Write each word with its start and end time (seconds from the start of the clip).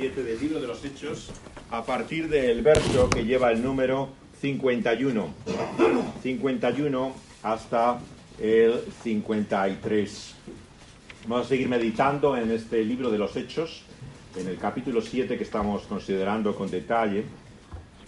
7, 0.00 0.20
el 0.20 0.22
capítulo 0.22 0.22
7 0.22 0.22
del 0.22 0.40
libro 0.40 0.60
de 0.60 0.66
los 0.66 0.84
Hechos, 0.84 1.30
a 1.70 1.84
partir 1.84 2.28
del 2.28 2.62
verso 2.62 3.10
que 3.10 3.24
lleva 3.24 3.52
el 3.52 3.62
número 3.62 4.08
51. 4.40 5.28
51 6.22 7.12
hasta 7.42 7.98
el 8.40 8.80
53. 9.02 10.34
Vamos 11.26 11.46
a 11.46 11.48
seguir 11.48 11.68
meditando 11.68 12.34
en 12.36 12.50
este 12.50 12.82
libro 12.82 13.10
de 13.10 13.18
los 13.18 13.36
Hechos, 13.36 13.82
en 14.36 14.48
el 14.48 14.56
capítulo 14.56 15.02
7 15.02 15.36
que 15.36 15.44
estamos 15.44 15.82
considerando 15.82 16.54
con 16.54 16.70
detalle, 16.70 17.24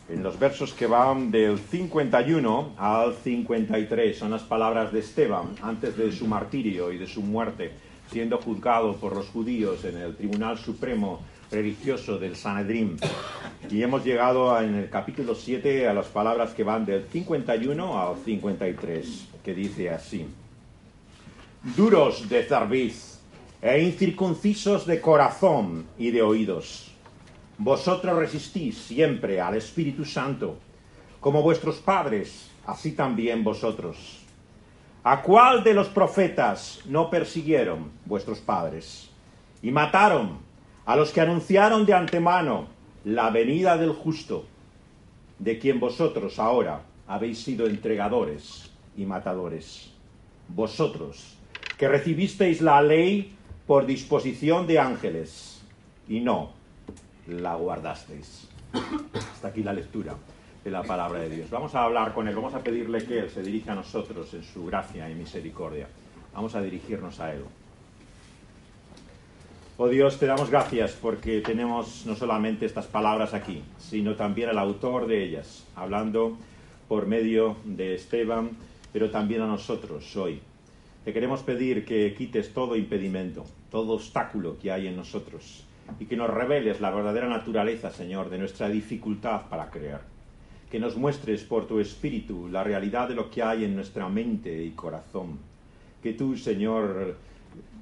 en 0.08 0.22
los 0.22 0.38
versos 0.38 0.72
que 0.72 0.86
van 0.86 1.30
del 1.30 1.58
51 1.58 2.74
al 2.78 3.14
53. 3.16 4.16
Son 4.18 4.30
las 4.30 4.42
palabras 4.42 4.92
de 4.92 5.00
Esteban 5.00 5.56
antes 5.60 5.94
de 5.98 6.10
su 6.10 6.26
martirio 6.26 6.90
y 6.90 6.96
de 6.96 7.06
su 7.06 7.20
muerte, 7.20 7.72
siendo 8.10 8.38
juzgado 8.38 8.96
por 8.96 9.14
los 9.14 9.28
judíos 9.28 9.84
en 9.84 9.98
el 9.98 10.16
Tribunal 10.16 10.56
Supremo 10.56 11.20
religioso 11.52 12.18
del 12.18 12.34
Sanedrín. 12.34 12.96
Y 13.70 13.82
hemos 13.82 14.04
llegado 14.04 14.58
en 14.60 14.74
el 14.74 14.88
capítulo 14.88 15.34
7 15.34 15.86
a 15.86 15.94
las 15.94 16.06
palabras 16.06 16.54
que 16.54 16.64
van 16.64 16.84
del 16.84 17.04
51 17.04 18.00
al 18.00 18.16
53, 18.24 19.28
que 19.44 19.54
dice 19.54 19.90
así. 19.90 20.26
Duros 21.76 22.28
de 22.28 22.42
cerviz 22.42 23.20
e 23.60 23.80
incircuncisos 23.80 24.86
de 24.86 25.00
corazón 25.00 25.86
y 25.98 26.10
de 26.10 26.22
oídos. 26.22 26.90
Vosotros 27.58 28.16
resistís 28.16 28.78
siempre 28.78 29.40
al 29.40 29.54
Espíritu 29.54 30.04
Santo, 30.04 30.56
como 31.20 31.42
vuestros 31.42 31.76
padres, 31.76 32.50
así 32.66 32.92
también 32.92 33.44
vosotros. 33.44 34.18
¿A 35.04 35.22
cuál 35.22 35.62
de 35.62 35.74
los 35.74 35.88
profetas 35.88 36.80
no 36.86 37.10
persiguieron 37.10 37.90
vuestros 38.04 38.38
padres? 38.38 39.10
Y 39.62 39.70
mataron 39.70 40.51
a 40.84 40.96
los 40.96 41.12
que 41.12 41.20
anunciaron 41.20 41.86
de 41.86 41.94
antemano 41.94 42.66
la 43.04 43.30
venida 43.30 43.76
del 43.76 43.92
justo, 43.92 44.44
de 45.38 45.58
quien 45.58 45.80
vosotros 45.80 46.38
ahora 46.38 46.82
habéis 47.06 47.42
sido 47.42 47.66
entregadores 47.66 48.70
y 48.96 49.04
matadores. 49.04 49.92
Vosotros, 50.48 51.36
que 51.78 51.88
recibisteis 51.88 52.60
la 52.60 52.82
ley 52.82 53.34
por 53.66 53.86
disposición 53.86 54.66
de 54.66 54.78
ángeles, 54.78 55.52
y 56.08 56.20
no 56.20 56.50
la 57.26 57.54
guardasteis. 57.54 58.48
Hasta 59.14 59.48
aquí 59.48 59.62
la 59.62 59.72
lectura 59.72 60.14
de 60.64 60.70
la 60.70 60.82
palabra 60.82 61.20
de 61.20 61.30
Dios. 61.30 61.50
Vamos 61.50 61.74
a 61.74 61.84
hablar 61.84 62.12
con 62.14 62.28
Él, 62.28 62.34
vamos 62.34 62.54
a 62.54 62.62
pedirle 62.62 63.04
que 63.04 63.18
Él 63.20 63.30
se 63.30 63.42
dirija 63.42 63.72
a 63.72 63.76
nosotros 63.76 64.32
en 64.34 64.44
su 64.44 64.66
gracia 64.66 65.08
y 65.10 65.14
misericordia. 65.14 65.88
Vamos 66.34 66.54
a 66.54 66.62
dirigirnos 66.62 67.20
a 67.20 67.34
Él. 67.34 67.44
Oh 69.84 69.88
Dios, 69.88 70.16
te 70.20 70.26
damos 70.26 70.48
gracias 70.48 70.92
porque 70.92 71.40
tenemos 71.40 72.06
no 72.06 72.14
solamente 72.14 72.66
estas 72.66 72.86
palabras 72.86 73.34
aquí, 73.34 73.64
sino 73.80 74.14
también 74.14 74.48
al 74.48 74.58
autor 74.60 75.08
de 75.08 75.24
ellas, 75.24 75.66
hablando 75.74 76.36
por 76.86 77.08
medio 77.08 77.56
de 77.64 77.96
Esteban, 77.96 78.50
pero 78.92 79.10
también 79.10 79.42
a 79.42 79.48
nosotros 79.48 80.16
hoy. 80.16 80.38
Te 81.04 81.12
queremos 81.12 81.42
pedir 81.42 81.84
que 81.84 82.14
quites 82.16 82.54
todo 82.54 82.76
impedimento, 82.76 83.44
todo 83.72 83.94
obstáculo 83.94 84.56
que 84.56 84.70
hay 84.70 84.86
en 84.86 84.94
nosotros 84.94 85.64
y 85.98 86.04
que 86.04 86.16
nos 86.16 86.30
reveles 86.30 86.80
la 86.80 86.92
verdadera 86.92 87.26
naturaleza, 87.26 87.90
Señor, 87.90 88.30
de 88.30 88.38
nuestra 88.38 88.68
dificultad 88.68 89.48
para 89.50 89.68
creer. 89.68 89.98
Que 90.70 90.78
nos 90.78 90.96
muestres 90.96 91.42
por 91.42 91.66
tu 91.66 91.80
espíritu 91.80 92.48
la 92.48 92.62
realidad 92.62 93.08
de 93.08 93.16
lo 93.16 93.32
que 93.32 93.42
hay 93.42 93.64
en 93.64 93.74
nuestra 93.74 94.08
mente 94.08 94.62
y 94.62 94.70
corazón. 94.70 95.40
Que 96.00 96.12
tú, 96.12 96.36
Señor, 96.36 97.16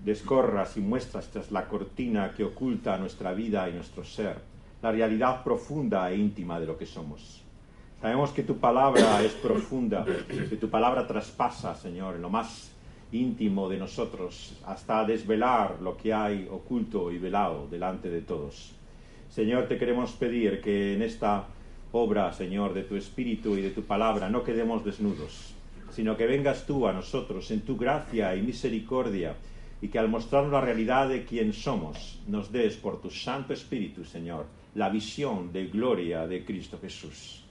descorras 0.04 0.76
y 0.76 0.80
muestras 0.80 1.28
tras 1.28 1.50
la 1.50 1.68
cortina 1.68 2.32
que 2.34 2.44
oculta 2.44 2.96
nuestra 2.98 3.32
vida 3.32 3.68
y 3.68 3.72
nuestro 3.72 4.04
ser, 4.04 4.36
la 4.82 4.92
realidad 4.92 5.44
profunda 5.44 6.10
e 6.10 6.16
íntima 6.16 6.58
de 6.58 6.66
lo 6.66 6.78
que 6.78 6.86
somos. 6.86 7.42
Sabemos 8.00 8.30
que 8.30 8.42
tu 8.42 8.56
palabra 8.56 9.22
es 9.22 9.32
profunda, 9.32 10.04
que 10.04 10.56
tu 10.56 10.70
palabra 10.70 11.06
traspasa, 11.06 11.74
Señor, 11.74 12.16
en 12.16 12.22
lo 12.22 12.30
más 12.30 12.70
íntimo 13.12 13.68
de 13.68 13.76
nosotros, 13.76 14.54
hasta 14.64 15.04
desvelar 15.04 15.82
lo 15.82 15.96
que 15.96 16.14
hay 16.14 16.48
oculto 16.50 17.12
y 17.12 17.18
velado 17.18 17.66
delante 17.68 18.08
de 18.08 18.22
todos. 18.22 18.72
Señor, 19.28 19.68
te 19.68 19.76
queremos 19.76 20.12
pedir 20.12 20.60
que 20.62 20.94
en 20.94 21.02
esta 21.02 21.44
obra, 21.92 22.32
Señor, 22.32 22.72
de 22.72 22.84
tu 22.84 22.96
Espíritu 22.96 23.56
y 23.56 23.60
de 23.60 23.70
tu 23.70 23.82
palabra, 23.82 24.30
no 24.30 24.44
quedemos 24.44 24.84
desnudos, 24.84 25.54
sino 25.90 26.16
que 26.16 26.26
vengas 26.26 26.66
tú 26.66 26.86
a 26.86 26.92
nosotros 26.92 27.50
en 27.50 27.60
tu 27.60 27.76
gracia 27.76 28.34
y 28.34 28.42
misericordia, 28.42 29.34
y 29.82 29.88
que 29.88 29.98
al 29.98 30.08
mostrarnos 30.08 30.52
la 30.52 30.60
realidad 30.60 31.08
de 31.08 31.24
quién 31.24 31.52
somos, 31.52 32.20
nos 32.26 32.52
des 32.52 32.76
por 32.76 33.00
tu 33.00 33.10
Santo 33.10 33.52
Espíritu, 33.52 34.04
Señor, 34.04 34.46
la 34.74 34.88
visión 34.88 35.52
de 35.52 35.66
gloria 35.66 36.26
de 36.26 36.44
Cristo 36.44 36.78
Jesús. 36.80 37.44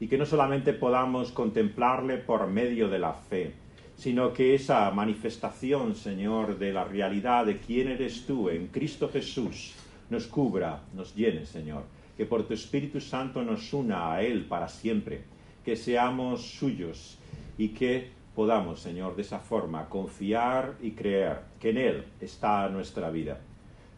Y 0.00 0.08
que 0.08 0.18
no 0.18 0.26
solamente 0.26 0.72
podamos 0.72 1.32
contemplarle 1.32 2.18
por 2.18 2.46
medio 2.46 2.88
de 2.88 2.98
la 2.98 3.12
fe, 3.12 3.52
sino 3.96 4.32
que 4.32 4.54
esa 4.54 4.90
manifestación, 4.90 5.94
Señor, 5.94 6.58
de 6.58 6.72
la 6.72 6.84
realidad 6.84 7.46
de 7.46 7.58
quién 7.58 7.88
eres 7.88 8.26
tú 8.26 8.50
en 8.50 8.68
Cristo 8.68 9.08
Jesús, 9.08 9.74
nos 10.10 10.26
cubra, 10.26 10.82
nos 10.94 11.14
llene, 11.14 11.46
Señor. 11.46 11.84
Que 12.16 12.26
por 12.26 12.46
tu 12.46 12.54
Espíritu 12.54 13.00
Santo 13.00 13.42
nos 13.42 13.72
una 13.72 14.12
a 14.12 14.22
Él 14.22 14.46
para 14.46 14.68
siempre, 14.68 15.24
que 15.64 15.76
seamos 15.76 16.42
suyos 16.42 17.18
y 17.58 17.68
que 17.68 18.15
podamos, 18.36 18.80
Señor, 18.80 19.16
de 19.16 19.22
esa 19.22 19.38
forma 19.38 19.88
confiar 19.88 20.74
y 20.82 20.90
creer 20.92 21.40
que 21.58 21.70
en 21.70 21.78
Él 21.78 22.04
está 22.20 22.68
nuestra 22.68 23.10
vida. 23.10 23.40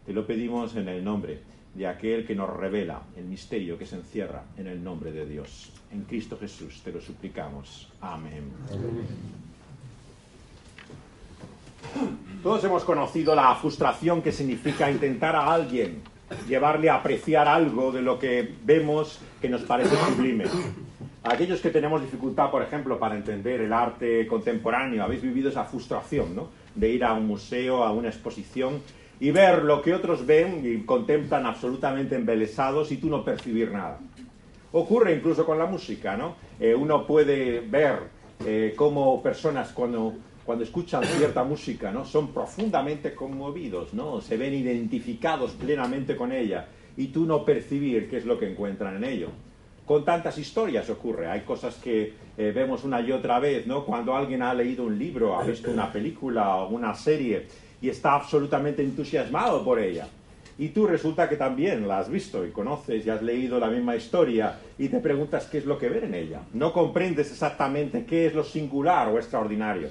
Te 0.07 0.13
lo 0.13 0.27
pedimos 0.27 0.77
en 0.77 0.89
el 0.89 1.05
nombre 1.05 1.41
de 1.75 1.87
aquel 1.89 2.25
que 2.25 2.37
nos 2.37 2.49
revela 2.49 3.03
el 3.17 3.25
misterio 3.25 3.77
que 3.77 3.85
se 3.85 3.97
encierra 3.97 4.45
en 4.57 4.69
el 4.69 4.83
nombre 4.83 5.11
de 5.11 5.27
Dios. 5.27 5.73
En 5.93 6.05
Cristo 6.05 6.39
Jesús 6.41 6.81
te 6.85 6.93
lo 6.93 7.01
suplicamos. 7.01 7.93
Amén. 8.01 8.45
Todos 12.43 12.63
hemos 12.63 12.85
conocido 12.85 13.35
la 13.35 13.55
frustración 13.57 14.23
que 14.23 14.31
significa 14.31 14.89
intentar 14.89 15.35
a 15.35 15.53
alguien 15.53 16.01
llevarle 16.49 16.91
a 16.91 16.97
apreciar 16.97 17.49
algo 17.49 17.91
de 17.91 18.03
lo 18.03 18.19
que 18.19 18.55
vemos 18.65 19.19
que 19.41 19.49
nos 19.49 19.63
parece 19.63 19.97
sublime. 19.97 20.45
Aquellos 21.31 21.61
que 21.61 21.69
tenemos 21.69 22.01
dificultad, 22.01 22.51
por 22.51 22.63
ejemplo, 22.63 22.99
para 22.99 23.15
entender 23.15 23.61
el 23.61 23.71
arte 23.71 24.27
contemporáneo, 24.27 25.05
habéis 25.05 25.21
vivido 25.21 25.51
esa 25.51 25.65
frustración, 25.65 26.35
¿no? 26.35 26.49
De 26.75 26.89
ir 26.89 27.05
a 27.05 27.13
un 27.13 27.27
museo, 27.27 27.85
a 27.85 27.93
una 27.93 28.09
exposición 28.09 28.81
y 29.21 29.31
ver 29.31 29.63
lo 29.63 29.83
que 29.83 29.93
otros 29.93 30.25
ven 30.25 30.63
y 30.65 30.87
contemplan 30.87 31.45
absolutamente 31.45 32.17
embelesados 32.17 32.91
y 32.93 32.97
tú 32.97 33.11
no 33.11 33.23
percibir 33.27 33.71
nada. 33.71 33.99
Ocurre 34.73 35.15
incluso 35.15 35.45
con 35.45 35.59
la 35.59 35.67
música, 35.67 36.17
¿no? 36.17 36.37
Eh, 36.59 36.75
uno 36.75 37.07
puede 37.07 37.61
ver 37.61 37.99
eh, 38.47 38.73
cómo 38.75 39.23
personas 39.23 39.73
cuando, 39.73 40.15
cuando 40.47 40.65
escuchan 40.65 41.05
cierta 41.05 41.45
música, 41.45 41.93
¿no? 41.93 42.07
Son 42.07 42.29
profundamente 42.29 43.15
conmovidos, 43.15 43.93
¿no? 43.93 44.23
Se 44.23 44.39
ven 44.39 44.55
identificados 44.55 45.51
plenamente 45.53 46.17
con 46.17 46.33
ella 46.33 46.69
y 46.97 47.09
tú 47.09 47.27
no 47.27 47.45
percibir 47.45 48.09
qué 48.09 48.17
es 48.17 48.25
lo 48.25 48.39
que 48.39 48.51
encuentran 48.51 48.97
en 48.97 49.05
ello. 49.05 49.29
Con 49.89 50.05
tantas 50.05 50.37
historias 50.37 50.91
ocurre, 50.91 51.29
hay 51.29 51.41
cosas 51.41 51.77
que 51.77 52.13
eh, 52.37 52.53
vemos 52.55 52.85
una 52.85 53.01
y 53.01 53.11
otra 53.11 53.39
vez, 53.39 53.67
¿no? 53.67 53.87
Cuando 53.87 54.15
alguien 54.15 54.43
ha 54.43 54.53
leído 54.53 54.85
un 54.85 54.99
libro, 54.99 55.35
ha 55.35 55.43
visto 55.43 55.71
una 55.71 55.91
película 55.91 56.57
o 56.57 56.69
una 56.69 56.95
serie 56.95 57.47
y 57.81 57.89
está 57.89 58.13
absolutamente 58.13 58.83
entusiasmado 58.83 59.65
por 59.65 59.79
ella. 59.79 60.07
Y 60.59 60.69
tú 60.69 60.87
resulta 60.87 61.27
que 61.27 61.37
también 61.37 61.89
la 61.89 62.01
has 62.01 62.11
visto 62.11 62.45
y 62.45 62.51
conoces 62.51 63.07
y 63.07 63.09
has 63.09 63.23
leído 63.23 63.59
la 63.59 63.69
misma 63.69 63.97
historia 63.97 64.59
y 64.77 64.89
te 64.89 65.01
preguntas 65.01 65.47
qué 65.47 65.57
es 65.57 65.65
lo 65.65 65.79
que 65.79 65.89
ver 65.89 66.05
en 66.05 66.15
ella. 66.15 66.43
No 66.53 66.71
comprendes 66.75 67.33
exactamente 67.33 68.05
qué 68.05 68.27
es 68.27 68.35
lo 68.35 68.45
singular 68.45 69.09
o 69.09 69.17
extraordinario. 69.17 69.89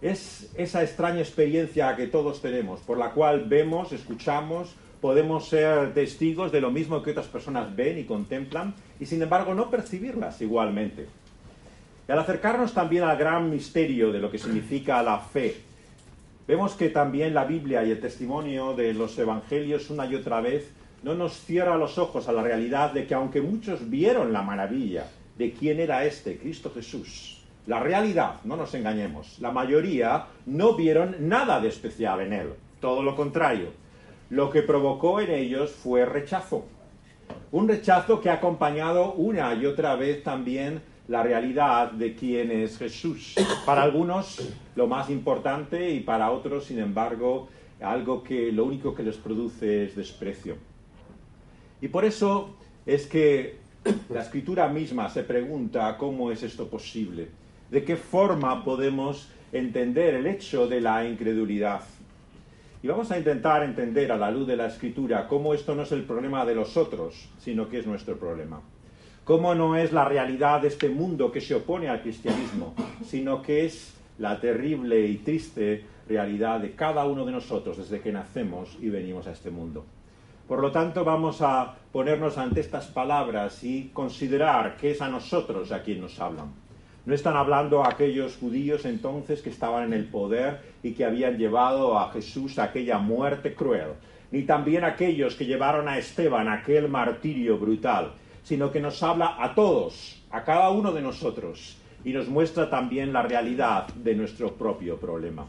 Es 0.00 0.50
esa 0.56 0.82
extraña 0.82 1.20
experiencia 1.20 1.94
que 1.96 2.06
todos 2.06 2.40
tenemos, 2.40 2.80
por 2.80 2.96
la 2.96 3.10
cual 3.10 3.44
vemos, 3.46 3.92
escuchamos, 3.92 4.74
podemos 5.00 5.48
ser 5.48 5.94
testigos 5.94 6.52
de 6.52 6.60
lo 6.60 6.70
mismo 6.70 7.02
que 7.02 7.10
otras 7.10 7.26
personas 7.26 7.74
ven 7.74 7.98
y 7.98 8.04
contemplan 8.04 8.74
y 8.98 9.06
sin 9.06 9.22
embargo 9.22 9.54
no 9.54 9.70
percibirlas 9.70 10.40
igualmente. 10.40 11.06
Y 12.08 12.12
al 12.12 12.18
acercarnos 12.18 12.72
también 12.72 13.04
al 13.04 13.16
gran 13.16 13.50
misterio 13.50 14.12
de 14.12 14.20
lo 14.20 14.30
que 14.30 14.38
significa 14.38 15.02
la 15.02 15.18
fe, 15.18 15.56
Vemos 16.46 16.74
que 16.74 16.90
también 16.90 17.34
la 17.34 17.44
Biblia 17.44 17.84
y 17.84 17.90
el 17.90 18.00
testimonio 18.00 18.72
de 18.72 18.94
los 18.94 19.18
evangelios 19.18 19.90
una 19.90 20.06
y 20.06 20.14
otra 20.14 20.40
vez 20.40 20.70
no 21.02 21.14
nos 21.14 21.40
cierra 21.40 21.76
los 21.76 21.98
ojos 21.98 22.28
a 22.28 22.32
la 22.32 22.42
realidad 22.42 22.92
de 22.92 23.04
que 23.04 23.14
aunque 23.14 23.42
muchos 23.42 23.90
vieron 23.90 24.32
la 24.32 24.42
maravilla 24.42 25.08
de 25.36 25.52
quién 25.52 25.80
era 25.80 26.04
este, 26.04 26.38
Cristo 26.38 26.70
Jesús, 26.72 27.42
la 27.66 27.80
realidad, 27.80 28.36
no 28.44 28.56
nos 28.56 28.72
engañemos, 28.74 29.40
la 29.40 29.50
mayoría 29.50 30.26
no 30.46 30.74
vieron 30.74 31.16
nada 31.28 31.58
de 31.58 31.66
especial 31.66 32.20
en 32.20 32.32
él, 32.32 32.52
todo 32.80 33.02
lo 33.02 33.16
contrario. 33.16 33.70
Lo 34.30 34.50
que 34.50 34.62
provocó 34.62 35.20
en 35.20 35.30
ellos 35.30 35.70
fue 35.70 36.04
rechazo. 36.04 36.64
Un 37.52 37.68
rechazo 37.68 38.20
que 38.20 38.28
ha 38.28 38.34
acompañado 38.34 39.12
una 39.12 39.54
y 39.54 39.66
otra 39.66 39.94
vez 39.94 40.22
también 40.22 40.80
la 41.08 41.22
realidad 41.22 41.92
de 41.92 42.14
quién 42.14 42.50
es 42.50 42.76
Jesús. 42.76 43.36
Para 43.64 43.82
algunos 43.82 44.52
lo 44.74 44.88
más 44.88 45.10
importante 45.10 45.90
y 45.90 46.00
para 46.00 46.32
otros, 46.32 46.64
sin 46.64 46.80
embargo, 46.80 47.48
algo 47.80 48.22
que 48.22 48.50
lo 48.50 48.64
único 48.64 48.94
que 48.94 49.02
les 49.02 49.16
produce 49.16 49.84
es 49.84 49.96
desprecio. 49.96 50.56
Y 51.80 51.88
por 51.88 52.04
eso 52.04 52.56
es 52.84 53.06
que 53.06 53.58
la 54.08 54.22
escritura 54.22 54.68
misma 54.68 55.08
se 55.08 55.22
pregunta 55.22 55.96
cómo 55.96 56.32
es 56.32 56.42
esto 56.42 56.68
posible, 56.68 57.28
de 57.70 57.84
qué 57.84 57.96
forma 57.96 58.64
podemos 58.64 59.28
entender 59.52 60.14
el 60.14 60.26
hecho 60.26 60.66
de 60.66 60.80
la 60.80 61.06
incredulidad. 61.06 61.82
Y 62.86 62.88
vamos 62.88 63.10
a 63.10 63.18
intentar 63.18 63.64
entender 63.64 64.12
a 64.12 64.16
la 64.16 64.30
luz 64.30 64.46
de 64.46 64.56
la 64.56 64.68
escritura 64.68 65.26
cómo 65.26 65.52
esto 65.52 65.74
no 65.74 65.82
es 65.82 65.90
el 65.90 66.04
problema 66.04 66.46
de 66.46 66.54
los 66.54 66.76
otros, 66.76 67.28
sino 67.36 67.68
que 67.68 67.80
es 67.80 67.86
nuestro 67.88 68.16
problema 68.16 68.60
cómo 69.24 69.56
no 69.56 69.74
es 69.74 69.92
la 69.92 70.04
realidad 70.04 70.60
de 70.60 70.68
este 70.68 70.88
mundo 70.88 71.32
que 71.32 71.40
se 71.40 71.56
opone 71.56 71.88
al 71.88 72.00
cristianismo, 72.00 72.76
sino 73.04 73.42
que 73.42 73.64
es 73.64 73.92
la 74.18 74.38
terrible 74.38 75.04
y 75.04 75.16
triste 75.16 75.84
realidad 76.08 76.60
de 76.60 76.76
cada 76.76 77.04
uno 77.06 77.26
de 77.26 77.32
nosotros 77.32 77.76
desde 77.76 78.00
que 78.00 78.12
nacemos 78.12 78.78
y 78.80 78.88
venimos 78.88 79.26
a 79.26 79.32
este 79.32 79.50
mundo. 79.50 79.84
Por 80.46 80.60
lo 80.60 80.70
tanto, 80.70 81.02
vamos 81.02 81.42
a 81.42 81.74
ponernos 81.90 82.38
ante 82.38 82.60
estas 82.60 82.86
palabras 82.86 83.64
y 83.64 83.90
considerar 83.92 84.76
que 84.76 84.92
es 84.92 85.02
a 85.02 85.08
nosotros 85.08 85.72
a 85.72 85.82
quien 85.82 86.02
nos 86.02 86.20
hablan. 86.20 86.65
No 87.06 87.14
están 87.14 87.36
hablando 87.36 87.84
aquellos 87.84 88.36
judíos 88.36 88.84
entonces 88.84 89.40
que 89.40 89.50
estaban 89.50 89.84
en 89.84 89.92
el 89.92 90.06
poder 90.06 90.60
y 90.82 90.92
que 90.92 91.04
habían 91.04 91.38
llevado 91.38 91.96
a 91.96 92.10
Jesús 92.10 92.58
a 92.58 92.64
aquella 92.64 92.98
muerte 92.98 93.54
cruel, 93.54 93.92
ni 94.32 94.42
también 94.42 94.82
aquellos 94.82 95.36
que 95.36 95.46
llevaron 95.46 95.88
a 95.88 95.98
Esteban 95.98 96.48
a 96.48 96.54
aquel 96.54 96.88
martirio 96.88 97.58
brutal, 97.58 98.10
sino 98.42 98.72
que 98.72 98.80
nos 98.80 99.00
habla 99.04 99.36
a 99.38 99.54
todos, 99.54 100.20
a 100.32 100.42
cada 100.42 100.70
uno 100.70 100.90
de 100.90 101.00
nosotros, 101.00 101.76
y 102.04 102.12
nos 102.12 102.28
muestra 102.28 102.68
también 102.68 103.12
la 103.12 103.22
realidad 103.22 103.86
de 103.94 104.16
nuestro 104.16 104.54
propio 104.54 104.98
problema. 104.98 105.46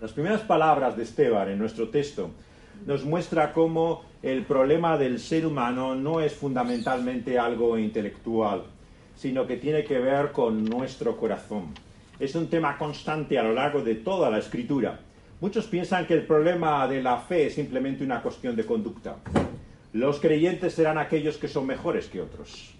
Las 0.00 0.12
primeras 0.12 0.40
palabras 0.40 0.96
de 0.96 1.02
Esteban 1.02 1.50
en 1.50 1.58
nuestro 1.58 1.90
texto 1.90 2.30
nos 2.86 3.04
muestra 3.04 3.52
cómo 3.52 4.04
el 4.22 4.46
problema 4.46 4.96
del 4.96 5.20
ser 5.20 5.44
humano 5.44 5.94
no 5.94 6.20
es 6.20 6.32
fundamentalmente 6.32 7.38
algo 7.38 7.76
intelectual, 7.76 8.64
sino 9.16 9.46
que 9.46 9.56
tiene 9.56 9.84
que 9.84 9.98
ver 9.98 10.32
con 10.32 10.64
nuestro 10.64 11.16
corazón. 11.16 11.74
Es 12.18 12.34
un 12.34 12.48
tema 12.48 12.78
constante 12.78 13.38
a 13.38 13.42
lo 13.42 13.52
largo 13.52 13.82
de 13.82 13.96
toda 13.96 14.30
la 14.30 14.38
escritura. 14.38 15.00
Muchos 15.40 15.66
piensan 15.66 16.06
que 16.06 16.14
el 16.14 16.26
problema 16.26 16.86
de 16.86 17.02
la 17.02 17.18
fe 17.18 17.46
es 17.46 17.54
simplemente 17.54 18.04
una 18.04 18.22
cuestión 18.22 18.54
de 18.54 18.64
conducta. 18.64 19.16
Los 19.92 20.20
creyentes 20.20 20.74
serán 20.74 20.98
aquellos 20.98 21.36
que 21.36 21.48
son 21.48 21.66
mejores 21.66 22.06
que 22.06 22.20
otros. 22.20 22.74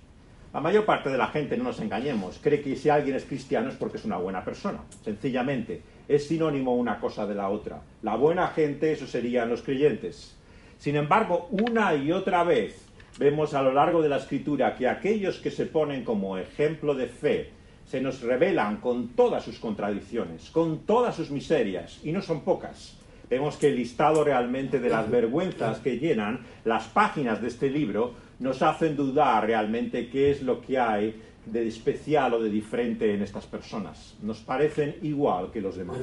La 0.52 0.60
mayor 0.60 0.84
parte 0.84 1.08
de 1.08 1.16
la 1.16 1.28
gente, 1.28 1.56
no 1.56 1.64
nos 1.64 1.80
engañemos, 1.80 2.38
cree 2.42 2.60
que 2.60 2.76
si 2.76 2.90
alguien 2.90 3.16
es 3.16 3.24
cristiano 3.24 3.70
es 3.70 3.74
porque 3.74 3.96
es 3.96 4.04
una 4.04 4.18
buena 4.18 4.44
persona. 4.44 4.80
Sencillamente, 5.02 5.82
es 6.06 6.28
sinónimo 6.28 6.76
una 6.76 7.00
cosa 7.00 7.26
de 7.26 7.34
la 7.34 7.48
otra. 7.48 7.80
La 8.02 8.16
buena 8.16 8.48
gente, 8.48 8.92
eso 8.92 9.06
serían 9.06 9.48
los 9.48 9.62
creyentes. 9.62 10.36
Sin 10.78 10.96
embargo, 10.96 11.48
una 11.50 11.94
y 11.94 12.12
otra 12.12 12.44
vez 12.44 12.91
vemos 13.18 13.54
a 13.54 13.62
lo 13.62 13.72
largo 13.72 14.02
de 14.02 14.08
la 14.08 14.16
escritura 14.16 14.74
que 14.76 14.88
aquellos 14.88 15.38
que 15.38 15.50
se 15.50 15.66
ponen 15.66 16.04
como 16.04 16.38
ejemplo 16.38 16.94
de 16.94 17.06
fe 17.06 17.50
se 17.84 18.00
nos 18.00 18.20
revelan 18.22 18.78
con 18.78 19.08
todas 19.08 19.44
sus 19.44 19.58
contradicciones, 19.58 20.50
con 20.50 20.86
todas 20.86 21.16
sus 21.16 21.30
miserias, 21.30 22.00
y 22.04 22.12
no 22.12 22.22
son 22.22 22.42
pocas 22.42 22.96
vemos 23.32 23.56
que 23.56 23.68
el 23.68 23.76
listado 23.76 24.24
realmente 24.24 24.78
de 24.78 24.90
las 24.90 25.10
vergüenzas 25.10 25.78
que 25.78 25.96
llenan 25.96 26.40
las 26.66 26.84
páginas 26.88 27.40
de 27.40 27.48
este 27.48 27.70
libro 27.70 28.12
nos 28.40 28.60
hacen 28.60 28.94
dudar 28.94 29.46
realmente 29.46 30.10
qué 30.10 30.30
es 30.30 30.42
lo 30.42 30.60
que 30.60 30.78
hay 30.78 31.18
de 31.46 31.66
especial 31.66 32.34
o 32.34 32.42
de 32.42 32.50
diferente 32.50 33.14
en 33.14 33.22
estas 33.22 33.46
personas. 33.46 34.18
Nos 34.20 34.40
parecen 34.40 34.96
igual 35.00 35.50
que 35.50 35.62
los 35.62 35.76
demás. 35.76 35.96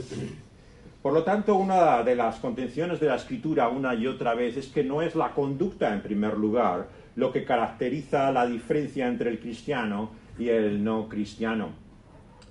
Por 1.03 1.13
lo 1.13 1.23
tanto, 1.23 1.53
una 1.53 2.01
de 2.01 2.15
las 2.15 2.37
contenciones 2.39 2.99
de 2.99 3.05
la 3.05 3.17
escritura 3.17 3.69
una 3.69 3.93
y 3.93 4.07
otra 4.07 4.33
vez 4.33 4.57
es 4.57 4.65
que 4.65 4.83
no 4.83 5.03
es 5.03 5.13
la 5.13 5.31
conducta 5.31 5.93
en 5.93 6.01
primer 6.01 6.35
lugar 6.35 6.87
lo 7.15 7.31
que 7.31 7.43
caracteriza 7.43 8.31
la 8.31 8.45
diferencia 8.45 9.07
entre 9.07 9.29
el 9.29 9.39
cristiano 9.39 10.11
y 10.37 10.49
el 10.49 10.83
no 10.83 11.09
cristiano 11.09 11.89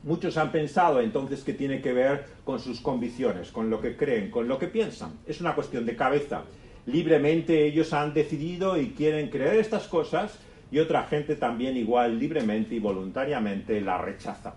Muchos 0.04 0.36
han 0.36 0.52
pensado 0.52 1.00
entonces 1.00 1.42
que 1.42 1.52
tiene 1.52 1.80
que 1.80 1.92
ver 1.92 2.24
con 2.44 2.60
sus 2.60 2.80
convicciones, 2.80 3.50
con 3.50 3.68
lo 3.68 3.80
que 3.80 3.96
creen, 3.96 4.30
con 4.30 4.46
lo 4.46 4.58
que 4.58 4.68
piensan. 4.68 5.12
Es 5.26 5.40
una 5.40 5.54
cuestión 5.54 5.84
de 5.84 5.96
cabeza. 5.96 6.44
Libremente 6.86 7.66
ellos 7.66 7.92
han 7.92 8.14
decidido 8.14 8.80
y 8.80 8.90
quieren 8.90 9.28
creer 9.28 9.56
estas 9.56 9.88
cosas 9.88 10.38
y 10.70 10.78
otra 10.78 11.04
gente 11.04 11.34
también 11.34 11.76
igual 11.76 12.18
libremente 12.18 12.76
y 12.76 12.78
voluntariamente 12.78 13.80
la 13.80 13.98
rechaza. 13.98 14.54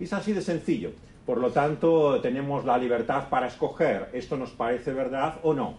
es 0.00 0.12
así 0.12 0.32
de 0.32 0.42
sencillo. 0.42 0.90
Por 1.24 1.38
lo 1.38 1.50
tanto, 1.50 2.20
tenemos 2.20 2.64
la 2.64 2.76
libertad 2.76 3.28
para 3.30 3.46
escoger 3.46 4.10
esto 4.12 4.36
nos 4.36 4.50
parece 4.50 4.92
verdad 4.92 5.36
o 5.42 5.54
no. 5.54 5.76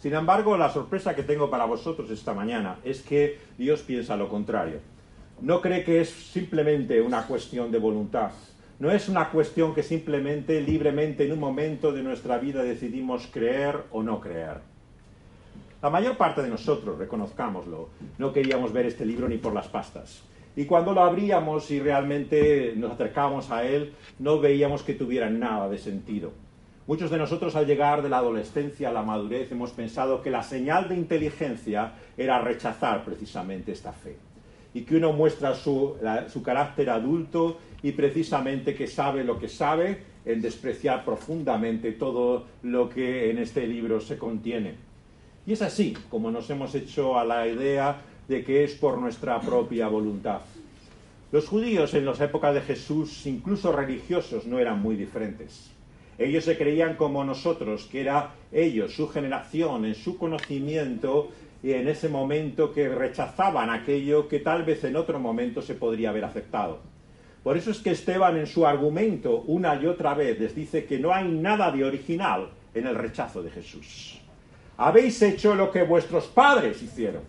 Sin 0.00 0.14
embargo, 0.14 0.56
la 0.56 0.70
sorpresa 0.70 1.14
que 1.14 1.22
tengo 1.22 1.48
para 1.48 1.66
vosotros 1.66 2.10
esta 2.10 2.34
mañana 2.34 2.78
es 2.82 3.02
que 3.02 3.38
Dios 3.56 3.82
piensa 3.82 4.16
lo 4.16 4.28
contrario 4.28 4.80
no 5.42 5.60
cree 5.60 5.84
que 5.84 6.00
es 6.00 6.10
simplemente 6.10 7.00
una 7.00 7.26
cuestión 7.26 7.70
de 7.70 7.78
voluntad. 7.78 8.30
No 8.78 8.90
es 8.90 9.08
una 9.08 9.30
cuestión 9.30 9.74
que 9.74 9.82
simplemente 9.82 10.60
libremente 10.60 11.24
en 11.24 11.32
un 11.32 11.40
momento 11.40 11.92
de 11.92 12.02
nuestra 12.02 12.38
vida 12.38 12.62
decidimos 12.62 13.28
creer 13.30 13.84
o 13.90 14.02
no 14.02 14.20
creer. 14.20 14.58
La 15.82 15.90
mayor 15.90 16.16
parte 16.16 16.42
de 16.42 16.48
nosotros, 16.48 16.98
reconozcámoslo, 16.98 17.88
no 18.18 18.32
queríamos 18.32 18.72
ver 18.72 18.86
este 18.86 19.06
libro 19.06 19.28
ni 19.28 19.38
por 19.38 19.54
las 19.54 19.68
pastas. 19.68 20.22
Y 20.56 20.64
cuando 20.66 20.92
lo 20.92 21.02
abríamos 21.02 21.70
y 21.70 21.80
realmente 21.80 22.74
nos 22.76 22.92
acercábamos 22.92 23.50
a 23.50 23.64
él, 23.64 23.94
no 24.18 24.40
veíamos 24.40 24.82
que 24.82 24.94
tuviera 24.94 25.30
nada 25.30 25.68
de 25.68 25.78
sentido. 25.78 26.32
Muchos 26.90 27.12
de 27.12 27.18
nosotros 27.18 27.54
al 27.54 27.68
llegar 27.68 28.02
de 28.02 28.08
la 28.08 28.18
adolescencia 28.18 28.88
a 28.88 28.92
la 28.92 29.04
madurez 29.04 29.52
hemos 29.52 29.70
pensado 29.70 30.20
que 30.20 30.28
la 30.28 30.42
señal 30.42 30.88
de 30.88 30.96
inteligencia 30.96 31.92
era 32.16 32.40
rechazar 32.40 33.04
precisamente 33.04 33.70
esta 33.70 33.92
fe 33.92 34.16
y 34.74 34.80
que 34.80 34.96
uno 34.96 35.12
muestra 35.12 35.54
su, 35.54 35.94
carácter 36.44 36.90
adulto 36.90 37.58
y 37.80 37.92
precisamente 37.92 38.74
que 38.74 38.88
sabe 38.88 39.22
lo 39.22 39.38
que 39.38 39.46
sabe 39.46 40.02
en 40.24 40.42
despreciar 40.42 41.04
profundamente 41.04 41.92
todo 41.92 42.46
lo 42.64 42.88
que 42.88 43.30
en 43.30 43.38
este 43.38 43.68
libro 43.68 44.00
se 44.00 44.18
contiene. 44.18 44.74
Y 45.46 45.52
es 45.52 45.62
así 45.62 45.96
como 46.08 46.32
nos 46.32 46.50
hemos 46.50 46.74
hecho 46.74 47.16
a 47.16 47.24
la 47.24 47.46
idea 47.46 48.00
de 48.26 48.42
que 48.42 48.64
es 48.64 48.74
por 48.74 48.98
nuestra 48.98 49.40
propia 49.40 49.86
voluntad. 49.86 50.40
Los 51.30 51.46
judíos 51.46 51.94
en 51.94 52.04
las 52.04 52.20
épocas 52.20 52.52
de 52.52 52.62
Jesús, 52.62 53.26
incluso 53.26 53.70
religiosos, 53.70 54.44
no 54.44 54.58
eran 54.58 54.82
muy 54.82 54.96
diferentes. 54.96 55.70
Ellos 56.20 56.44
se 56.44 56.58
creían 56.58 56.96
como 56.96 57.24
nosotros, 57.24 57.88
que 57.90 58.02
era 58.02 58.34
ellos, 58.52 58.92
su 58.92 59.08
generación, 59.08 59.86
en 59.86 59.94
su 59.94 60.18
conocimiento, 60.18 61.30
y 61.62 61.72
en 61.72 61.88
ese 61.88 62.10
momento 62.10 62.74
que 62.74 62.90
rechazaban 62.90 63.70
aquello 63.70 64.28
que 64.28 64.38
tal 64.38 64.64
vez 64.64 64.84
en 64.84 64.96
otro 64.96 65.18
momento 65.18 65.62
se 65.62 65.74
podría 65.74 66.10
haber 66.10 66.26
aceptado. 66.26 66.80
Por 67.42 67.56
eso 67.56 67.70
es 67.70 67.78
que 67.78 67.92
Esteban 67.92 68.36
en 68.36 68.46
su 68.46 68.66
argumento 68.66 69.44
una 69.46 69.74
y 69.76 69.86
otra 69.86 70.12
vez 70.12 70.38
les 70.38 70.54
dice 70.54 70.84
que 70.84 70.98
no 70.98 71.12
hay 71.12 71.26
nada 71.26 71.70
de 71.70 71.86
original 71.86 72.50
en 72.74 72.86
el 72.86 72.96
rechazo 72.96 73.42
de 73.42 73.50
Jesús. 73.50 74.20
Habéis 74.76 75.22
hecho 75.22 75.54
lo 75.54 75.70
que 75.70 75.84
vuestros 75.84 76.26
padres 76.26 76.82
hicieron, 76.82 77.22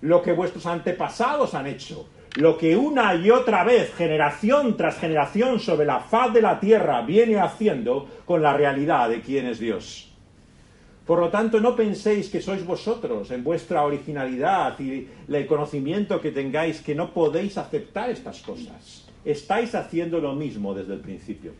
lo 0.00 0.22
que 0.22 0.32
vuestros 0.32 0.64
antepasados 0.66 1.54
han 1.54 1.66
hecho, 1.66 2.08
lo 2.36 2.56
que 2.58 2.76
una 2.76 3.14
y 3.14 3.30
otra 3.30 3.64
vez, 3.64 3.92
generación 3.94 4.76
tras 4.76 4.98
generación 4.98 5.60
sobre 5.60 5.86
la 5.86 6.00
faz 6.00 6.32
de 6.32 6.42
la 6.42 6.60
tierra 6.60 7.02
viene 7.02 7.38
haciendo 7.38 8.08
con 8.24 8.42
la 8.42 8.52
realidad 8.52 9.08
de 9.08 9.20
quién 9.20 9.46
es 9.46 9.58
Dios. 9.58 10.12
Por 11.06 11.20
lo 11.20 11.30
tanto, 11.30 11.58
no 11.58 11.74
penséis 11.74 12.28
que 12.28 12.42
sois 12.42 12.66
vosotros, 12.66 13.30
en 13.30 13.42
vuestra 13.42 13.82
originalidad 13.82 14.78
y 14.78 15.08
el 15.26 15.46
conocimiento 15.46 16.20
que 16.20 16.32
tengáis, 16.32 16.82
que 16.82 16.94
no 16.94 17.14
podéis 17.14 17.56
aceptar 17.56 18.10
estas 18.10 18.42
cosas. 18.42 19.08
Estáis 19.24 19.74
haciendo 19.74 20.20
lo 20.20 20.34
mismo 20.34 20.74
desde 20.74 20.92
el 20.92 21.00
principio. 21.00 21.52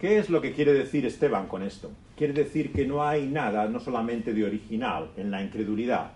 ¿Qué 0.00 0.18
es 0.18 0.30
lo 0.30 0.40
que 0.40 0.52
quiere 0.52 0.72
decir 0.72 1.04
Esteban 1.04 1.48
con 1.48 1.62
esto? 1.62 1.90
Quiere 2.16 2.32
decir 2.32 2.72
que 2.72 2.86
no 2.86 3.04
hay 3.04 3.26
nada, 3.26 3.68
no 3.68 3.78
solamente 3.78 4.32
de 4.32 4.44
original 4.44 5.10
en 5.16 5.30
la 5.30 5.42
incredulidad, 5.42 6.12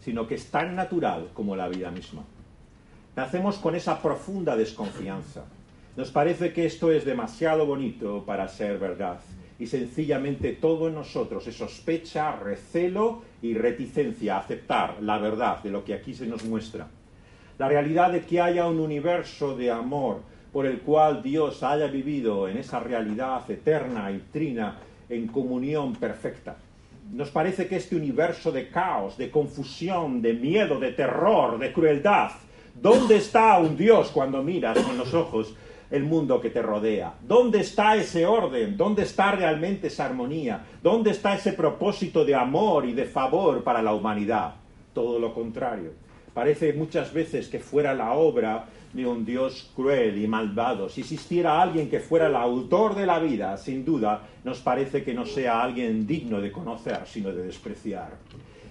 sino 0.00 0.26
que 0.26 0.36
es 0.36 0.46
tan 0.46 0.74
natural 0.74 1.28
como 1.34 1.56
la 1.56 1.68
vida 1.68 1.90
misma. 1.90 2.24
Nacemos 3.16 3.58
con 3.58 3.76
esa 3.76 4.02
profunda 4.02 4.56
desconfianza. 4.56 5.44
Nos 5.96 6.10
parece 6.10 6.52
que 6.52 6.66
esto 6.66 6.90
es 6.90 7.04
demasiado 7.04 7.64
bonito 7.64 8.24
para 8.26 8.48
ser 8.48 8.78
verdad 8.78 9.20
y 9.56 9.66
sencillamente 9.68 10.52
todo 10.52 10.88
en 10.88 10.94
nosotros 10.94 11.46
es 11.46 11.56
sospecha, 11.56 12.34
recelo 12.34 13.22
y 13.40 13.54
reticencia 13.54 14.34
a 14.34 14.40
aceptar 14.40 14.96
la 15.00 15.18
verdad 15.18 15.62
de 15.62 15.70
lo 15.70 15.84
que 15.84 15.94
aquí 15.94 16.12
se 16.12 16.26
nos 16.26 16.44
muestra. 16.44 16.88
La 17.58 17.68
realidad 17.68 18.10
de 18.10 18.22
que 18.22 18.40
haya 18.40 18.66
un 18.66 18.80
universo 18.80 19.56
de 19.56 19.70
amor 19.70 20.22
por 20.52 20.66
el 20.66 20.80
cual 20.80 21.22
Dios 21.22 21.62
haya 21.62 21.86
vivido 21.86 22.48
en 22.48 22.56
esa 22.56 22.80
realidad 22.80 23.48
eterna 23.48 24.10
y 24.10 24.18
trina 24.32 24.78
en 25.08 25.28
comunión 25.28 25.94
perfecta. 25.94 26.56
Nos 27.12 27.30
parece 27.30 27.68
que 27.68 27.76
este 27.76 27.94
universo 27.94 28.50
de 28.50 28.68
caos, 28.70 29.16
de 29.16 29.30
confusión, 29.30 30.20
de 30.20 30.32
miedo, 30.32 30.80
de 30.80 30.92
terror, 30.92 31.58
de 31.58 31.72
crueldad, 31.72 32.30
¿dónde 32.74 33.16
está 33.16 33.58
un 33.58 33.76
Dios 33.76 34.10
cuando 34.10 34.42
miras 34.42 34.78
con 34.78 34.98
los 34.98 35.12
ojos 35.14 35.54
el 35.90 36.04
mundo 36.04 36.40
que 36.40 36.50
te 36.50 36.62
rodea? 36.62 37.14
¿Dónde 37.26 37.60
está 37.60 37.96
ese 37.96 38.26
orden? 38.26 38.76
¿Dónde 38.76 39.02
está 39.02 39.32
realmente 39.32 39.88
esa 39.88 40.06
armonía? 40.06 40.64
¿Dónde 40.82 41.10
está 41.10 41.34
ese 41.34 41.52
propósito 41.52 42.24
de 42.24 42.34
amor 42.34 42.86
y 42.86 42.92
de 42.92 43.04
favor 43.04 43.62
para 43.62 43.82
la 43.82 43.94
humanidad? 43.94 44.54
Todo 44.92 45.18
lo 45.18 45.32
contrario. 45.32 45.92
Parece 46.32 46.72
muchas 46.72 47.12
veces 47.12 47.48
que 47.48 47.60
fuera 47.60 47.94
la 47.94 48.12
obra 48.12 48.66
de 48.92 49.06
un 49.06 49.24
Dios 49.24 49.70
cruel 49.74 50.22
y 50.22 50.26
malvado. 50.26 50.88
Si 50.88 51.02
existiera 51.02 51.60
alguien 51.60 51.90
que 51.90 52.00
fuera 52.00 52.28
el 52.28 52.36
autor 52.36 52.94
de 52.94 53.06
la 53.06 53.18
vida, 53.18 53.56
sin 53.56 53.84
duda, 53.84 54.22
nos 54.44 54.60
parece 54.60 55.02
que 55.04 55.14
no 55.14 55.26
sea 55.26 55.62
alguien 55.62 56.06
digno 56.06 56.40
de 56.40 56.52
conocer, 56.52 57.00
sino 57.06 57.30
de 57.32 57.44
despreciar. 57.44 58.16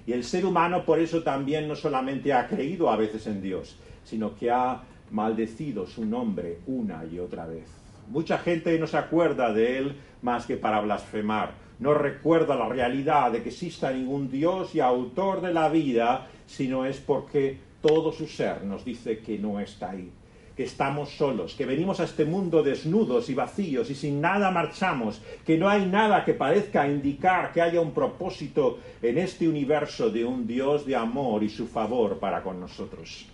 Y 0.05 0.13
el 0.13 0.23
ser 0.23 0.45
humano 0.45 0.83
por 0.83 0.99
eso 0.99 1.23
también 1.23 1.67
no 1.67 1.75
solamente 1.75 2.33
ha 2.33 2.47
creído 2.47 2.89
a 2.89 2.97
veces 2.97 3.27
en 3.27 3.41
Dios, 3.41 3.77
sino 4.03 4.35
que 4.35 4.51
ha 4.51 4.83
maldecido 5.11 5.85
su 5.85 6.05
nombre 6.05 6.59
una 6.67 7.05
y 7.05 7.19
otra 7.19 7.45
vez. 7.45 7.69
Mucha 8.09 8.37
gente 8.37 8.77
no 8.79 8.87
se 8.87 8.97
acuerda 8.97 9.53
de 9.53 9.77
él 9.77 9.95
más 10.21 10.45
que 10.45 10.57
para 10.57 10.81
blasfemar. 10.81 11.53
No 11.79 11.93
recuerda 11.93 12.55
la 12.55 12.69
realidad 12.69 13.31
de 13.31 13.43
que 13.43 13.49
exista 13.49 13.91
ningún 13.91 14.29
Dios 14.29 14.75
y 14.75 14.79
autor 14.79 15.41
de 15.41 15.53
la 15.53 15.69
vida, 15.69 16.27
sino 16.45 16.85
es 16.85 16.97
porque 16.99 17.57
todo 17.81 18.11
su 18.11 18.27
ser 18.27 18.63
nos 18.63 18.85
dice 18.85 19.19
que 19.19 19.37
no 19.37 19.59
está 19.59 19.91
ahí, 19.91 20.09
que 20.55 20.63
estamos 20.63 21.09
solos, 21.09 21.55
que 21.55 21.65
venimos 21.65 21.99
a 21.99 22.05
este 22.05 22.25
mundo 22.25 22.63
desnudos 22.63 23.29
y 23.29 23.33
vacíos 23.33 23.89
y 23.89 23.95
sin 23.95 24.21
nada 24.21 24.51
marchamos, 24.51 25.21
que 25.45 25.57
no 25.57 25.67
hay 25.67 25.85
nada 25.85 26.23
que 26.23 26.33
parezca 26.33 26.87
indicar 26.87 27.51
que 27.51 27.61
haya 27.61 27.81
un 27.81 27.91
propósito 27.91 28.79
en 29.01 29.17
este 29.17 29.47
universo 29.47 30.09
de 30.09 30.23
un 30.23 30.47
Dios 30.47 30.85
de 30.85 30.95
amor 30.95 31.43
y 31.43 31.49
su 31.49 31.67
favor 31.67 32.19
para 32.19 32.41
con 32.41 32.59
nosotros. 32.59 33.32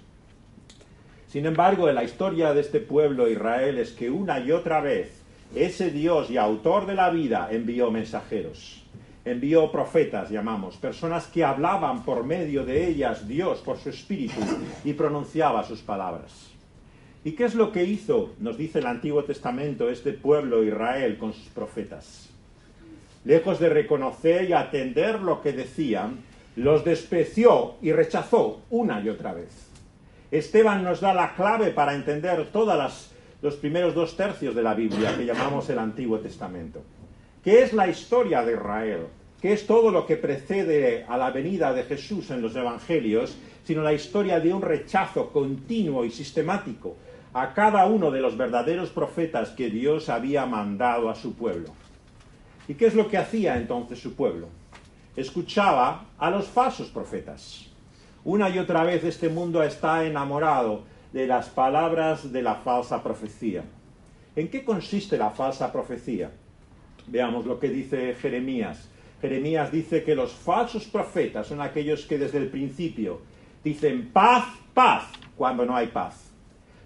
Sin 1.29 1.45
embargo, 1.45 1.87
en 1.87 1.93
la 1.93 2.03
historia 2.03 2.55
de 2.55 2.61
este 2.61 2.79
pueblo 2.79 3.29
Israel 3.29 3.77
es 3.77 3.91
que 3.91 4.09
una 4.09 4.39
y 4.39 4.51
otra 4.51 4.81
vez 4.81 5.11
ese 5.53 5.91
Dios 5.91 6.31
y 6.31 6.37
autor 6.37 6.87
de 6.87 6.95
la 6.95 7.11
vida 7.11 7.49
envió 7.51 7.91
mensajeros, 7.91 8.83
envió 9.23 9.71
profetas, 9.71 10.31
llamamos, 10.31 10.77
personas 10.77 11.27
que 11.27 11.43
hablaban 11.43 12.03
por 12.03 12.23
medio 12.23 12.65
de 12.65 12.87
ellas 12.87 13.27
Dios 13.27 13.59
por 13.59 13.77
su 13.77 13.89
espíritu 13.89 14.41
y 14.83 14.93
pronunciaba 14.93 15.63
sus 15.63 15.81
palabras. 15.81 16.49
¿Y 17.23 17.33
qué 17.33 17.45
es 17.45 17.53
lo 17.53 17.71
que 17.71 17.83
hizo, 17.83 18.33
nos 18.39 18.57
dice 18.57 18.79
el 18.79 18.87
Antiguo 18.87 19.23
Testamento, 19.23 19.87
este 19.87 20.13
pueblo 20.13 20.63
Israel 20.63 21.19
con 21.19 21.33
sus 21.33 21.49
profetas? 21.49 22.29
Lejos 23.23 23.59
de 23.59 23.69
reconocer 23.69 24.49
y 24.49 24.53
atender 24.53 25.19
lo 25.19 25.43
que 25.43 25.53
decían, 25.53 26.21
los 26.55 26.83
despreció 26.83 27.75
y 27.83 27.91
rechazó 27.91 28.63
una 28.71 28.99
y 29.01 29.09
otra 29.09 29.33
vez. 29.33 29.68
Esteban 30.31 30.83
nos 30.83 31.01
da 31.01 31.11
la 31.11 31.33
clave 31.33 31.71
para 31.71 31.95
entender 31.95 32.51
todos 32.51 33.11
los 33.41 33.55
primeros 33.55 33.95
dos 33.95 34.15
tercios 34.15 34.53
de 34.53 34.61
la 34.61 34.75
Biblia 34.75 35.17
que 35.17 35.25
llamamos 35.25 35.67
el 35.71 35.79
Antiguo 35.79 36.19
Testamento. 36.19 36.83
¿Qué 37.43 37.63
es 37.63 37.73
la 37.73 37.87
historia 37.87 38.43
de 38.43 38.53
Israel? 38.53 39.07
¿Qué 39.41 39.53
es 39.53 39.65
todo 39.65 39.89
lo 39.89 40.05
que 40.05 40.17
precede 40.17 41.03
a 41.07 41.17
la 41.17 41.31
venida 41.31 41.73
de 41.73 41.83
Jesús 41.83 42.29
en 42.29 42.43
los 42.43 42.55
Evangelios? 42.55 43.37
Sino 43.63 43.81
la 43.81 43.93
historia 43.93 44.39
de 44.39 44.53
un 44.53 44.61
rechazo 44.61 45.31
continuo 45.31 46.05
y 46.05 46.11
sistemático 46.11 46.95
a 47.33 47.53
cada 47.53 47.87
uno 47.87 48.11
de 48.11 48.21
los 48.21 48.37
verdaderos 48.37 48.89
profetas 48.91 49.49
que 49.49 49.69
Dios 49.69 50.09
había 50.09 50.45
mandado 50.45 51.09
a 51.09 51.15
su 51.15 51.33
pueblo. 51.33 51.69
¿Y 52.67 52.75
qué 52.75 52.85
es 52.85 52.93
lo 52.93 53.07
que 53.07 53.17
hacía 53.17 53.57
entonces 53.57 53.99
su 53.99 54.13
pueblo? 54.13 54.47
Escuchaba 55.15 56.05
a 56.19 56.29
los 56.29 56.47
falsos 56.47 56.89
profetas 56.89 57.68
una 58.23 58.49
y 58.49 58.59
otra 58.59 58.83
vez 58.83 59.03
este 59.03 59.29
mundo 59.29 59.63
está 59.63 60.05
enamorado 60.05 60.83
de 61.13 61.25
las 61.25 61.47
palabras 61.47 62.31
de 62.31 62.41
la 62.41 62.55
falsa 62.55 63.01
profecía. 63.01 63.63
¿En 64.35 64.49
qué 64.49 64.63
consiste 64.63 65.17
la 65.17 65.29
falsa 65.29 65.71
profecía? 65.71 66.31
Veamos 67.07 67.45
lo 67.45 67.59
que 67.59 67.69
dice 67.69 68.13
Jeremías. 68.15 68.89
Jeremías 69.21 69.71
dice 69.71 70.03
que 70.03 70.15
los 70.15 70.33
falsos 70.33 70.85
profetas 70.85 71.47
son 71.47 71.61
aquellos 71.61 72.05
que 72.05 72.17
desde 72.17 72.37
el 72.37 72.49
principio 72.49 73.21
dicen 73.63 74.09
paz, 74.11 74.45
paz, 74.73 75.05
cuando 75.35 75.65
no 75.65 75.75
hay 75.75 75.87
paz. 75.87 76.31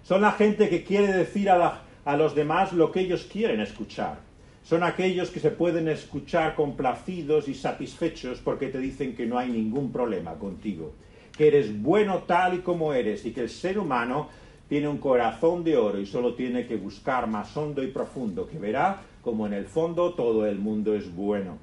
Son 0.02 0.22
la 0.22 0.32
gente 0.32 0.68
que 0.68 0.84
quiere 0.84 1.12
decir 1.12 1.50
a, 1.50 1.82
los 2.16 2.34
demás 2.34 2.72
lo 2.72 2.92
que 2.92 3.00
ellos 3.00 3.24
quieren 3.30 3.60
escuchar. 3.60 4.18
Son 4.62 4.82
aquellos 4.82 5.30
que 5.30 5.40
se 5.40 5.50
pueden 5.50 5.88
escuchar 5.88 6.54
complacidos 6.54 7.48
y 7.48 7.54
satisfechos 7.54 8.38
porque 8.38 8.68
te 8.68 8.78
dicen 8.78 9.14
que 9.14 9.26
no 9.26 9.38
hay 9.38 9.50
ningún 9.50 9.92
problema 9.92 10.34
contigo 10.34 10.94
que 11.36 11.48
eres 11.48 11.82
bueno 11.82 12.22
tal 12.26 12.54
y 12.54 12.58
como 12.58 12.92
eres 12.92 13.24
y 13.24 13.32
que 13.32 13.42
el 13.42 13.50
ser 13.50 13.78
humano 13.78 14.28
tiene 14.68 14.88
un 14.88 14.98
corazón 14.98 15.62
de 15.62 15.76
oro 15.76 15.98
y 15.98 16.06
solo 16.06 16.34
tiene 16.34 16.66
que 16.66 16.76
buscar 16.76 17.26
más 17.26 17.56
hondo 17.56 17.82
y 17.82 17.88
profundo, 17.88 18.48
que 18.48 18.58
verá 18.58 19.00
como 19.22 19.46
en 19.46 19.54
el 19.54 19.66
fondo 19.66 20.14
todo 20.14 20.46
el 20.46 20.58
mundo 20.58 20.94
es 20.94 21.14
bueno. 21.14 21.58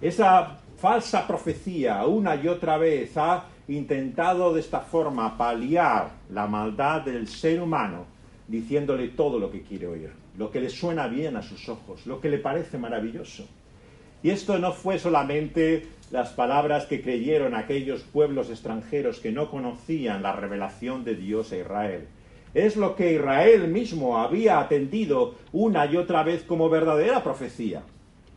Esa 0.00 0.58
falsa 0.76 1.26
profecía 1.26 2.04
una 2.04 2.36
y 2.36 2.48
otra 2.48 2.76
vez 2.76 3.16
ha 3.16 3.46
intentado 3.68 4.52
de 4.52 4.60
esta 4.60 4.80
forma 4.80 5.36
paliar 5.36 6.10
la 6.30 6.46
maldad 6.46 7.02
del 7.02 7.26
ser 7.26 7.60
humano, 7.60 8.04
diciéndole 8.46 9.08
todo 9.08 9.38
lo 9.38 9.50
que 9.50 9.62
quiere 9.62 9.86
oír, 9.86 10.12
lo 10.36 10.50
que 10.50 10.60
le 10.60 10.70
suena 10.70 11.08
bien 11.08 11.36
a 11.36 11.42
sus 11.42 11.68
ojos, 11.68 12.06
lo 12.06 12.20
que 12.20 12.28
le 12.28 12.38
parece 12.38 12.78
maravilloso. 12.78 13.46
Y 14.22 14.30
esto 14.30 14.58
no 14.58 14.72
fue 14.72 14.98
solamente 14.98 15.86
las 16.10 16.30
palabras 16.30 16.86
que 16.86 17.02
creyeron 17.02 17.54
aquellos 17.54 18.02
pueblos 18.02 18.48
extranjeros 18.50 19.18
que 19.18 19.32
no 19.32 19.50
conocían 19.50 20.22
la 20.22 20.32
revelación 20.32 21.04
de 21.04 21.16
Dios 21.16 21.52
a 21.52 21.58
Israel. 21.58 22.06
Es 22.54 22.76
lo 22.76 22.94
que 22.94 23.14
Israel 23.14 23.68
mismo 23.68 24.18
había 24.18 24.60
atendido 24.60 25.34
una 25.52 25.84
y 25.86 25.96
otra 25.96 26.22
vez 26.22 26.42
como 26.44 26.70
verdadera 26.70 27.22
profecía. 27.22 27.82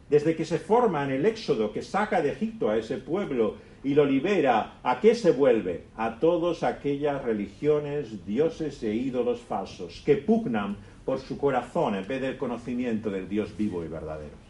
Desde 0.10 0.36
que 0.36 0.46
se 0.46 0.58
forma 0.58 1.04
en 1.04 1.12
el 1.12 1.26
éxodo 1.26 1.72
que 1.72 1.84
saca 1.84 2.22
de 2.22 2.32
Egipto 2.32 2.70
a 2.70 2.78
ese 2.78 2.98
pueblo 2.98 3.58
y 3.84 3.94
lo 3.94 4.04
libera, 4.04 4.80
¿a 4.84 5.00
qué 5.00 5.14
se 5.14 5.32
vuelve? 5.32 5.84
A 5.96 6.20
todas 6.20 6.64
aquellas 6.64 7.24
religiones, 7.24 8.26
dioses 8.26 8.82
e 8.84 8.94
ídolos 8.94 9.40
falsos 9.42 10.02
que 10.04 10.18
pugnan 10.18 10.78
por 11.06 11.20
su 11.20 11.38
corazón 11.38 11.96
en 11.96 12.08
vez 12.08 12.22
del 12.22 12.38
conocimiento 12.38 13.12
del 13.12 13.30
Dios 13.30 13.56
vivo 13.56 13.86
y 13.86 13.88
verdadero. 13.88 14.49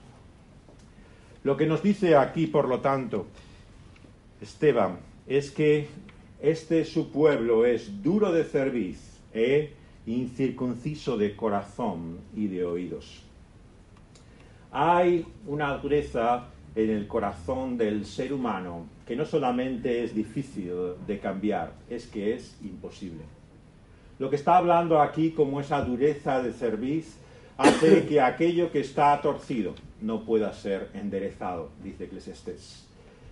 Lo 1.43 1.55
que 1.55 1.65
nos 1.65 1.81
dice 1.81 2.15
aquí, 2.17 2.47
por 2.47 2.67
lo 2.67 2.81
tanto, 2.81 3.27
Esteban, 4.41 4.99
es 5.25 5.51
que 5.51 5.87
este 6.41 6.83
su 6.83 7.11
pueblo 7.11 7.65
es 7.65 8.03
duro 8.03 8.31
de 8.31 8.43
cerviz 8.43 9.19
e 9.33 9.73
incircunciso 10.05 11.17
de 11.17 11.35
corazón 11.35 12.19
y 12.35 12.47
de 12.47 12.65
oídos. 12.65 13.23
Hay 14.71 15.25
una 15.47 15.77
dureza 15.77 16.47
en 16.75 16.89
el 16.89 17.07
corazón 17.07 17.77
del 17.77 18.05
ser 18.05 18.33
humano 18.33 18.85
que 19.07 19.15
no 19.15 19.25
solamente 19.25 20.03
es 20.03 20.13
difícil 20.13 20.71
de 21.07 21.19
cambiar, 21.19 21.73
es 21.89 22.05
que 22.05 22.33
es 22.33 22.57
imposible. 22.63 23.23
Lo 24.19 24.29
que 24.29 24.35
está 24.35 24.57
hablando 24.57 25.01
aquí 25.01 25.31
como 25.31 25.61
esa 25.61 25.81
dureza 25.81 26.43
de 26.43 26.51
cerviz 26.51 27.17
hace 27.57 28.05
que 28.05 28.19
aquello 28.19 28.71
que 28.71 28.81
está 28.81 29.19
torcido 29.21 29.73
no 30.01 30.25
pueda 30.25 30.53
ser 30.53 30.89
enderezado, 30.93 31.71
dice 31.83 32.05
Eclesiastés. 32.05 32.87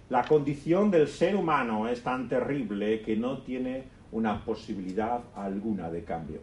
La 0.10 0.24
condición 0.24 0.90
del 0.90 1.08
ser 1.08 1.36
humano 1.36 1.88
es 1.88 2.02
tan 2.02 2.30
terrible 2.30 3.02
que 3.02 3.16
no 3.16 3.40
tiene 3.40 3.84
una 4.12 4.44
posibilidad 4.46 5.22
alguna 5.36 5.90
de 5.90 6.04
cambio. 6.04 6.40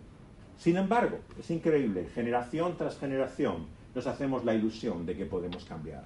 Sin 0.58 0.76
embargo, 0.76 1.18
es 1.38 1.50
increíble, 1.50 2.06
generación 2.14 2.76
tras 2.76 2.98
generación 2.98 3.66
nos 3.94 4.06
hacemos 4.06 4.44
la 4.44 4.54
ilusión 4.54 5.06
de 5.06 5.16
que 5.16 5.24
podemos 5.24 5.64
cambiar, 5.64 6.04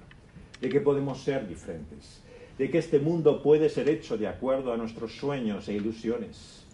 de 0.61 0.69
que 0.69 0.79
podemos 0.79 1.21
ser 1.21 1.47
diferentes, 1.47 2.23
de 2.57 2.69
que 2.69 2.77
este 2.77 2.99
mundo 2.99 3.41
puede 3.41 3.69
ser 3.69 3.89
hecho 3.89 4.17
de 4.17 4.27
acuerdo 4.27 4.71
a 4.71 4.77
nuestros 4.77 5.15
sueños 5.15 5.67
e 5.67 5.73
ilusiones. 5.73 6.65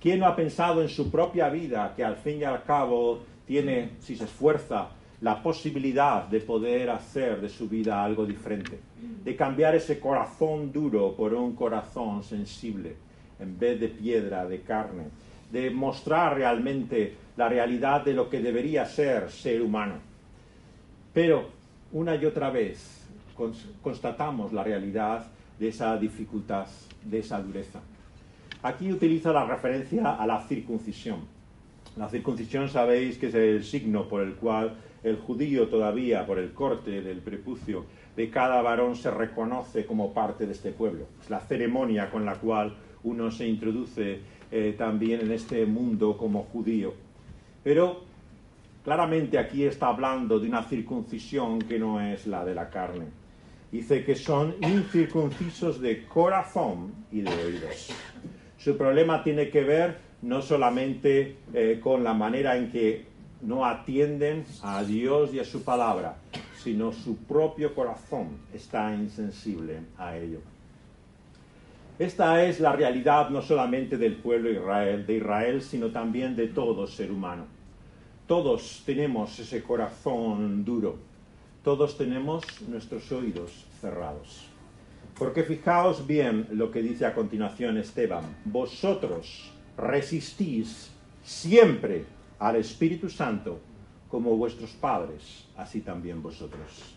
¿Quién 0.00 0.20
no 0.20 0.26
ha 0.26 0.36
pensado 0.36 0.82
en 0.82 0.88
su 0.88 1.10
propia 1.10 1.48
vida 1.48 1.94
que 1.96 2.04
al 2.04 2.16
fin 2.16 2.40
y 2.40 2.44
al 2.44 2.64
cabo 2.64 3.20
tiene, 3.46 3.92
si 4.00 4.16
se 4.16 4.24
esfuerza, 4.24 4.90
la 5.24 5.42
posibilidad 5.42 6.28
de 6.28 6.40
poder 6.40 6.90
hacer 6.90 7.40
de 7.40 7.48
su 7.48 7.66
vida 7.66 8.04
algo 8.04 8.26
diferente, 8.26 8.78
de 9.24 9.34
cambiar 9.34 9.74
ese 9.74 9.98
corazón 9.98 10.70
duro 10.70 11.16
por 11.16 11.32
un 11.32 11.56
corazón 11.56 12.22
sensible, 12.22 12.94
en 13.40 13.58
vez 13.58 13.80
de 13.80 13.88
piedra, 13.88 14.44
de 14.44 14.60
carne, 14.60 15.04
de 15.50 15.70
mostrar 15.70 16.34
realmente 16.34 17.14
la 17.38 17.48
realidad 17.48 18.04
de 18.04 18.12
lo 18.12 18.28
que 18.28 18.42
debería 18.42 18.84
ser 18.84 19.30
ser 19.30 19.62
humano. 19.62 19.94
Pero 21.14 21.48
una 21.92 22.16
y 22.16 22.26
otra 22.26 22.50
vez 22.50 23.08
constatamos 23.82 24.52
la 24.52 24.62
realidad 24.62 25.26
de 25.58 25.68
esa 25.68 25.96
dificultad, 25.96 26.66
de 27.02 27.20
esa 27.20 27.40
dureza. 27.40 27.80
Aquí 28.62 28.92
utiliza 28.92 29.32
la 29.32 29.46
referencia 29.46 30.16
a 30.16 30.26
la 30.26 30.42
circuncisión. 30.42 31.20
La 31.96 32.10
circuncisión 32.10 32.68
sabéis 32.68 33.16
que 33.16 33.28
es 33.28 33.34
el 33.34 33.64
signo 33.64 34.06
por 34.06 34.20
el 34.20 34.34
cual 34.34 34.74
el 35.04 35.18
judío 35.18 35.68
todavía, 35.68 36.26
por 36.26 36.38
el 36.38 36.52
corte 36.52 37.02
del 37.02 37.18
prepucio 37.18 37.84
de 38.16 38.30
cada 38.30 38.62
varón, 38.62 38.96
se 38.96 39.10
reconoce 39.10 39.84
como 39.84 40.12
parte 40.12 40.46
de 40.46 40.52
este 40.52 40.72
pueblo. 40.72 41.06
Es 41.22 41.30
la 41.30 41.40
ceremonia 41.40 42.10
con 42.10 42.24
la 42.24 42.34
cual 42.36 42.74
uno 43.04 43.30
se 43.30 43.46
introduce 43.46 44.20
eh, 44.50 44.74
también 44.76 45.20
en 45.20 45.32
este 45.32 45.66
mundo 45.66 46.16
como 46.16 46.44
judío. 46.44 46.94
Pero 47.62 48.02
claramente 48.82 49.38
aquí 49.38 49.64
está 49.64 49.88
hablando 49.88 50.40
de 50.40 50.48
una 50.48 50.62
circuncisión 50.62 51.58
que 51.58 51.78
no 51.78 52.00
es 52.00 52.26
la 52.26 52.44
de 52.44 52.54
la 52.54 52.70
carne. 52.70 53.06
Dice 53.70 54.04
que 54.04 54.14
son 54.14 54.54
incircuncisos 54.62 55.80
de 55.80 56.04
corazón 56.06 56.94
y 57.10 57.20
de 57.20 57.30
oídos. 57.30 57.92
Su 58.56 58.78
problema 58.78 59.22
tiene 59.22 59.50
que 59.50 59.64
ver 59.64 59.98
no 60.22 60.40
solamente 60.40 61.36
eh, 61.52 61.80
con 61.82 62.02
la 62.02 62.14
manera 62.14 62.56
en 62.56 62.70
que 62.70 63.13
no 63.44 63.64
atienden 63.64 64.44
a 64.62 64.82
Dios 64.82 65.34
y 65.34 65.38
a 65.38 65.44
su 65.44 65.62
palabra, 65.62 66.16
sino 66.62 66.92
su 66.92 67.16
propio 67.16 67.74
corazón 67.74 68.38
está 68.52 68.94
insensible 68.94 69.80
a 69.98 70.16
ello. 70.16 70.40
Esta 71.98 72.44
es 72.44 72.58
la 72.58 72.72
realidad 72.72 73.30
no 73.30 73.40
solamente 73.42 73.96
del 73.98 74.16
pueblo 74.16 74.50
Israel, 74.50 75.06
de 75.06 75.16
Israel, 75.18 75.62
sino 75.62 75.90
también 75.90 76.34
de 76.34 76.48
todo 76.48 76.86
ser 76.86 77.12
humano. 77.12 77.44
Todos 78.26 78.82
tenemos 78.84 79.38
ese 79.38 79.62
corazón 79.62 80.64
duro, 80.64 80.96
todos 81.62 81.96
tenemos 81.96 82.44
nuestros 82.66 83.12
oídos 83.12 83.66
cerrados. 83.80 84.46
Porque 85.16 85.44
fijaos 85.44 86.04
bien 86.06 86.48
lo 86.50 86.72
que 86.72 86.82
dice 86.82 87.06
a 87.06 87.14
continuación 87.14 87.76
Esteban, 87.76 88.24
vosotros 88.44 89.52
resistís 89.76 90.90
siempre 91.22 92.04
al 92.38 92.56
Espíritu 92.56 93.08
Santo 93.08 93.60
como 94.08 94.36
vuestros 94.36 94.70
padres, 94.70 95.46
así 95.56 95.80
también 95.80 96.22
vosotros. 96.22 96.94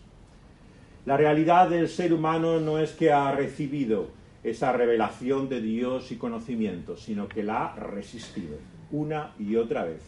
La 1.04 1.16
realidad 1.16 1.70
del 1.70 1.88
ser 1.88 2.12
humano 2.12 2.60
no 2.60 2.78
es 2.78 2.92
que 2.92 3.12
ha 3.12 3.32
recibido 3.32 4.08
esa 4.44 4.72
revelación 4.72 5.48
de 5.48 5.60
Dios 5.60 6.12
y 6.12 6.16
conocimiento, 6.16 6.96
sino 6.96 7.28
que 7.28 7.42
la 7.42 7.66
ha 7.66 7.76
resistido 7.76 8.56
una 8.90 9.32
y 9.38 9.56
otra 9.56 9.84
vez. 9.84 10.02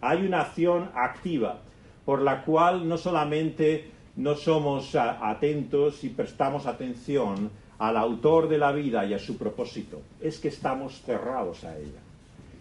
Hay 0.00 0.26
una 0.26 0.42
acción 0.42 0.90
activa 0.94 1.60
por 2.04 2.22
la 2.22 2.44
cual 2.44 2.88
no 2.88 2.96
solamente 2.96 3.90
no 4.16 4.34
somos 4.34 4.94
atentos 4.94 6.04
y 6.04 6.10
prestamos 6.10 6.66
atención 6.66 7.50
al 7.78 7.96
autor 7.96 8.48
de 8.48 8.58
la 8.58 8.72
vida 8.72 9.04
y 9.04 9.12
a 9.14 9.18
su 9.18 9.36
propósito, 9.36 10.00
es 10.20 10.38
que 10.38 10.48
estamos 10.48 11.02
cerrados 11.02 11.64
a 11.64 11.76
ella. 11.76 12.05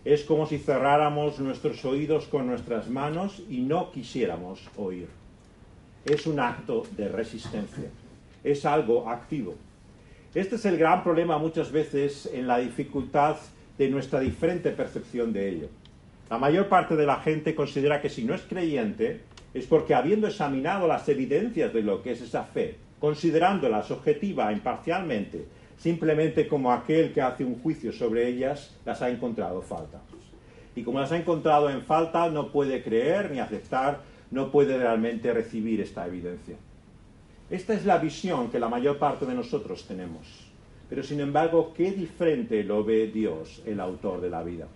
Es 0.05 0.23
como 0.23 0.45
si 0.45 0.59
cerráramos 0.59 1.39
nuestros 1.39 1.83
oídos 1.83 2.25
con 2.25 2.45
nuestras 2.45 2.87
manos 2.89 3.41
y 3.49 3.61
no 3.61 3.91
quisiéramos 3.91 4.61
oír. 4.77 5.07
Es 6.05 6.27
un 6.27 6.39
acto 6.39 6.85
de 6.95 7.09
resistencia, 7.09 7.89
es 8.43 8.65
algo 8.65 9.09
activo. 9.09 9.55
Este 10.35 10.57
es 10.57 10.65
el 10.65 10.77
gran 10.77 11.03
problema 11.03 11.39
muchas 11.39 11.71
veces 11.71 12.29
en 12.31 12.45
la 12.45 12.59
dificultad 12.59 13.37
de 13.79 13.89
nuestra 13.89 14.19
diferente 14.19 14.69
percepción 14.69 15.33
de 15.33 15.49
ello. 15.49 15.69
La 16.29 16.37
mayor 16.37 16.69
parte 16.69 16.95
de 16.95 17.07
la 17.07 17.17
gente 17.21 17.55
considera 17.55 17.99
que 17.99 18.09
si 18.09 18.23
no 18.23 18.35
es 18.35 18.41
creyente 18.43 19.21
es 19.55 19.65
porque 19.65 19.95
habiendo 19.95 20.27
examinado 20.27 20.87
las 20.87 21.09
evidencias 21.09 21.73
de 21.73 21.81
lo 21.81 22.03
que 22.03 22.11
es 22.11 22.21
esa 22.21 22.43
fe, 22.43 22.75
considerándolas 22.99 23.89
objetiva 23.89 24.51
e 24.51 24.53
imparcialmente, 24.53 25.45
simplemente 25.77 26.47
como 26.47 26.71
aquel 26.71 27.13
que 27.13 27.21
hace 27.21 27.43
un 27.43 27.59
juicio 27.61 27.91
sobre 27.91 28.27
ellas, 28.27 28.75
las 28.85 29.01
ha 29.01 29.09
encontrado 29.09 29.61
falta. 29.61 30.01
Y 30.75 30.83
como 30.83 30.99
las 30.99 31.11
ha 31.11 31.17
encontrado 31.17 31.69
en 31.69 31.83
falta, 31.83 32.29
no 32.29 32.51
puede 32.51 32.83
creer 32.83 33.31
ni 33.31 33.39
aceptar, 33.39 34.01
no 34.31 34.51
puede 34.51 34.77
realmente 34.77 35.31
recibir 35.31 35.79
esta 35.81 36.05
evidencia. 36.05 36.55
Esta 37.49 37.73
es 37.73 37.85
la 37.85 37.97
visión 37.97 38.49
que 38.49 38.59
la 38.59 38.69
mayor 38.69 38.97
parte 38.97 39.25
de 39.25 39.35
nosotros 39.35 39.85
tenemos. 39.87 40.27
Pero 40.89 41.03
sin 41.03 41.19
embargo, 41.19 41.73
qué 41.75 41.91
diferente 41.91 42.63
lo 42.63 42.83
ve 42.83 43.07
Dios, 43.07 43.61
el 43.65 43.79
autor 43.79 44.21
de 44.21 44.29
la 44.29 44.43
vida. 44.43 44.67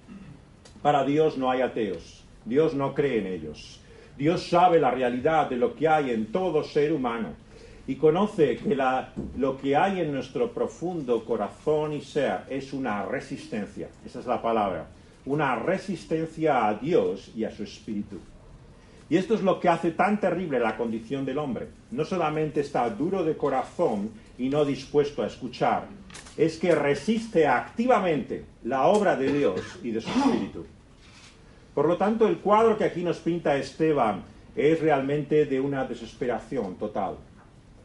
Para 0.81 1.03
Dios 1.03 1.37
no 1.37 1.51
hay 1.51 1.61
ateos. 1.61 2.23
Dios 2.45 2.73
no 2.73 2.93
cree 2.93 3.19
en 3.19 3.27
ellos. 3.27 3.81
Dios 4.17 4.47
sabe 4.47 4.79
la 4.79 4.91
realidad 4.91 5.49
de 5.49 5.57
lo 5.57 5.75
que 5.75 5.87
hay 5.87 6.11
en 6.11 6.31
todo 6.31 6.63
ser 6.63 6.93
humano 6.93 7.33
y 7.89 7.95
conoce 7.95 8.55
que 8.57 8.77
lo 9.35 9.57
que 9.57 9.75
hay 9.75 10.01
en 10.01 10.13
nuestro 10.13 10.51
profundo 10.51 11.25
corazón 11.25 11.91
y 11.93 12.01
ser 12.01 12.41
es 12.47 12.71
una 12.71 13.03
resistencia. 13.03 13.89
Esa 14.05 14.19
es 14.19 14.27
la 14.27 14.39
palabra. 14.43 14.85
Una 15.25 15.55
resistencia 15.55 16.67
a 16.67 16.75
Dios 16.75 17.31
y 17.35 17.45
a 17.45 17.51
su 17.51 17.63
espíritu. 17.63 18.19
Y 19.09 19.17
esto 19.17 19.33
es 19.33 19.41
lo 19.41 19.59
que 19.59 19.69
hace 19.69 19.89
tan 19.89 20.19
terrible 20.19 20.59
la 20.59 20.77
condición 20.77 21.25
del 21.25 21.39
hombre. 21.39 21.69
No 21.89 22.05
solamente 22.05 22.61
está 22.61 22.87
duro 22.91 23.23
de 23.23 23.35
corazón 23.35 24.11
y 24.37 24.49
no 24.49 24.65
dispuesto 24.65 25.23
a 25.23 25.25
escuchar, 25.25 25.87
es 26.37 26.59
que 26.59 26.75
resiste 26.75 27.47
activamente 27.47 28.45
la 28.65 28.85
obra 28.85 29.15
de 29.15 29.33
Dios 29.33 29.61
y 29.81 29.89
de 29.89 30.01
su 30.01 30.09
espíritu. 30.11 30.63
Por 31.73 31.87
lo 31.87 31.97
tanto, 31.97 32.27
el 32.27 32.37
cuadro 32.37 32.77
que 32.77 32.83
aquí 32.83 33.01
nos 33.01 33.17
pinta 33.17 33.57
Esteban 33.57 34.21
es 34.55 34.79
realmente 34.79 35.45
de 35.45 35.59
una 35.59 35.85
desesperación 35.85 36.75
total. 36.75 37.15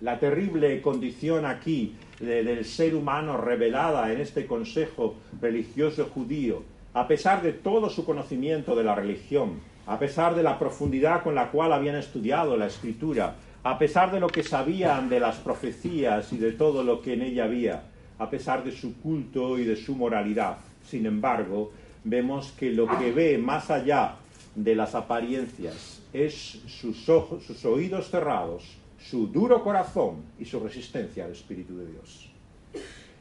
La 0.04 0.18
terrible 0.18 0.82
condición 0.82 1.46
aquí 1.46 1.94
del 2.20 2.62
ser 2.66 2.94
humano 2.94 3.38
revelada 3.38 4.12
en 4.12 4.20
este 4.20 4.44
consejo 4.46 5.14
religioso 5.40 6.10
judío, 6.12 6.62
a 6.92 7.08
pesar 7.08 7.40
de 7.40 7.54
todo 7.54 7.88
su 7.88 8.04
conocimiento 8.04 8.76
de 8.76 8.84
la 8.84 8.94
religión, 8.94 9.60
a 9.86 9.98
pesar 9.98 10.34
de 10.34 10.42
la 10.42 10.58
profundidad 10.58 11.22
con 11.22 11.34
la 11.34 11.50
cual 11.50 11.72
habían 11.72 11.96
estudiado 11.96 12.54
la 12.58 12.66
escritura, 12.66 13.36
a 13.62 13.78
pesar 13.78 14.12
de 14.12 14.20
lo 14.20 14.26
que 14.26 14.42
sabían 14.42 15.08
de 15.08 15.20
las 15.20 15.36
profecías 15.36 16.30
y 16.34 16.36
de 16.36 16.52
todo 16.52 16.84
lo 16.84 17.00
que 17.00 17.14
en 17.14 17.22
ella 17.22 17.44
había, 17.44 17.84
a 18.18 18.28
pesar 18.28 18.62
de 18.62 18.72
su 18.72 19.00
culto 19.00 19.58
y 19.58 19.64
de 19.64 19.76
su 19.76 19.96
moralidad. 19.96 20.58
Sin 20.86 21.06
embargo, 21.06 21.72
vemos 22.04 22.52
que 22.58 22.70
lo 22.72 22.86
que 22.98 23.10
ve 23.10 23.38
más 23.38 23.70
allá 23.70 24.16
de 24.54 24.74
las 24.74 24.94
apariencias 24.94 26.02
es 26.12 26.60
sus 26.66 27.08
ojos, 27.08 27.44
sus 27.44 27.64
oídos 27.64 28.10
cerrados, 28.10 28.83
su 29.08 29.26
duro 29.28 29.62
corazón 29.62 30.24
y 30.38 30.44
su 30.44 30.60
resistencia 30.60 31.24
al 31.24 31.32
Espíritu 31.32 31.76
de 31.76 31.86
Dios. 31.86 32.30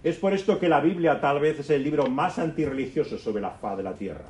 Es 0.04 0.17
por 0.17 0.34
esto 0.34 0.60
que 0.60 0.69
la 0.69 0.82
Biblia 0.82 1.19
tal 1.19 1.39
vez 1.39 1.60
es 1.60 1.69
el 1.69 1.84
libro 1.84 2.08
más 2.08 2.39
antirreligioso 2.39 3.17
sobre 3.17 3.41
la 3.41 3.52
faz 3.52 3.78
de 3.78 3.84
la 3.84 3.93
tierra 3.93 4.26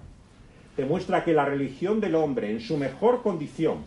demuestra 0.78 1.24
que 1.24 1.34
la 1.34 1.46
religión 1.46 2.00
del 2.00 2.16
hombre 2.16 2.50
en 2.50 2.60
su 2.60 2.78
mejor 2.78 3.22
condición, 3.22 3.80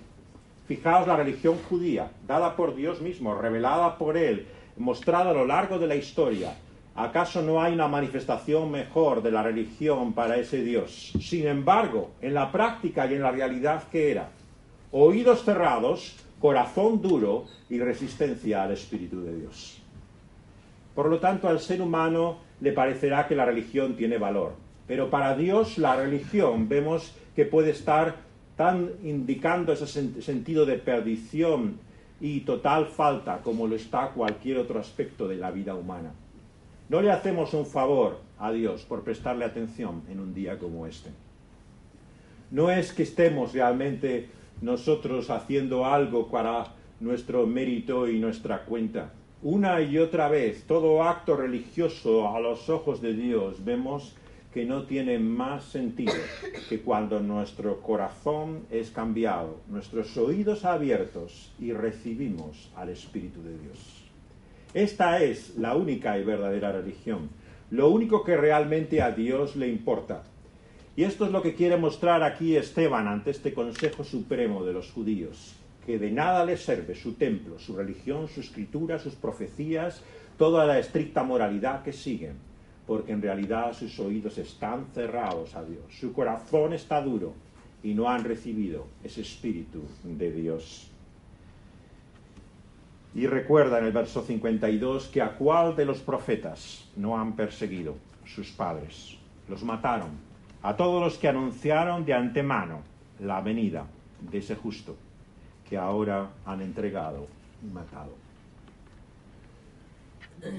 fijaos 0.69 1.07
la 1.07 1.17
religión 1.17 1.57
judía, 1.69 2.11
dada 2.27 2.55
por 2.57 2.77
Dios 2.77 3.01
mismo, 3.01 3.35
revelada 3.35 3.99
por 3.99 4.17
Él, 4.17 4.47
mostrada 4.77 5.31
a 5.31 5.35
lo 5.35 5.47
largo 5.47 5.79
de 5.79 5.87
la 5.87 5.97
historia, 5.97 6.55
¿acaso 6.95 7.43
no 7.43 7.61
hay 7.61 7.75
una 7.75 7.89
manifestación 7.89 8.71
mejor 8.71 9.23
de 9.23 9.33
la 9.33 9.43
religión 9.43 10.13
para 10.13 10.37
ese 10.37 10.63
Dios? 10.63 11.13
Sin 11.21 11.47
embargo, 11.47 12.11
en 12.21 12.35
la 12.35 12.53
práctica 12.53 13.07
y 13.07 13.15
en 13.15 13.23
la 13.23 13.33
realidad 13.33 13.85
que 13.91 14.13
era, 14.13 14.31
oídos 14.93 15.45
cerrados, 15.45 16.15
corazón 16.41 17.01
duro 17.01 17.47
y 17.69 17.79
resistencia 17.79 18.63
al 18.63 18.73
Espíritu 18.73 19.21
de 19.23 19.37
Dios. 19.37 19.83
Por 20.95 21.09
lo 21.09 21.19
tanto, 21.19 21.49
al 21.49 21.61
ser 21.61 21.83
humano 21.83 22.39
le 22.61 22.73
parecerá 22.73 23.27
que 23.27 23.37
la 23.37 23.45
religión 23.45 23.97
tiene 23.97 24.19
valor, 24.19 24.55
pero 24.87 25.11
para 25.11 25.37
Dios 25.37 25.79
la 25.79 25.97
religión 25.97 26.69
vemos 26.69 27.15
que 27.35 27.45
puede 27.45 27.71
estar 27.71 28.17
tan 28.57 28.93
indicando 29.03 29.73
ese 29.73 29.87
sentido 29.87 30.65
de 30.65 30.79
perdición 30.79 31.79
y 32.21 32.41
total 32.41 32.87
falta 32.87 33.43
como 33.43 33.67
lo 33.67 33.77
está 33.77 34.09
cualquier 34.09 34.59
otro 34.59 34.81
aspecto 34.81 35.29
de 35.29 35.37
la 35.37 35.51
vida 35.51 35.75
humana. 35.75 36.13
No 36.89 37.03
le 37.03 37.11
hacemos 37.11 37.53
un 37.53 37.67
favor 37.67 38.21
a 38.39 38.53
Dios 38.53 38.85
por 38.85 39.03
prestarle 39.03 39.45
atención 39.45 40.03
en 40.11 40.21
un 40.21 40.33
día 40.33 40.59
como 40.59 40.87
este. 40.87 41.11
No 42.51 42.71
es 42.71 42.93
que 42.93 43.03
estemos 43.03 43.53
realmente 43.53 44.29
nosotros 44.61 45.31
haciendo 45.31 45.87
algo 45.87 46.29
para 46.29 46.75
nuestro 47.01 47.47
mérito 47.47 48.09
y 48.09 48.19
nuestra 48.19 48.65
cuenta. 48.65 49.13
Una 49.43 49.81
y 49.83 49.99
otra 49.99 50.29
vez, 50.29 50.65
todo 50.67 51.03
acto 51.03 51.37
religioso 51.37 52.35
a 52.35 52.41
los 52.41 52.69
ojos 52.69 53.01
de 53.01 53.13
Dios 53.13 53.65
vemos 53.65 54.15
que 54.57 54.65
no 54.65 54.85
tiene 54.85 55.19
más 55.19 55.65
sentido 55.65 56.15
que 56.71 56.81
cuando 56.81 57.21
nuestro 57.21 57.83
corazón 57.83 58.61
es 58.71 58.91
cambiado, 58.91 59.59
nuestros 59.69 60.17
oídos 60.17 60.65
abiertos 60.65 61.53
y 61.61 61.73
recibimos 61.73 62.71
al 62.75 62.89
Espíritu 62.89 63.43
de 63.43 63.59
Dios. 63.59 64.07
Esta 64.73 65.23
es 65.23 65.59
la 65.59 65.77
única 65.77 66.19
y 66.19 66.25
verdadera 66.25 66.73
religión, 66.73 67.29
lo 67.71 67.91
único 67.91 68.25
que 68.25 68.39
realmente 68.39 69.03
a 69.03 69.11
Dios 69.11 69.57
le 69.57 69.69
importa. 69.69 70.23
Y 70.97 71.05
esto 71.05 71.27
es 71.27 71.31
lo 71.31 71.43
que 71.43 71.55
quiere 71.55 71.77
mostrar 71.77 72.23
aquí 72.23 72.57
Esteban 72.57 73.07
ante 73.07 73.31
este 73.31 73.53
Consejo 73.53 74.03
Supremo 74.03 74.65
de 74.65 74.73
los 74.73 74.91
judíos, 74.91 75.55
que 75.85 75.99
de 75.99 76.11
nada 76.11 76.43
les 76.47 76.65
sirve 76.65 76.95
su 76.95 77.13
templo, 77.13 77.59
su 77.59 77.77
religión, 77.77 78.29
su 78.29 78.41
escritura, 78.41 78.99
sus 78.99 79.15
profecías, 79.15 80.03
toda 80.39 80.65
la 80.65 80.79
estricta 80.79 81.23
moralidad 81.23 81.83
que 81.83 81.93
siguen, 81.93 82.37
porque 82.87 83.13
en 83.13 83.21
realidad 83.21 83.75
sus 83.75 83.99
oídos 84.01 84.39
están 84.39 84.87
cerrados 84.95 85.55
a 85.55 85.65
Dios, 85.65 85.85
su 86.01 86.15
corazón 86.15 86.73
está 86.73 87.03
duro 87.03 87.35
y 87.83 87.93
no 87.93 88.09
han 88.09 88.25
recibido 88.25 88.87
ese 89.05 89.21
espíritu 89.21 89.83
de 90.03 90.33
Dios. 90.33 90.91
Y 93.15 93.27
recuerda 93.27 93.79
en 93.79 93.85
el 93.85 93.93
verso 93.93 94.23
52 94.23 95.09
que 95.09 95.21
a 95.21 95.37
cuál 95.37 95.77
de 95.77 95.85
los 95.85 95.99
profetas 95.99 96.89
no 96.97 97.19
han 97.19 97.37
perseguido 97.37 97.97
sus 98.25 98.51
padres. 98.51 99.17
Los 99.49 99.63
mataron. 99.63 100.26
A 100.67 100.77
todos 100.77 101.01
los 101.01 101.17
que 101.17 101.29
anunciaron 101.29 102.05
de 102.05 102.13
antemano 102.13 102.81
la 103.21 103.41
venida 103.41 103.87
de 104.21 104.39
ese 104.39 104.57
justo 104.57 104.97
que 105.69 105.77
ahora 105.77 106.31
han 106.45 106.61
entregado 106.61 107.29
y 107.63 107.73
matado. 107.73 108.11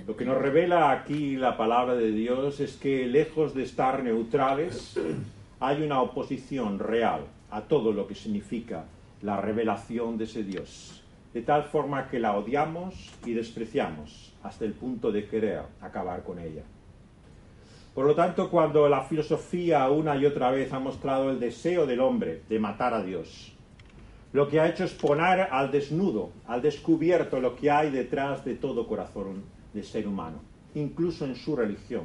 Lo 0.07 0.15
que 0.15 0.23
nos 0.23 0.37
revela 0.37 0.91
aquí 0.91 1.35
la 1.35 1.57
palabra 1.57 1.95
de 1.95 2.13
Dios 2.13 2.61
es 2.61 2.77
que 2.77 3.05
lejos 3.05 3.53
de 3.53 3.63
estar 3.63 4.01
neutrales, 4.01 4.97
hay 5.59 5.81
una 5.81 6.01
oposición 6.01 6.79
real 6.79 7.25
a 7.51 7.63
todo 7.63 7.91
lo 7.91 8.07
que 8.07 8.15
significa 8.15 8.85
la 9.21 9.41
revelación 9.41 10.17
de 10.17 10.23
ese 10.23 10.43
Dios, 10.43 11.03
de 11.33 11.41
tal 11.41 11.63
forma 11.63 12.07
que 12.07 12.21
la 12.21 12.37
odiamos 12.37 13.11
y 13.25 13.33
despreciamos 13.33 14.31
hasta 14.41 14.63
el 14.63 14.71
punto 14.71 15.11
de 15.11 15.27
querer 15.27 15.63
acabar 15.81 16.23
con 16.23 16.39
ella. 16.39 16.63
Por 17.97 18.05
lo 18.05 18.13
tanto, 18.13 18.51
cuando 18.51 18.87
la 18.87 19.01
filosofía 19.01 19.89
una 19.89 20.15
y 20.15 20.27
otra 20.27 20.51
vez 20.51 20.71
ha 20.71 20.77
mostrado 20.77 21.31
el 21.31 21.39
deseo 21.39 21.87
del 21.87 21.99
hombre 21.99 22.43
de 22.47 22.59
matar 22.59 22.93
a 22.93 23.01
Dios, 23.01 23.51
lo 24.33 24.47
que 24.47 24.59
ha 24.59 24.69
hecho 24.69 24.83
es 24.83 24.93
poner 24.93 25.47
al 25.49 25.71
desnudo, 25.71 26.29
al 26.45 26.61
descubierto 26.61 27.39
lo 27.39 27.55
que 27.55 27.71
hay 27.71 27.89
detrás 27.89 28.45
de 28.45 28.53
todo 28.53 28.85
corazón 28.85 29.45
de 29.73 29.81
ser 29.81 30.07
humano, 30.07 30.41
incluso 30.75 31.25
en 31.25 31.35
su 31.35 31.55
religión, 31.55 32.03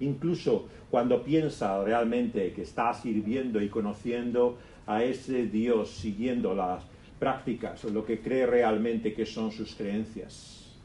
incluso 0.00 0.66
cuando 0.90 1.22
piensa 1.22 1.80
realmente 1.84 2.52
que 2.52 2.62
está 2.62 2.92
sirviendo 2.92 3.62
y 3.62 3.68
conociendo 3.68 4.58
a 4.84 5.04
ese 5.04 5.46
Dios, 5.46 5.90
siguiendo 5.90 6.56
las 6.56 6.82
prácticas 7.20 7.84
o 7.84 7.90
lo 7.90 8.04
que 8.04 8.18
cree 8.20 8.46
realmente 8.46 9.14
que 9.14 9.26
son 9.26 9.52
sus 9.52 9.76
creencias. 9.76 10.76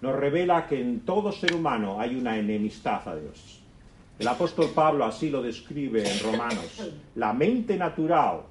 Nos 0.00 0.16
revela 0.16 0.66
que 0.66 0.80
en 0.80 1.02
todo 1.02 1.30
ser 1.30 1.54
humano 1.54 2.00
hay 2.00 2.16
una 2.16 2.36
enemistad 2.36 3.08
a 3.08 3.14
Dios. 3.14 3.61
El 4.22 4.28
apóstol 4.28 4.70
Pablo 4.72 5.04
así 5.04 5.30
lo 5.30 5.42
describe 5.42 6.08
en 6.08 6.20
Romanos. 6.20 6.94
La 7.16 7.32
mente 7.32 7.76
natural, 7.76 8.42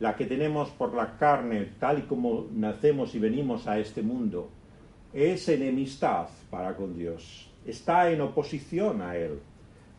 la 0.00 0.16
que 0.16 0.26
tenemos 0.26 0.70
por 0.70 0.92
la 0.92 1.16
carne, 1.16 1.68
tal 1.78 2.00
y 2.00 2.02
como 2.02 2.48
nacemos 2.52 3.14
y 3.14 3.20
venimos 3.20 3.68
a 3.68 3.78
este 3.78 4.02
mundo, 4.02 4.50
es 5.12 5.48
enemistad 5.48 6.26
para 6.50 6.74
con 6.74 6.98
Dios. 6.98 7.48
Está 7.64 8.10
en 8.10 8.22
oposición 8.22 9.02
a 9.02 9.16
Él. 9.16 9.38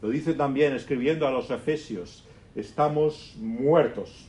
Lo 0.01 0.10
dice 0.10 0.34
también 0.34 0.73
escribiendo 0.73 1.25
a 1.25 1.32
los 1.32 1.49
Efesios. 1.49 2.28
Estamos 2.54 3.38
muertos, 3.39 4.28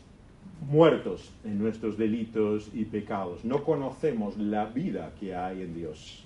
muertos 0.70 1.32
en 1.44 1.58
nuestros 1.58 1.98
delitos 1.98 2.70
y 2.72 2.84
pecados. 2.84 3.44
No 3.44 3.64
conocemos 3.64 4.38
la 4.38 4.66
vida 4.66 5.14
que 5.18 5.34
hay 5.34 5.62
en 5.62 5.74
Dios. 5.74 6.24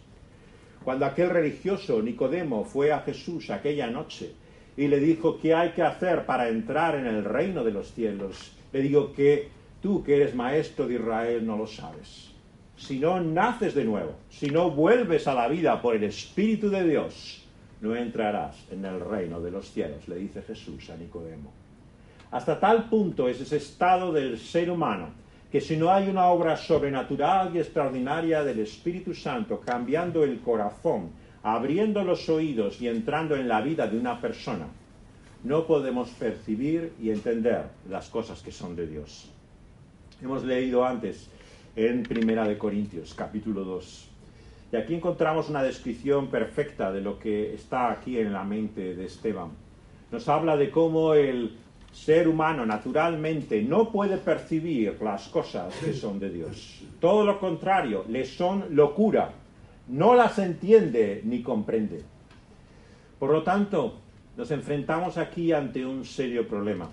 Cuando 0.85 1.07
aquel 1.07 1.31
religioso 1.31 2.03
Nicodemo 2.03 2.67
fue 2.67 2.93
a 2.93 3.01
Jesús 3.01 3.49
aquella 3.49 3.87
noche 3.87 4.35
y 4.77 4.89
le 4.89 5.01
dijo 5.01 5.39
qué 5.39 5.55
hay 5.55 5.71
que 5.71 5.83
hacer 5.83 6.27
para 6.27 6.49
entrar 6.49 6.95
en 6.95 7.07
el 7.07 7.25
reino 7.25 7.65
de 7.65 7.73
los 7.73 7.93
cielos, 7.93 8.53
le 8.73 8.83
digo 8.83 9.13
que 9.13 9.49
tú 9.83 10.03
que 10.03 10.17
eres 10.17 10.35
maestro 10.35 10.87
de 10.87 10.95
Israel 10.95 11.47
no 11.47 11.57
lo 11.57 11.67
sabes. 11.67 12.31
Si 12.77 12.99
no 12.99 13.21
naces 13.21 13.75
de 13.75 13.85
nuevo, 13.85 14.15
si 14.31 14.49
no 14.49 14.71
vuelves 14.71 15.27
a 15.27 15.35
la 15.35 15.49
vida 15.49 15.83
por 15.83 15.95
el 15.95 16.05
Espíritu 16.05 16.71
de 16.71 16.89
Dios, 16.89 17.45
no 17.81 17.95
entrarás 17.95 18.57
en 18.71 18.85
el 18.85 19.01
reino 19.01 19.41
de 19.41 19.51
los 19.51 19.71
cielos, 19.71 20.09
le 20.09 20.17
dice 20.17 20.43
Jesús 20.43 20.89
a 20.91 20.97
Nicodemo. 20.97 21.53
Hasta 22.31 22.59
tal 22.61 22.89
punto 22.89 23.29
es 23.29 23.41
ese 23.41 23.57
estado 23.57 24.13
del 24.13 24.39
ser 24.39 24.71
humano 24.71 25.09
que 25.51 25.61
si 25.61 25.77
no 25.77 25.91
hay 25.91 26.09
una 26.09 26.27
obra 26.27 26.57
sobrenatural 26.57 27.55
y 27.55 27.59
extraordinaria 27.59 28.45
del 28.45 28.61
Espíritu 28.61 29.15
Santo 29.15 29.61
cambiando 29.61 30.23
el 30.23 30.39
corazón, 30.41 31.11
abriendo 31.43 32.05
los 32.05 32.29
oídos 32.29 32.81
y 32.81 32.89
entrando 32.89 33.37
en 33.37 33.49
la 33.49 33.61
vida 33.61 33.87
de 33.87 33.99
una 33.99 34.21
persona, 34.21 34.67
no 35.45 35.67
podemos 35.67 36.11
percibir 36.11 36.93
y 37.01 37.11
entender 37.11 37.65
las 37.89 38.09
cosas 38.09 38.43
que 38.43 38.53
son 38.53 38.77
de 38.77 38.87
Dios. 38.87 39.31
Hemos 40.23 40.45
leído 40.45 40.85
antes 40.85 41.31
en 41.77 42.03
Primera 42.03 42.47
de 42.47 42.59
Corintios, 42.59 43.15
capítulo 43.15 43.65
2. 43.65 44.09
Y 44.73 44.77
aquí 44.77 44.95
encontramos 44.95 45.49
una 45.49 45.63
descripción 45.63 46.29
perfecta 46.29 46.93
de 46.93 47.01
lo 47.01 47.19
que 47.19 47.55
está 47.55 47.91
aquí 47.91 48.19
en 48.19 48.33
la 48.33 48.45
mente 48.45 48.95
de 48.95 49.07
Esteban. 49.07 49.51
Nos 50.13 50.29
habla 50.29 50.57
de 50.57 50.71
cómo 50.71 51.15
el 51.15 51.57
ser 51.93 52.29
humano 52.29 52.65
naturalmente 52.65 53.63
no 53.63 53.91
puede 53.91 54.17
percibir 54.19 54.97
las 55.03 55.29
cosas 55.29 55.75
que 55.77 55.93
son 55.93 56.21
de 56.21 56.31
Dios. 56.31 56.83
Todo 57.01 57.25
lo 57.25 57.41
contrario, 57.41 58.05
le 58.09 58.25
son 58.25 58.67
locura. 58.77 59.33
No 59.91 60.15
las 60.15 60.39
entiende 60.39 61.21
ni 61.25 61.43
comprende. 61.43 62.05
Por 63.19 63.31
lo 63.31 63.43
tanto, 63.43 63.99
nos 64.37 64.53
enfrentamos 64.53 65.19
aquí 65.19 65.51
ante 65.53 65.85
un 65.85 66.05
serio 66.05 66.47
problema, 66.47 66.89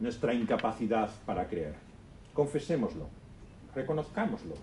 nuestra 0.00 0.34
incapacidad 0.34 1.08
para 1.24 1.48
creer. 1.48 1.72
Confesémoslo, 2.34 3.06
reconozcámoslo. 3.74 4.54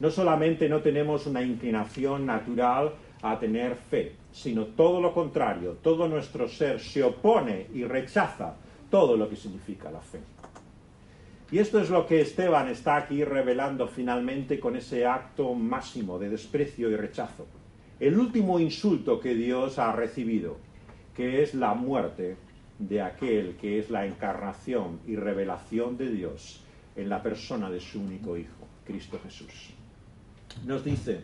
No 0.00 0.10
solamente 0.10 0.68
no 0.68 0.82
tenemos 0.82 1.26
una 1.26 1.40
inclinación 1.40 2.26
natural 2.26 2.92
a 3.22 3.38
tener 3.38 3.74
fe, 3.76 4.16
sino 4.30 4.66
todo 4.66 5.00
lo 5.00 5.14
contrario, 5.14 5.78
todo 5.82 6.06
nuestro 6.06 6.46
ser 6.46 6.78
se 6.78 7.02
opone 7.02 7.68
y 7.72 7.84
rechaza 7.84 8.54
todo 8.90 9.16
lo 9.16 9.30
que 9.30 9.36
significa 9.36 9.90
la 9.90 10.00
fe. 10.00 10.20
Y 11.54 11.60
esto 11.60 11.78
es 11.78 11.88
lo 11.88 12.04
que 12.04 12.20
Esteban 12.20 12.66
está 12.66 12.96
aquí 12.96 13.22
revelando 13.22 13.86
finalmente 13.86 14.58
con 14.58 14.74
ese 14.74 15.06
acto 15.06 15.54
máximo 15.54 16.18
de 16.18 16.28
desprecio 16.28 16.90
y 16.90 16.96
rechazo. 16.96 17.46
El 18.00 18.18
último 18.18 18.58
insulto 18.58 19.20
que 19.20 19.36
Dios 19.36 19.78
ha 19.78 19.92
recibido, 19.92 20.56
que 21.14 21.44
es 21.44 21.54
la 21.54 21.74
muerte 21.74 22.36
de 22.80 23.00
aquel 23.00 23.54
que 23.54 23.78
es 23.78 23.88
la 23.88 24.04
encarnación 24.04 24.98
y 25.06 25.14
revelación 25.14 25.96
de 25.96 26.10
Dios 26.10 26.60
en 26.96 27.08
la 27.08 27.22
persona 27.22 27.70
de 27.70 27.78
su 27.78 28.00
único 28.00 28.36
Hijo, 28.36 28.66
Cristo 28.84 29.20
Jesús. 29.22 29.70
Nos 30.66 30.84
dice 30.84 31.20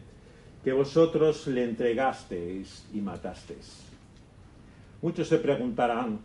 que 0.62 0.72
vosotros 0.72 1.48
le 1.48 1.64
entregasteis 1.64 2.86
y 2.94 3.00
matasteis. 3.00 3.82
Muchos 5.02 5.26
se 5.26 5.38
preguntarán, 5.38 6.20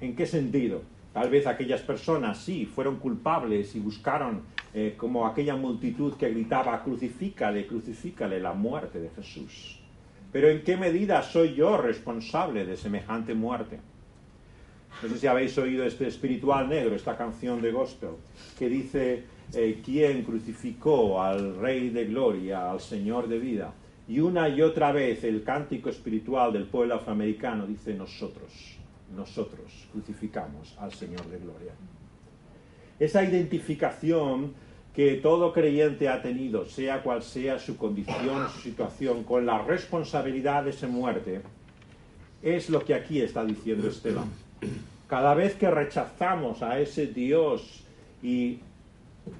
¿En 0.00 0.14
qué 0.16 0.26
sentido? 0.26 0.82
Tal 1.18 1.30
vez 1.30 1.48
aquellas 1.48 1.80
personas 1.80 2.38
sí 2.38 2.64
fueron 2.64 3.00
culpables 3.00 3.74
y 3.74 3.80
buscaron 3.80 4.42
eh, 4.72 4.94
como 4.96 5.26
aquella 5.26 5.56
multitud 5.56 6.14
que 6.14 6.30
gritaba 6.30 6.80
crucifícale, 6.84 7.66
crucifícale 7.66 8.38
la 8.38 8.52
muerte 8.52 9.00
de 9.00 9.10
Jesús. 9.10 9.80
Pero 10.30 10.48
¿en 10.48 10.62
qué 10.62 10.76
medida 10.76 11.20
soy 11.24 11.56
yo 11.56 11.76
responsable 11.76 12.64
de 12.64 12.76
semejante 12.76 13.34
muerte? 13.34 13.80
No 15.02 15.08
sé 15.08 15.18
si 15.18 15.26
habéis 15.26 15.58
oído 15.58 15.84
este 15.84 16.06
espiritual 16.06 16.68
negro, 16.68 16.94
esta 16.94 17.16
canción 17.16 17.60
de 17.60 17.72
gospel, 17.72 18.10
que 18.56 18.68
dice, 18.68 19.24
eh, 19.54 19.82
¿quién 19.84 20.22
crucificó 20.22 21.20
al 21.20 21.56
Rey 21.56 21.90
de 21.90 22.04
Gloria, 22.04 22.70
al 22.70 22.78
Señor 22.78 23.26
de 23.26 23.40
vida? 23.40 23.74
Y 24.06 24.20
una 24.20 24.48
y 24.48 24.62
otra 24.62 24.92
vez 24.92 25.24
el 25.24 25.42
cántico 25.42 25.90
espiritual 25.90 26.52
del 26.52 26.66
pueblo 26.66 26.94
afroamericano 26.94 27.66
dice 27.66 27.92
nosotros 27.92 28.77
nosotros 29.14 29.88
crucificamos 29.92 30.76
al 30.78 30.92
Señor 30.92 31.26
de 31.26 31.38
Gloria. 31.38 31.72
Esa 32.98 33.22
identificación 33.24 34.54
que 34.94 35.14
todo 35.14 35.52
creyente 35.52 36.08
ha 36.08 36.20
tenido, 36.20 36.64
sea 36.64 37.02
cual 37.02 37.22
sea 37.22 37.58
su 37.58 37.76
condición, 37.76 38.48
su 38.50 38.60
situación, 38.60 39.22
con 39.22 39.46
la 39.46 39.62
responsabilidad 39.62 40.64
de 40.64 40.70
esa 40.70 40.88
muerte, 40.88 41.40
es 42.42 42.68
lo 42.68 42.84
que 42.84 42.94
aquí 42.94 43.20
está 43.20 43.44
diciendo 43.44 43.88
Esteban. 43.88 44.28
Cada 45.06 45.34
vez 45.34 45.54
que 45.54 45.70
rechazamos 45.70 46.62
a 46.62 46.80
ese 46.80 47.06
Dios 47.06 47.84
y 48.22 48.58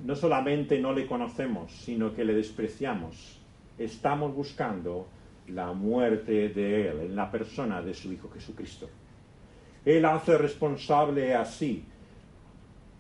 no 0.05 0.15
solamente 0.15 0.79
no 0.79 0.93
le 0.93 1.07
conocemos, 1.07 1.73
sino 1.73 2.15
que 2.15 2.25
le 2.25 2.35
despreciamos, 2.35 3.39
estamos 3.79 4.35
buscando 4.35 5.09
la 5.49 5.73
muerte 5.73 6.51
de 6.51 6.89
Él 6.89 7.01
en 7.01 7.17
la 7.17 7.31
persona 7.31 7.83
de 7.83 7.95
su 7.95 8.13
Hijo 8.13 8.31
Jesucristo. 8.31 8.89
Él 9.85 10.05
hace 10.05 10.37
responsable 10.37 11.35
así 11.35 11.85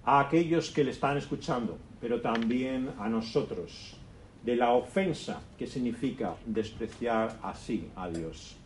a 0.05 0.21
aquellos 0.21 0.71
que 0.71 0.85
le 0.85 0.93
están 0.93 1.17
escuchando, 1.17 1.77
pero 2.01 2.21
también 2.21 2.91
a 2.99 3.09
nosotros, 3.09 3.97
de 4.45 4.57
la 4.57 4.73
ofensa 4.73 5.43
que 5.59 5.67
significa 5.67 6.35
despreciar 6.47 7.39
así 7.43 7.91
a 7.97 8.09
Dios. 8.09 8.57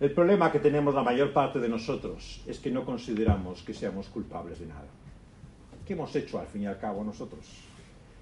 El 0.00 0.10
problema 0.10 0.50
que 0.50 0.58
tenemos 0.58 0.94
la 0.94 1.02
mayor 1.02 1.32
parte 1.32 1.58
de 1.58 1.68
nosotros 1.68 2.42
es 2.46 2.58
que 2.58 2.70
no 2.70 2.84
consideramos 2.84 3.62
que 3.62 3.72
seamos 3.72 4.08
culpables 4.08 4.58
de 4.58 4.66
nada. 4.66 4.88
¿Qué 5.86 5.92
hemos 5.92 6.14
hecho 6.16 6.38
al 6.38 6.48
fin 6.48 6.62
y 6.62 6.66
al 6.66 6.78
cabo 6.78 7.04
nosotros? 7.04 7.46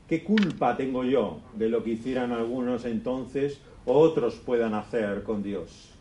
¿Qué 0.09 0.23
culpa 0.23 0.77
tengo 0.77 1.03
yo 1.03 1.41
de 1.55 1.71
lo 1.71 1.83
que 1.83 1.93
hicieran 1.93 2.31
algunos 2.31 2.85
entonces 2.85 3.59
o 3.87 3.99
otros 3.99 4.35
puedan 4.35 4.75
hacer 4.75 5.23
con 5.23 5.43
Dios? 5.43 5.94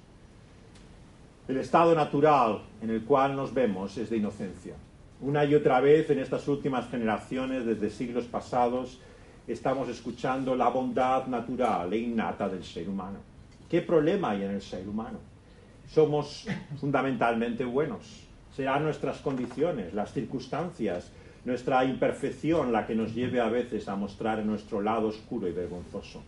El 1.45 1.57
estado 1.57 1.93
natural 1.93 2.61
en 2.81 2.89
el 2.89 3.03
cual 3.03 3.35
nos 3.35 3.53
vemos 3.53 3.97
es 3.97 4.09
de 4.09 4.15
inocencia. 4.15 4.75
Una 5.19 5.43
y 5.43 5.53
otra 5.55 5.81
vez 5.81 6.09
en 6.09 6.19
estas 6.19 6.47
últimas 6.47 6.89
generaciones, 6.89 7.65
desde 7.65 7.89
siglos 7.89 8.25
pasados, 8.25 8.99
estamos 9.45 9.89
escuchando 9.89 10.55
la 10.55 10.69
bondad 10.69 11.27
natural 11.27 11.91
e 11.91 11.97
innata 11.97 12.47
del 12.47 12.63
ser 12.63 12.87
humano. 12.87 13.19
¿Qué 13.69 13.81
problema 13.81 14.29
hay 14.29 14.43
en 14.43 14.51
el 14.51 14.61
ser 14.61 14.87
humano? 14.87 15.19
Somos 15.89 16.47
fundamentalmente 16.79 17.65
buenos. 17.65 18.23
Serán 18.55 18.83
nuestras 18.83 19.17
condiciones, 19.17 19.93
las 19.93 20.13
circunstancias, 20.13 21.11
nuestra 21.43 21.83
imperfección 21.83 22.71
la 22.71 22.87
que 22.87 22.95
nos 22.95 23.13
lleve 23.13 23.41
a 23.41 23.49
veces 23.49 23.89
a 23.89 23.97
mostrar 23.97 24.45
nuestro 24.45 24.81
lado 24.81 25.07
oscuro 25.07 25.49
y 25.49 25.51
vergonzoso. 25.51 26.23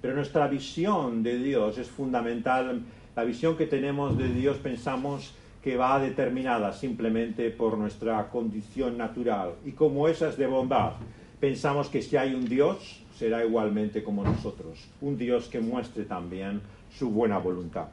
Pero 0.00 0.14
nuestra 0.14 0.46
visión 0.46 1.24
de 1.24 1.38
Dios 1.38 1.76
es 1.78 1.88
fundamental. 1.88 2.82
La 3.16 3.24
visión 3.24 3.56
que 3.56 3.66
tenemos 3.66 4.18
de 4.18 4.28
Dios 4.28 4.56
pensamos 4.58 5.34
que 5.62 5.76
va 5.76 6.00
determinada 6.00 6.72
simplemente 6.72 7.50
por 7.50 7.78
nuestra 7.78 8.28
condición 8.28 8.98
natural. 8.98 9.54
Y 9.64 9.72
como 9.72 10.08
esa 10.08 10.28
es 10.28 10.36
de 10.36 10.46
bondad, 10.46 10.94
pensamos 11.38 11.88
que 11.88 12.02
si 12.02 12.16
hay 12.16 12.34
un 12.34 12.48
Dios, 12.48 13.02
será 13.16 13.44
igualmente 13.44 14.02
como 14.02 14.24
nosotros. 14.24 14.88
Un 15.00 15.16
Dios 15.16 15.46
que 15.46 15.60
muestre 15.60 16.04
también 16.04 16.60
su 16.90 17.10
buena 17.10 17.38
voluntad. 17.38 17.86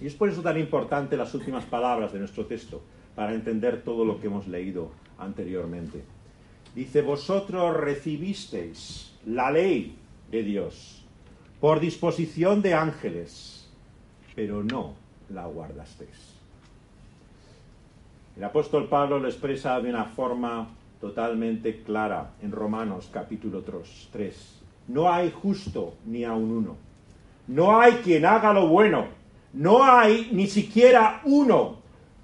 Y 0.00 0.06
es 0.06 0.14
por 0.14 0.28
eso 0.28 0.42
tan 0.42 0.58
importante 0.58 1.16
las 1.16 1.34
últimas 1.34 1.64
palabras 1.64 2.12
de 2.12 2.18
nuestro 2.18 2.44
texto, 2.44 2.82
para 3.14 3.32
entender 3.32 3.82
todo 3.82 4.04
lo 4.04 4.20
que 4.20 4.26
hemos 4.26 4.46
leído 4.46 4.90
anteriormente. 5.18 6.04
Dice, 6.74 7.00
vosotros 7.00 7.74
recibisteis 7.74 9.14
la 9.24 9.50
ley 9.50 9.96
de 10.30 10.42
Dios 10.42 11.02
por 11.58 11.80
disposición 11.80 12.60
de 12.60 12.74
ángeles, 12.74 13.55
pero 14.36 14.62
no 14.62 14.92
la 15.30 15.46
guardasteis. 15.46 16.36
El 18.36 18.44
apóstol 18.44 18.86
Pablo 18.86 19.18
lo 19.18 19.26
expresa 19.26 19.80
de 19.80 19.88
una 19.88 20.04
forma 20.04 20.68
totalmente 21.00 21.82
clara 21.82 22.32
en 22.42 22.52
Romanos 22.52 23.08
capítulo 23.10 23.64
3. 24.12 24.60
No 24.88 25.10
hay 25.10 25.32
justo 25.32 25.94
ni 26.04 26.22
aun 26.22 26.50
uno. 26.52 26.76
No 27.48 27.80
hay 27.80 27.94
quien 27.94 28.26
haga 28.26 28.52
lo 28.52 28.68
bueno. 28.68 29.06
No 29.54 29.82
hay 29.82 30.28
ni 30.32 30.46
siquiera 30.46 31.22
uno. 31.24 31.78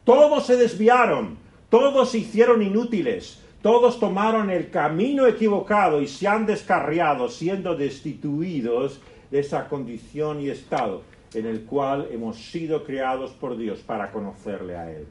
Todos 0.05 0.47
se 0.47 0.57
desviaron. 0.57 1.39
Todos 1.73 2.11
se 2.11 2.19
hicieron 2.19 2.61
inútiles, 2.61 3.41
todos 3.63 3.99
tomaron 3.99 4.51
el 4.51 4.69
camino 4.69 5.27
equivocado 5.27 6.03
y 6.03 6.07
se 6.07 6.29
han 6.29 6.45
descarriado, 6.45 7.31
siendo 7.31 7.75
destituidos 7.75 9.01
de 9.31 9.41
esa 9.41 9.71
condición 9.71 10.43
y 10.43 10.51
estado 10.51 11.01
en 11.35 11.47
el 11.47 11.63
cual 11.65 12.09
hemos 12.11 12.37
sido 12.37 12.85
creados 12.85 13.31
por 13.33 13.57
Dios 13.57 13.81
para 13.81 14.11
conocerle 14.11 14.77
a 14.77 14.91
Él. 14.91 15.07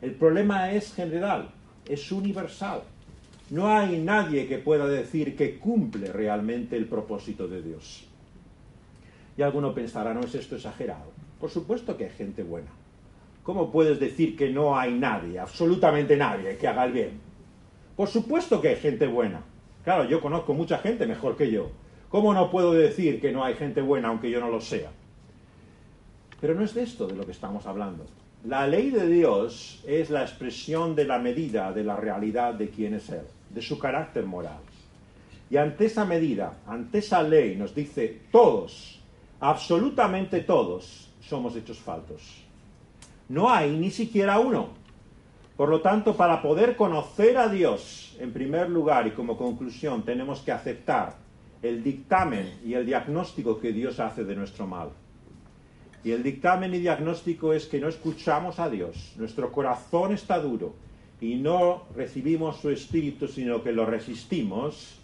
El 0.00 0.12
problema 0.12 0.72
es 0.72 0.94
general, 0.94 1.50
es 1.86 2.10
universal. 2.10 2.82
No 3.50 3.68
hay 3.68 3.98
nadie 3.98 4.46
que 4.46 4.58
pueda 4.58 4.86
decir 4.86 5.36
que 5.36 5.58
cumple 5.58 6.12
realmente 6.12 6.76
el 6.76 6.86
propósito 6.86 7.46
de 7.46 7.62
Dios. 7.62 8.06
Y 9.36 9.42
alguno 9.42 9.74
pensará, 9.74 10.14
¿no 10.14 10.20
es 10.20 10.34
esto 10.34 10.56
exagerado? 10.56 11.12
Por 11.40 11.50
supuesto 11.50 11.96
que 11.96 12.04
hay 12.04 12.10
gente 12.10 12.42
buena. 12.42 12.70
¿Cómo 13.42 13.72
puedes 13.72 13.98
decir 13.98 14.36
que 14.36 14.50
no 14.50 14.78
hay 14.78 14.94
nadie, 14.94 15.38
absolutamente 15.38 16.16
nadie, 16.16 16.56
que 16.56 16.68
haga 16.68 16.84
el 16.84 16.92
bien? 16.92 17.20
Por 17.96 18.08
supuesto 18.08 18.60
que 18.60 18.68
hay 18.68 18.76
gente 18.76 19.06
buena. 19.06 19.42
Claro, 19.84 20.04
yo 20.04 20.20
conozco 20.20 20.54
mucha 20.54 20.78
gente 20.78 21.06
mejor 21.06 21.36
que 21.36 21.50
yo. 21.50 21.70
¿Cómo 22.08 22.32
no 22.34 22.50
puedo 22.50 22.72
decir 22.72 23.20
que 23.20 23.32
no 23.32 23.42
hay 23.44 23.54
gente 23.54 23.80
buena 23.80 24.08
aunque 24.08 24.30
yo 24.30 24.38
no 24.38 24.48
lo 24.48 24.60
sea? 24.60 24.90
Pero 26.42 26.56
no 26.56 26.64
es 26.64 26.74
de 26.74 26.82
esto 26.82 27.06
de 27.06 27.14
lo 27.14 27.24
que 27.24 27.30
estamos 27.30 27.66
hablando. 27.66 28.04
La 28.44 28.66
ley 28.66 28.90
de 28.90 29.06
Dios 29.06 29.80
es 29.86 30.10
la 30.10 30.22
expresión 30.22 30.96
de 30.96 31.04
la 31.04 31.20
medida 31.20 31.72
de 31.72 31.84
la 31.84 31.94
realidad 31.94 32.54
de 32.54 32.68
quién 32.68 32.94
es 32.94 33.08
Él, 33.10 33.22
de 33.48 33.62
su 33.62 33.78
carácter 33.78 34.26
moral. 34.26 34.58
Y 35.48 35.56
ante 35.56 35.86
esa 35.86 36.04
medida, 36.04 36.58
ante 36.66 36.98
esa 36.98 37.22
ley, 37.22 37.54
nos 37.54 37.72
dice 37.76 38.22
todos, 38.32 39.00
absolutamente 39.38 40.40
todos, 40.40 41.12
somos 41.20 41.54
hechos 41.54 41.78
faltos. 41.78 42.42
No 43.28 43.48
hay 43.48 43.70
ni 43.76 43.92
siquiera 43.92 44.40
uno. 44.40 44.70
Por 45.56 45.68
lo 45.68 45.80
tanto, 45.80 46.16
para 46.16 46.42
poder 46.42 46.74
conocer 46.74 47.38
a 47.38 47.48
Dios, 47.48 48.16
en 48.18 48.32
primer 48.32 48.68
lugar 48.68 49.06
y 49.06 49.12
como 49.12 49.36
conclusión, 49.36 50.02
tenemos 50.02 50.40
que 50.40 50.50
aceptar 50.50 51.14
el 51.62 51.84
dictamen 51.84 52.58
y 52.64 52.74
el 52.74 52.84
diagnóstico 52.84 53.60
que 53.60 53.72
Dios 53.72 54.00
hace 54.00 54.24
de 54.24 54.34
nuestro 54.34 54.66
mal. 54.66 54.88
Y 56.04 56.10
el 56.10 56.22
dictamen 56.22 56.74
y 56.74 56.78
diagnóstico 56.78 57.52
es 57.52 57.66
que 57.66 57.78
no 57.78 57.88
escuchamos 57.88 58.58
a 58.58 58.68
Dios, 58.68 59.12
nuestro 59.16 59.52
corazón 59.52 60.12
está 60.12 60.38
duro 60.40 60.74
y 61.20 61.36
no 61.36 61.84
recibimos 61.94 62.56
su 62.56 62.70
espíritu, 62.70 63.28
sino 63.28 63.62
que 63.62 63.70
lo 63.70 63.86
resistimos 63.86 64.98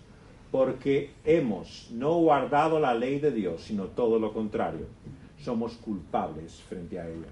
porque 0.50 1.12
hemos 1.24 1.88
no 1.92 2.14
guardado 2.14 2.80
la 2.80 2.94
ley 2.94 3.20
de 3.20 3.30
Dios, 3.30 3.62
sino 3.62 3.84
todo 3.84 4.18
lo 4.18 4.32
contrario. 4.32 4.86
Somos 5.40 5.74
culpables 5.74 6.60
frente 6.68 6.98
a 6.98 7.06
ella. 7.06 7.28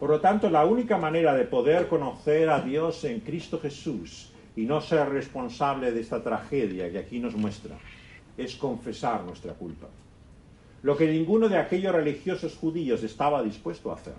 Por 0.00 0.10
lo 0.10 0.20
tanto, 0.20 0.50
la 0.50 0.64
única 0.64 0.98
manera 0.98 1.34
de 1.34 1.44
poder 1.44 1.86
conocer 1.86 2.50
a 2.50 2.60
Dios 2.60 3.04
en 3.04 3.20
Cristo 3.20 3.60
Jesús 3.60 4.32
y 4.56 4.62
no 4.62 4.80
ser 4.80 5.08
responsable 5.10 5.92
de 5.92 6.00
esta 6.00 6.20
tragedia 6.22 6.90
que 6.90 6.98
aquí 6.98 7.20
nos 7.20 7.36
muestra 7.36 7.76
es 8.36 8.56
confesar 8.56 9.22
nuestra 9.22 9.52
culpa. 9.52 9.86
Lo 10.82 10.96
que 10.96 11.06
ninguno 11.06 11.48
de 11.48 11.58
aquellos 11.58 11.94
religiosos 11.94 12.56
judíos 12.56 13.02
estaba 13.02 13.42
dispuesto 13.42 13.90
a 13.90 13.94
hacer. 13.94 14.14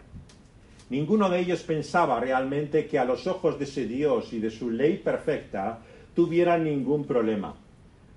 Ninguno 0.90 1.30
de 1.30 1.40
ellos 1.40 1.64
pensaba 1.64 2.20
realmente 2.20 2.86
que 2.88 3.00
a 3.00 3.06
los 3.06 3.28
ojos 3.28 3.58
de 3.58 3.66
ese 3.66 3.86
Dios 3.86 4.32
y 4.34 4.40
de 4.40 4.50
su 4.50 4.70
ley 4.70 4.98
perfecta 4.98 5.80
tuvieran 6.16 6.64
ningún 6.64 7.06
problema. 7.06 7.54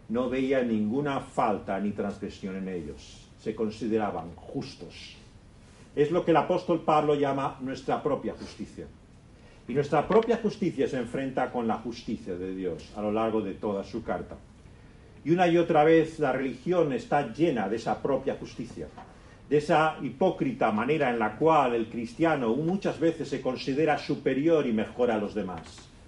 No 0.08 0.28
veía 0.28 0.62
ninguna 0.62 1.20
falta 1.20 1.78
ni 1.80 1.90
transgresión 1.90 2.56
en 2.56 2.68
ellos. 2.68 3.26
Se 3.40 3.54
consideraban 3.54 4.34
justos 4.36 5.16
es 5.96 6.10
lo 6.10 6.24
que 6.24 6.30
el 6.30 6.36
apóstol 6.36 6.82
Pablo 6.82 7.14
llama 7.14 7.56
nuestra 7.62 8.02
propia 8.02 8.34
justicia. 8.34 8.86
Y 9.66 9.72
nuestra 9.72 10.06
propia 10.06 10.36
justicia 10.36 10.86
se 10.86 10.98
enfrenta 10.98 11.50
con 11.50 11.66
la 11.66 11.78
justicia 11.78 12.36
de 12.36 12.54
Dios 12.54 12.92
a 12.94 13.00
lo 13.00 13.10
largo 13.10 13.40
de 13.40 13.54
toda 13.54 13.82
su 13.82 14.04
carta. 14.04 14.36
Y 15.26 15.32
una 15.32 15.48
y 15.48 15.58
otra 15.58 15.82
vez 15.82 16.20
la 16.20 16.30
religión 16.30 16.92
está 16.92 17.32
llena 17.32 17.68
de 17.68 17.74
esa 17.74 18.00
propia 18.00 18.36
justicia, 18.36 18.86
de 19.50 19.56
esa 19.56 19.96
hipócrita 20.00 20.70
manera 20.70 21.10
en 21.10 21.18
la 21.18 21.34
cual 21.34 21.74
el 21.74 21.88
cristiano 21.88 22.54
muchas 22.54 23.00
veces 23.00 23.28
se 23.28 23.40
considera 23.40 23.98
superior 23.98 24.64
y 24.68 24.72
mejor 24.72 25.10
a 25.10 25.18
los 25.18 25.34
demás. 25.34 25.62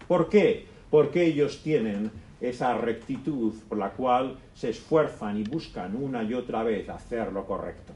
¿Por 0.06 0.28
qué? 0.28 0.66
Porque 0.88 1.24
ellos 1.24 1.64
tienen 1.64 2.12
esa 2.40 2.78
rectitud 2.78 3.54
por 3.68 3.78
la 3.78 3.90
cual 3.90 4.38
se 4.54 4.70
esfuerzan 4.70 5.36
y 5.40 5.42
buscan 5.42 5.96
una 5.96 6.22
y 6.22 6.34
otra 6.34 6.62
vez 6.62 6.88
hacer 6.88 7.32
lo 7.32 7.44
correcto. 7.44 7.92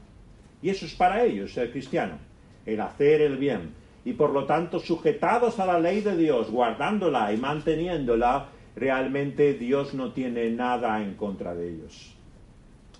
Y 0.61 0.71
eso 0.71 0.85
es 0.85 0.93
para 0.93 1.23
ellos 1.23 1.53
ser 1.53 1.71
cristiano, 1.71 2.17
el 2.65 2.81
hacer 2.81 3.21
el 3.21 3.37
bien. 3.37 3.73
Y 4.03 4.11
por 4.11 4.31
lo 4.31 4.43
tanto, 4.43 4.77
sujetados 4.77 5.57
a 5.61 5.65
la 5.65 5.79
ley 5.79 6.01
de 6.01 6.17
Dios, 6.17 6.51
guardándola 6.51 7.31
y 7.31 7.37
manteniéndola, 7.37 8.49
realmente 8.75 9.53
Dios 9.53 9.93
no 9.93 10.11
tiene 10.13 10.49
nada 10.51 11.01
en 11.01 11.15
contra 11.15 11.53
de 11.53 11.69
ellos. 11.69 12.13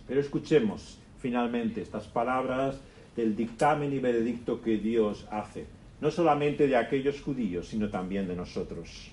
Pero 0.08 0.20
escuchemos 0.20 1.00
finalmente 1.20 1.82
estas 1.82 2.08
palabras 2.08 2.80
del 3.16 3.36
dictamen 3.36 3.94
y 3.94 4.00
veredicto 4.00 4.62
que 4.62 4.78
Dios 4.78 5.28
hace, 5.32 5.66
no 6.02 6.12
solamente 6.12 6.68
de 6.68 6.76
aquellos 6.76 7.22
judíos, 7.22 7.68
sino 7.68 7.90
también 7.90 8.28
de 8.28 8.36
nosotros. 8.36 9.12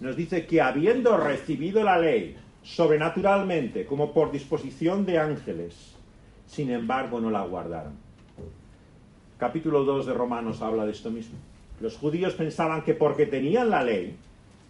Nos 0.00 0.16
dice 0.16 0.46
que 0.46 0.60
habiendo 0.60 1.16
recibido 1.16 1.82
la 1.84 1.98
ley 1.98 2.36
sobrenaturalmente, 2.62 3.84
como 3.84 4.12
por 4.12 4.32
disposición 4.32 5.04
de 5.04 5.18
ángeles, 5.18 5.94
sin 6.46 6.70
embargo 6.70 7.20
no 7.20 7.30
la 7.30 7.42
guardaron. 7.42 7.92
Capítulo 9.38 9.84
2 9.84 10.06
de 10.06 10.14
Romanos 10.14 10.62
habla 10.62 10.84
de 10.84 10.92
esto 10.92 11.10
mismo. 11.10 11.36
Los 11.80 11.96
judíos 11.96 12.34
pensaban 12.34 12.82
que 12.82 12.94
porque 12.94 13.26
tenían 13.26 13.68
la 13.68 13.82
ley, 13.82 14.16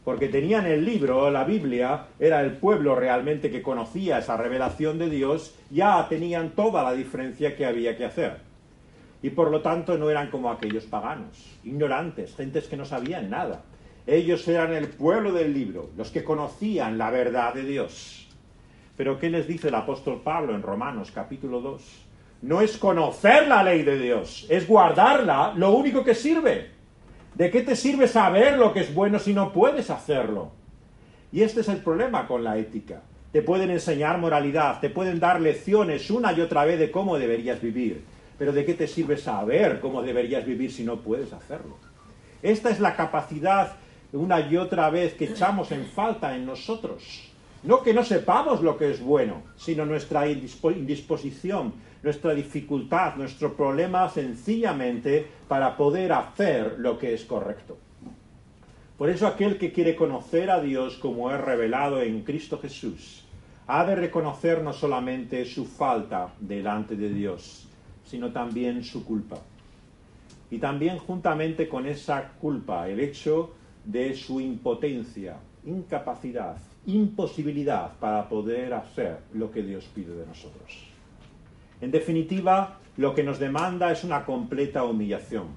porque 0.05 0.29
tenían 0.29 0.67
el 0.67 0.85
libro, 0.85 1.31
la 1.31 1.45
Biblia, 1.45 2.09
era 2.19 2.43
el 2.43 2.53
pueblo 2.53 2.95
realmente 2.95 3.51
que 3.51 3.63
conocía 3.63 4.19
esa 4.19 4.37
revelación 4.37 4.99
de 4.99 5.09
Dios, 5.09 5.55
ya 5.71 6.07
tenían 6.09 6.51
toda 6.51 6.83
la 6.83 6.93
diferencia 6.93 7.57
que 7.57 7.65
había 7.65 7.97
que 7.97 8.05
hacer. 8.05 8.39
Y 9.23 9.31
por 9.31 9.51
lo 9.51 9.63
tanto 9.63 9.97
no 9.97 10.11
eran 10.11 10.31
como 10.31 10.51
aquellos 10.51 10.85
paganos, 10.85 11.59
ignorantes, 11.65 12.37
gentes 12.37 12.69
que 12.69 12.77
no 12.77 12.85
sabían 12.85 13.31
nada. 13.31 13.63
Ellos 14.07 14.47
eran 14.47 14.75
el 14.75 14.89
pueblo 14.89 15.33
del 15.33 15.55
libro, 15.55 15.89
los 15.97 16.11
que 16.11 16.23
conocían 16.23 16.99
la 16.99 17.11
verdad 17.11 17.55
de 17.55 17.65
Dios. 17.65 18.29
Pero 18.99 19.19
¿qué 19.19 19.31
les 19.31 19.49
dice 19.49 19.69
el 19.69 19.75
apóstol 19.75 20.21
Pablo 20.23 20.55
en 20.55 20.61
Romanos 20.61 21.11
capítulo 21.11 21.63
2? 21.63 21.83
No 22.43 22.61
es 22.61 22.77
conocer 22.77 23.49
la 23.49 23.63
ley 23.63 23.83
de 23.83 23.99
Dios, 23.99 24.45
es 24.51 24.69
guardarla 24.69 25.55
lo 25.57 25.73
único 25.73 26.05
que 26.05 26.15
sirve. 26.15 26.74
¿De 27.35 27.51
qué 27.51 27.63
te 27.63 27.75
sirve 27.75 28.07
saber 28.07 28.59
lo 28.59 28.73
que 28.73 28.81
es 28.81 28.95
bueno 28.95 29.19
si 29.19 29.35
no 29.35 29.53
puedes 29.53 29.91
hacerlo? 29.91 30.53
Y 31.33 31.43
este 31.43 31.63
es 31.63 31.69
el 31.69 31.79
problema 31.79 32.29
con 32.29 32.45
la 32.45 32.57
ética. 32.59 33.03
Te 33.33 33.43
pueden 33.43 33.71
enseñar 33.71 34.19
moralidad, 34.19 34.79
te 34.79 34.89
pueden 34.89 35.19
dar 35.19 35.41
lecciones 35.41 36.09
una 36.11 36.33
y 36.33 36.41
otra 36.41 36.65
vez 36.65 36.79
de 36.79 36.93
cómo 36.93 37.19
deberías 37.19 37.61
vivir. 37.61 38.05
Pero 38.39 38.53
¿de 38.53 38.65
qué 38.65 38.75
te 38.75 38.87
sirve 38.87 39.17
saber 39.17 39.81
cómo 39.81 40.03
deberías 40.03 40.47
vivir 40.47 40.71
si 40.71 40.85
no 40.85 41.01
puedes 41.01 41.33
hacerlo? 41.33 41.77
Esta 42.41 42.71
es 42.71 42.79
la 42.79 42.95
capacidad 42.95 43.73
una 44.13 44.39
y 44.39 44.57
otra 44.57 44.89
vez 44.91 45.15
que 45.15 45.25
echamos 45.25 45.73
en 45.73 45.87
falta 45.87 46.37
en 46.37 46.47
nosotros. 46.47 47.33
No 47.65 47.83
que 47.83 47.95
no 47.95 48.05
sepamos 48.05 48.63
lo 48.63 48.77
que 48.77 48.93
es 48.93 49.01
bueno, 49.01 49.43
sino 49.57 49.85
nuestra 49.85 50.29
indisposición, 50.29 51.73
nuestra 52.05 52.35
dificultad, 52.35 53.17
nuestro 53.17 53.57
problema 53.57 54.09
sencillamente 54.11 55.27
para 55.49 55.75
poder 55.75 56.13
hacer 56.13 56.77
lo 56.79 56.99
que 56.99 57.15
es 57.15 57.25
correcto. 57.25 57.79
Por 58.99 59.09
eso 59.09 59.27
aquel 59.27 59.57
que 59.57 59.73
quiere 59.73 59.97
conocer 59.97 60.51
a 60.51 60.61
Dios 60.61 60.99
como 60.99 61.31
es 61.33 61.41
revelado 61.41 62.03
en 62.03 62.23
Cristo 62.23 62.59
Jesús, 62.61 63.25
ha 63.67 63.85
de 63.87 63.97
reconocer 63.97 64.63
no 64.63 64.75
solamente 64.75 65.47
su 65.47 65.65
falta 65.65 66.35
delante 66.39 66.95
de 66.95 67.09
Dios, 67.09 67.67
sino 68.05 68.31
también 68.31 68.85
su 68.85 69.03
culpa. 69.05 69.39
Y 70.51 70.59
también 70.59 70.99
juntamente 70.99 71.69
con 71.69 71.87
esa 71.87 72.33
culpa, 72.39 72.87
el 72.87 73.01
hecho 73.01 73.55
de 73.83 74.15
su 74.15 74.41
impotencia, 74.41 75.39
incapacidad, 75.65 76.59
imposibilidad 76.87 77.93
para 77.99 78.29
poder 78.29 78.75
hacer 78.75 79.21
lo 79.33 79.51
que 79.51 79.63
Dios 79.63 79.89
pide 79.95 80.15
de 80.15 80.27
nosotros. 80.27 80.94
En 81.85 81.91
definitiva, 81.91 82.79
lo 82.97 83.15
que 83.15 83.23
nos 83.23 83.39
demanda 83.39 83.93
es 83.93 84.05
una 84.05 84.25
completa 84.25 84.85
humillación, 84.85 85.49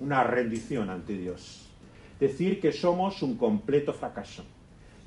una 0.00 0.24
rendición 0.24 0.90
ante 0.90 1.16
Dios. 1.16 1.68
Decir 2.18 2.60
que 2.60 2.72
somos 2.72 3.22
un 3.22 3.36
completo 3.36 3.92
fracaso, 3.92 4.42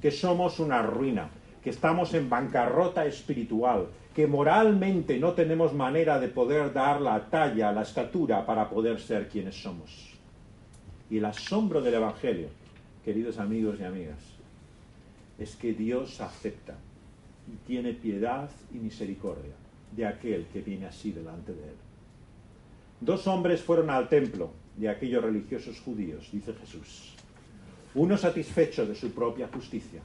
que 0.02 0.10
somos 0.10 0.58
una 0.58 0.82
ruina, 0.82 1.32
que 1.62 1.72
estamos 1.72 2.14
en 2.14 2.30
bancarrota 2.30 3.06
espiritual, 3.06 3.88
que 4.16 4.26
moralmente 4.26 5.20
no 5.20 5.34
tenemos 5.34 5.74
manera 5.74 6.18
de 6.18 6.30
poder 6.30 6.72
dar 6.72 7.02
la 7.02 7.30
talla, 7.30 7.74
la 7.74 7.82
estatura 7.82 8.46
para 8.46 8.70
poder 8.70 9.02
ser 9.02 9.28
quienes 9.28 9.62
somos. 9.62 10.14
Y 11.10 11.18
el 11.18 11.26
asombro 11.26 11.82
del 11.82 11.96
Evangelio, 11.96 12.48
queridos 13.04 13.38
amigos 13.38 13.82
y 13.82 13.84
amigas, 13.84 14.24
es 15.38 15.58
que 15.58 15.74
Dios 15.74 16.22
acepta 16.22 16.78
y 17.52 17.58
tiene 17.68 17.92
piedad 17.92 18.50
y 18.74 18.78
misericordia 18.78 19.56
de 19.92 20.06
aquel 20.06 20.46
que 20.48 20.62
viene 20.62 20.88
así 20.88 21.12
delante 21.12 21.54
de 21.54 21.64
él. 21.64 21.76
Dos 23.02 23.28
hombres 23.28 23.62
fueron 23.62 23.90
al 23.90 24.10
templo 24.10 24.52
de 24.76 24.90
aquellos 24.90 25.24
religiosos 25.24 25.80
judíos, 25.80 26.30
dice 26.32 26.54
Jesús. 26.54 27.16
Uno 27.96 28.18
satisfecho 28.18 28.86
de 28.86 28.96
su 28.96 29.12
propia 29.12 29.50
justicia 29.54 30.02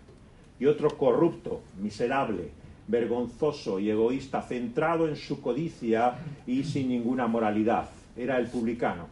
y 0.59 0.67
otro 0.67 0.97
corrupto, 0.97 1.61
miserable, 1.81 2.51
vergonzoso 2.87 3.79
y 3.79 3.91
egoísta, 3.91 4.43
centrado 4.43 5.09
en 5.09 5.17
su 5.17 5.41
codicia 5.41 6.15
y 6.47 6.65
sin 6.65 6.89
ninguna 6.89 7.27
moralidad. 7.27 7.89
Era 8.17 8.39
el 8.39 8.47
publicano, 8.47 9.07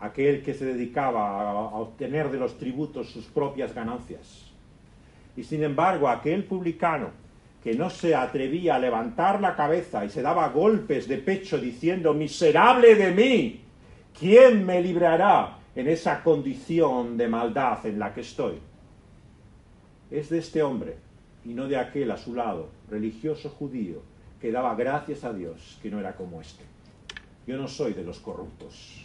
aquel 0.00 0.42
que 0.42 0.54
se 0.54 0.66
dedicaba 0.66 1.50
a 1.50 1.76
obtener 1.76 2.30
de 2.30 2.38
los 2.38 2.58
tributos 2.58 3.10
sus 3.10 3.24
propias 3.26 3.74
ganancias. 3.74 4.52
Y 5.36 5.44
sin 5.44 5.62
embargo, 5.62 6.08
aquel 6.08 6.44
publicano 6.44 7.10
que 7.62 7.74
no 7.74 7.90
se 7.90 8.14
atrevía 8.14 8.76
a 8.76 8.78
levantar 8.78 9.40
la 9.40 9.56
cabeza 9.56 10.04
y 10.04 10.10
se 10.10 10.22
daba 10.22 10.48
golpes 10.48 11.08
de 11.08 11.18
pecho 11.18 11.58
diciendo, 11.58 12.14
miserable 12.14 12.94
de 12.94 13.10
mí, 13.10 13.60
¿quién 14.18 14.64
me 14.64 14.80
librará 14.80 15.58
en 15.74 15.88
esa 15.88 16.22
condición 16.22 17.16
de 17.16 17.28
maldad 17.28 17.84
en 17.84 17.98
la 17.98 18.14
que 18.14 18.20
estoy? 18.20 18.58
Es 20.10 20.30
de 20.30 20.38
este 20.38 20.62
hombre 20.62 20.96
y 21.44 21.52
no 21.52 21.66
de 21.66 21.76
aquel 21.76 22.10
a 22.10 22.16
su 22.16 22.34
lado, 22.34 22.68
religioso 22.90 23.50
judío, 23.50 24.02
que 24.40 24.52
daba 24.52 24.74
gracias 24.74 25.24
a 25.24 25.32
Dios 25.32 25.78
que 25.82 25.90
no 25.90 25.98
era 25.98 26.14
como 26.14 26.40
este. 26.40 26.64
Yo 27.46 27.56
no 27.56 27.66
soy 27.66 27.92
de 27.92 28.04
los 28.04 28.20
corruptos, 28.20 29.04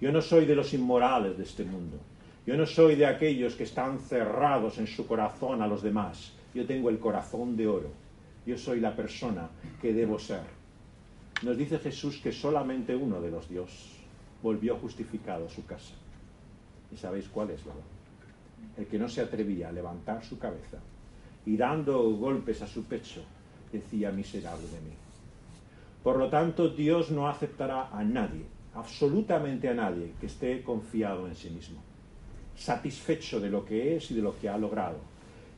yo 0.00 0.12
no 0.12 0.22
soy 0.22 0.44
de 0.44 0.54
los 0.54 0.72
inmorales 0.74 1.36
de 1.36 1.44
este 1.44 1.64
mundo, 1.64 1.98
yo 2.46 2.56
no 2.56 2.66
soy 2.66 2.96
de 2.96 3.06
aquellos 3.06 3.54
que 3.54 3.64
están 3.64 3.98
cerrados 3.98 4.78
en 4.78 4.86
su 4.86 5.06
corazón 5.06 5.62
a 5.62 5.66
los 5.66 5.82
demás, 5.82 6.32
yo 6.54 6.66
tengo 6.66 6.90
el 6.90 6.98
corazón 6.98 7.56
de 7.56 7.66
oro. 7.66 7.90
Yo 8.46 8.58
soy 8.58 8.80
la 8.80 8.94
persona 8.94 9.48
que 9.80 9.92
debo 9.92 10.18
ser. 10.18 10.42
Nos 11.42 11.56
dice 11.56 11.78
Jesús 11.78 12.18
que 12.22 12.32
solamente 12.32 12.94
uno 12.94 13.20
de 13.20 13.30
los 13.30 13.48
dios 13.48 13.92
volvió 14.42 14.76
justificado 14.76 15.46
a 15.46 15.50
su 15.50 15.64
casa. 15.64 15.94
¿Y 16.92 16.96
sabéis 16.96 17.28
cuál 17.28 17.50
es, 17.50 17.64
verdad? 17.64 17.82
El 18.76 18.86
que 18.86 18.98
no 18.98 19.08
se 19.08 19.20
atrevía 19.20 19.68
a 19.68 19.72
levantar 19.72 20.24
su 20.24 20.38
cabeza 20.38 20.78
y 21.46 21.56
dando 21.56 22.02
golpes 22.10 22.62
a 22.62 22.66
su 22.66 22.84
pecho 22.84 23.22
decía 23.72 24.10
miserable 24.10 24.66
de 24.68 24.80
mí. 24.80 24.94
Por 26.02 26.16
lo 26.16 26.28
tanto, 26.28 26.68
Dios 26.68 27.10
no 27.10 27.28
aceptará 27.28 27.88
a 27.88 28.02
nadie, 28.04 28.44
absolutamente 28.74 29.68
a 29.68 29.74
nadie, 29.74 30.12
que 30.20 30.26
esté 30.26 30.62
confiado 30.62 31.26
en 31.26 31.34
sí 31.34 31.48
mismo, 31.50 31.80
satisfecho 32.56 33.40
de 33.40 33.50
lo 33.50 33.64
que 33.64 33.96
es 33.96 34.10
y 34.10 34.14
de 34.14 34.22
lo 34.22 34.36
que 34.38 34.48
ha 34.48 34.58
logrado, 34.58 34.98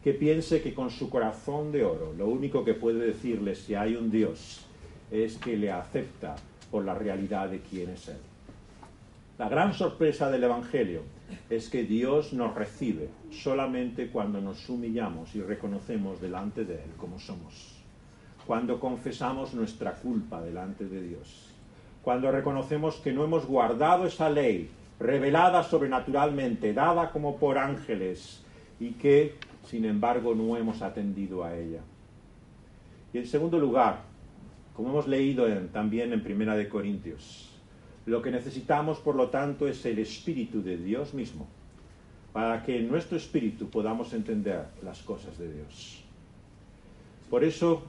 que 0.04 0.12
piense 0.12 0.60
que 0.60 0.74
con 0.74 0.90
su 0.90 1.08
corazón 1.08 1.72
de 1.72 1.82
oro 1.82 2.12
lo 2.12 2.28
único 2.28 2.62
que 2.62 2.74
puede 2.74 3.06
decirle 3.06 3.54
si 3.54 3.74
hay 3.74 3.96
un 3.96 4.10
Dios 4.10 4.66
es 5.10 5.38
que 5.38 5.56
le 5.56 5.72
acepta 5.72 6.36
por 6.70 6.84
la 6.84 6.94
realidad 6.94 7.48
de 7.48 7.60
quién 7.60 7.88
es 7.88 8.08
Él. 8.08 8.18
La 9.38 9.48
gran 9.48 9.72
sorpresa 9.72 10.30
del 10.30 10.44
Evangelio 10.44 11.00
es 11.48 11.70
que 11.70 11.84
Dios 11.84 12.34
nos 12.34 12.54
recibe 12.54 13.08
solamente 13.30 14.08
cuando 14.08 14.42
nos 14.42 14.68
humillamos 14.68 15.34
y 15.34 15.40
reconocemos 15.40 16.20
delante 16.20 16.66
de 16.66 16.74
Él 16.74 16.90
como 16.98 17.18
somos, 17.18 17.82
cuando 18.46 18.78
confesamos 18.78 19.54
nuestra 19.54 19.92
culpa 19.92 20.42
delante 20.42 20.84
de 20.84 21.00
Dios, 21.00 21.48
cuando 22.02 22.30
reconocemos 22.30 22.96
que 22.96 23.14
no 23.14 23.24
hemos 23.24 23.46
guardado 23.46 24.06
esa 24.06 24.28
ley 24.28 24.68
revelada 25.00 25.62
sobrenaturalmente, 25.62 26.74
dada 26.74 27.10
como 27.10 27.38
por 27.38 27.56
ángeles, 27.56 28.42
y 28.78 28.90
que 28.92 29.36
sin 29.64 29.84
embargo 29.84 30.34
no 30.34 30.56
hemos 30.56 30.82
atendido 30.82 31.44
a 31.44 31.56
ella. 31.56 31.80
Y 33.12 33.18
en 33.18 33.26
segundo 33.26 33.58
lugar, 33.58 34.02
como 34.74 34.90
hemos 34.90 35.06
leído 35.06 35.46
también 35.72 36.12
en 36.12 36.22
Primera 36.22 36.56
de 36.56 36.68
Corintios, 36.68 37.50
lo 38.06 38.20
que 38.20 38.30
necesitamos, 38.30 38.98
por 38.98 39.14
lo 39.14 39.30
tanto, 39.30 39.66
es 39.66 39.84
el 39.86 39.98
Espíritu 39.98 40.62
de 40.62 40.76
Dios 40.76 41.14
mismo, 41.14 41.46
para 42.32 42.62
que 42.62 42.78
en 42.78 42.88
nuestro 42.88 43.16
espíritu 43.16 43.70
podamos 43.70 44.12
entender 44.12 44.66
las 44.82 45.00
cosas 45.02 45.38
de 45.38 45.52
Dios. 45.52 46.02
Por 47.30 47.44
eso 47.44 47.84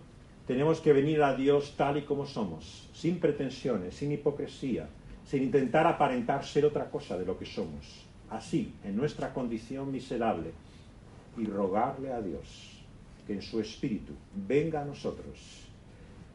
tenemos 0.47 0.79
que 0.79 0.93
venir 0.93 1.23
a 1.23 1.35
Dios 1.35 1.73
tal 1.75 1.97
y 1.97 2.03
como 2.03 2.25
somos, 2.25 2.87
sin 2.93 3.19
pretensiones, 3.19 3.95
sin 3.95 4.11
hipocresía, 4.11 4.87
sin 5.25 5.43
intentar 5.43 5.87
aparentar 5.87 6.45
ser 6.45 6.65
otra 6.65 6.89
cosa 6.91 7.17
de 7.17 7.25
lo 7.25 7.37
que 7.37 7.45
somos. 7.45 8.05
Así, 8.29 8.73
en 8.83 8.95
nuestra 8.95 9.33
condición 9.33 9.91
miserable, 9.91 10.51
y 11.37 11.45
rogarle 11.45 12.11
a 12.11 12.21
Dios 12.21 12.83
que 13.25 13.33
en 13.33 13.41
su 13.41 13.59
espíritu 13.59 14.13
venga 14.33 14.81
a 14.81 14.85
nosotros, 14.85 15.65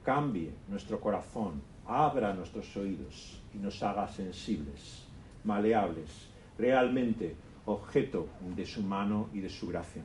cambie 0.04 0.50
nuestro 0.68 1.00
corazón, 1.00 1.62
abra 1.86 2.34
nuestros 2.34 2.76
oídos 2.76 3.40
y 3.54 3.58
nos 3.58 3.82
haga 3.82 4.08
sensibles, 4.08 5.04
maleables, 5.44 6.28
realmente 6.58 7.34
objeto 7.66 8.28
de 8.56 8.66
su 8.66 8.82
mano 8.82 9.28
y 9.32 9.40
de 9.40 9.48
su 9.48 9.68
gracia. 9.68 10.02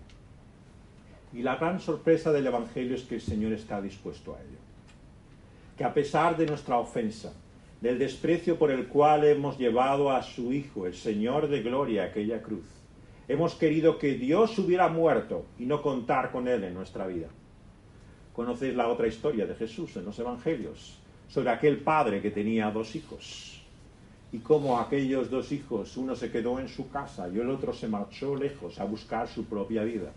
Y 1.33 1.41
la 1.41 1.55
gran 1.55 1.79
sorpresa 1.79 2.31
del 2.31 2.47
Evangelio 2.47 2.95
es 2.95 3.03
que 3.03 3.15
el 3.15 3.21
Señor 3.21 3.51
está 3.53 3.81
dispuesto 3.81 4.35
a 4.35 4.41
ello. 4.41 4.59
Que 5.77 5.83
a 5.83 5.93
pesar 5.93 6.37
de 6.37 6.45
nuestra 6.45 6.77
ofensa, 6.77 7.33
del 7.81 7.99
desprecio 7.99 8.57
por 8.57 8.71
el 8.71 8.87
cual 8.87 9.25
hemos 9.25 9.57
llevado 9.57 10.11
a 10.11 10.23
su 10.23 10.53
Hijo, 10.53 10.87
el 10.87 10.95
Señor 10.95 11.49
de 11.49 11.61
gloria, 11.61 12.05
aquella 12.05 12.41
cruz, 12.41 12.65
hemos 13.27 13.55
querido 13.55 13.97
que 13.97 14.15
Dios 14.15 14.57
hubiera 14.59 14.87
muerto 14.87 15.45
y 15.57 15.65
no 15.65 15.81
contar 15.81 16.31
con 16.31 16.47
Él 16.47 16.63
en 16.63 16.73
nuestra 16.73 17.07
vida. 17.07 17.27
Conocéis 18.33 18.75
la 18.75 18.87
otra 18.87 19.07
historia 19.07 19.45
de 19.45 19.55
Jesús 19.55 19.95
en 19.95 20.05
los 20.05 20.19
Evangelios, 20.19 20.99
sobre 21.27 21.49
aquel 21.49 21.77
padre 21.77 22.21
que 22.21 22.31
tenía 22.31 22.69
dos 22.69 22.95
hijos 22.95 23.55
y 24.35 24.39
cómo 24.39 24.79
aquellos 24.79 25.29
dos 25.29 25.53
hijos, 25.53 25.95
uno 25.95 26.13
se 26.13 26.29
quedó 26.29 26.59
en 26.59 26.67
su 26.67 26.89
casa 26.89 27.29
y 27.29 27.39
el 27.39 27.49
otro 27.49 27.73
se 27.73 27.87
marchó 27.87 28.35
lejos 28.35 28.79
a 28.81 28.83
buscar 28.83 29.29
su 29.29 29.45
propia 29.45 29.83
vida. 29.83 30.11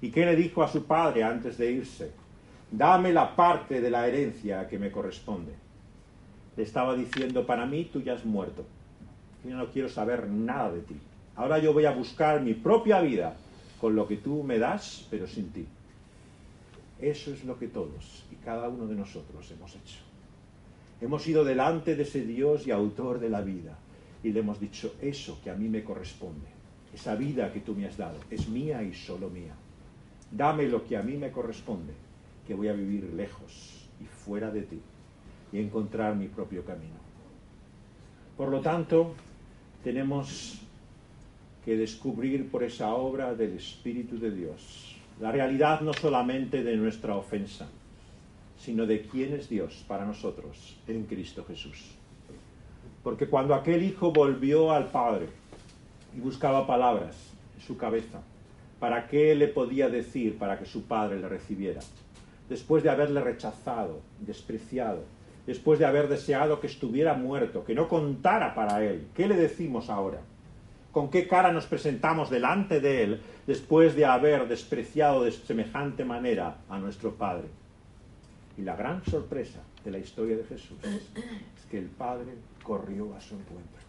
¿Y 0.00 0.10
qué 0.10 0.24
le 0.24 0.34
dijo 0.34 0.62
a 0.62 0.68
su 0.68 0.84
padre 0.84 1.24
antes 1.24 1.58
de 1.58 1.70
irse? 1.70 2.10
Dame 2.70 3.12
la 3.12 3.36
parte 3.36 3.82
de 3.82 3.90
la 3.90 4.08
herencia 4.08 4.66
que 4.66 4.78
me 4.78 4.90
corresponde. 4.90 5.52
Le 6.56 6.62
estaba 6.62 6.94
diciendo, 6.94 7.44
para 7.44 7.66
mí 7.66 7.90
tú 7.92 8.00
ya 8.00 8.14
has 8.14 8.24
muerto. 8.24 8.64
Yo 9.44 9.54
no 9.56 9.66
quiero 9.66 9.90
saber 9.90 10.26
nada 10.26 10.72
de 10.72 10.80
ti. 10.80 10.96
Ahora 11.40 11.58
yo 11.58 11.72
voy 11.72 11.86
a 11.86 11.92
buscar 11.92 12.42
mi 12.42 12.52
propia 12.52 13.00
vida 13.00 13.34
con 13.80 13.96
lo 13.96 14.06
que 14.06 14.18
tú 14.18 14.42
me 14.42 14.58
das, 14.58 15.06
pero 15.08 15.26
sin 15.26 15.48
ti. 15.50 15.66
Eso 17.00 17.32
es 17.32 17.44
lo 17.44 17.58
que 17.58 17.68
todos 17.68 18.24
y 18.30 18.34
cada 18.44 18.68
uno 18.68 18.86
de 18.86 18.94
nosotros 18.94 19.50
hemos 19.50 19.74
hecho. 19.74 20.00
Hemos 21.00 21.26
ido 21.26 21.42
delante 21.42 21.96
de 21.96 22.02
ese 22.02 22.26
Dios 22.26 22.66
y 22.66 22.72
autor 22.72 23.20
de 23.20 23.30
la 23.30 23.40
vida 23.40 23.78
y 24.22 24.32
le 24.32 24.40
hemos 24.40 24.60
dicho, 24.60 24.94
eso 25.00 25.40
que 25.42 25.48
a 25.48 25.54
mí 25.54 25.66
me 25.70 25.82
corresponde, 25.82 26.46
esa 26.92 27.14
vida 27.14 27.50
que 27.50 27.60
tú 27.60 27.74
me 27.74 27.86
has 27.86 27.96
dado, 27.96 28.18
es 28.30 28.46
mía 28.46 28.82
y 28.82 28.92
solo 28.92 29.30
mía. 29.30 29.54
Dame 30.30 30.68
lo 30.68 30.84
que 30.84 30.98
a 30.98 31.02
mí 31.02 31.16
me 31.16 31.30
corresponde, 31.30 31.94
que 32.46 32.52
voy 32.52 32.68
a 32.68 32.74
vivir 32.74 33.14
lejos 33.14 33.88
y 33.98 34.04
fuera 34.04 34.50
de 34.50 34.60
ti 34.60 34.80
y 35.54 35.58
encontrar 35.58 36.16
mi 36.16 36.28
propio 36.28 36.66
camino. 36.66 37.00
Por 38.36 38.50
lo 38.50 38.60
tanto, 38.60 39.14
tenemos 39.82 40.66
que 41.64 41.76
descubrir 41.76 42.50
por 42.50 42.62
esa 42.62 42.94
obra 42.94 43.34
del 43.34 43.56
Espíritu 43.56 44.18
de 44.18 44.30
Dios 44.30 44.96
la 45.20 45.30
realidad 45.30 45.82
no 45.82 45.92
solamente 45.92 46.64
de 46.64 46.76
nuestra 46.76 47.14
ofensa, 47.14 47.68
sino 48.58 48.86
de 48.86 49.02
quién 49.02 49.34
es 49.34 49.48
Dios 49.48 49.84
para 49.86 50.06
nosotros 50.06 50.76
en 50.88 51.04
Cristo 51.04 51.44
Jesús. 51.46 51.94
Porque 53.02 53.26
cuando 53.28 53.54
aquel 53.54 53.82
hijo 53.82 54.12
volvió 54.12 54.72
al 54.72 54.86
Padre 54.90 55.28
y 56.16 56.20
buscaba 56.20 56.66
palabras 56.66 57.16
en 57.54 57.62
su 57.62 57.76
cabeza, 57.76 58.22
¿para 58.78 59.08
qué 59.08 59.34
le 59.34 59.48
podía 59.48 59.90
decir 59.90 60.38
para 60.38 60.58
que 60.58 60.64
su 60.64 60.84
Padre 60.84 61.20
le 61.20 61.28
recibiera? 61.28 61.80
Después 62.48 62.82
de 62.82 62.90
haberle 62.90 63.20
rechazado, 63.20 64.00
despreciado, 64.20 65.04
después 65.46 65.78
de 65.78 65.86
haber 65.86 66.08
deseado 66.08 66.60
que 66.60 66.66
estuviera 66.66 67.14
muerto, 67.14 67.64
que 67.64 67.74
no 67.74 67.88
contara 67.88 68.54
para 68.54 68.82
él, 68.84 69.06
¿qué 69.14 69.28
le 69.28 69.36
decimos 69.36 69.90
ahora? 69.90 70.20
¿Con 70.92 71.08
qué 71.08 71.28
cara 71.28 71.52
nos 71.52 71.66
presentamos 71.66 72.30
delante 72.30 72.80
de 72.80 73.04
él 73.04 73.22
después 73.46 73.94
de 73.94 74.06
haber 74.06 74.48
despreciado 74.48 75.22
de 75.22 75.30
semejante 75.30 76.04
manera 76.04 76.58
a 76.68 76.78
nuestro 76.78 77.14
Padre? 77.14 77.48
Y 78.58 78.62
la 78.62 78.74
gran 78.74 79.04
sorpresa 79.04 79.60
de 79.84 79.90
la 79.92 79.98
historia 79.98 80.36
de 80.36 80.44
Jesús 80.44 80.78
es 80.84 81.64
que 81.70 81.78
el 81.78 81.86
Padre 81.86 82.34
corrió 82.64 83.14
a 83.14 83.20
su 83.20 83.34
encuentro. 83.34 83.80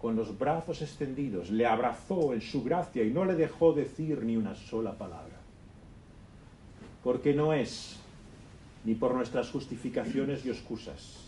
Con 0.00 0.16
los 0.16 0.36
brazos 0.38 0.80
extendidos, 0.82 1.50
le 1.50 1.66
abrazó 1.66 2.32
en 2.32 2.40
su 2.40 2.62
gracia 2.62 3.04
y 3.04 3.10
no 3.10 3.24
le 3.24 3.34
dejó 3.34 3.72
decir 3.72 4.22
ni 4.24 4.36
una 4.36 4.54
sola 4.54 4.92
palabra. 4.92 5.36
Porque 7.02 7.34
no 7.34 7.52
es 7.52 8.00
ni 8.84 8.94
por 8.94 9.14
nuestras 9.14 9.50
justificaciones 9.50 10.44
y 10.46 10.50
excusas, 10.50 11.18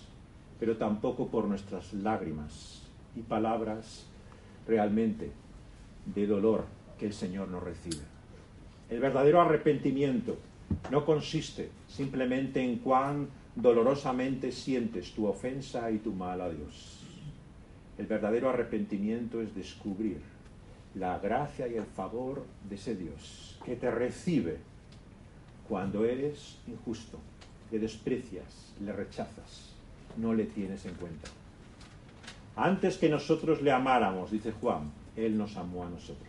pero 0.58 0.76
tampoco 0.76 1.28
por 1.28 1.46
nuestras 1.46 1.92
lágrimas 1.92 2.82
y 3.16 3.20
palabras 3.20 4.06
realmente 4.66 5.30
de 6.06 6.26
dolor 6.26 6.64
que 6.98 7.06
el 7.06 7.12
Señor 7.12 7.48
nos 7.48 7.62
recibe. 7.62 8.02
El 8.90 9.00
verdadero 9.00 9.40
arrepentimiento 9.40 10.36
no 10.90 11.04
consiste 11.04 11.70
simplemente 11.88 12.62
en 12.62 12.78
cuán 12.78 13.28
dolorosamente 13.56 14.52
sientes 14.52 15.12
tu 15.12 15.26
ofensa 15.26 15.90
y 15.90 15.98
tu 15.98 16.12
mal 16.12 16.40
a 16.40 16.50
Dios. 16.50 17.00
El 17.98 18.06
verdadero 18.06 18.50
arrepentimiento 18.50 19.40
es 19.40 19.54
descubrir 19.54 20.18
la 20.94 21.18
gracia 21.18 21.68
y 21.68 21.74
el 21.74 21.84
favor 21.84 22.44
de 22.68 22.74
ese 22.74 22.94
Dios 22.94 23.58
que 23.64 23.76
te 23.76 23.90
recibe 23.90 24.58
cuando 25.68 26.04
eres 26.04 26.58
injusto, 26.66 27.18
le 27.70 27.78
desprecias, 27.78 28.74
le 28.80 28.92
rechazas, 28.92 29.70
no 30.16 30.34
le 30.34 30.44
tienes 30.44 30.84
en 30.84 30.94
cuenta. 30.94 31.30
Antes 32.56 32.98
que 32.98 33.08
nosotros 33.08 33.62
le 33.62 33.72
amáramos, 33.72 34.30
dice 34.30 34.52
Juan, 34.52 34.92
Él 35.16 35.36
nos 35.36 35.56
amó 35.56 35.84
a 35.84 35.90
nosotros. 35.90 36.28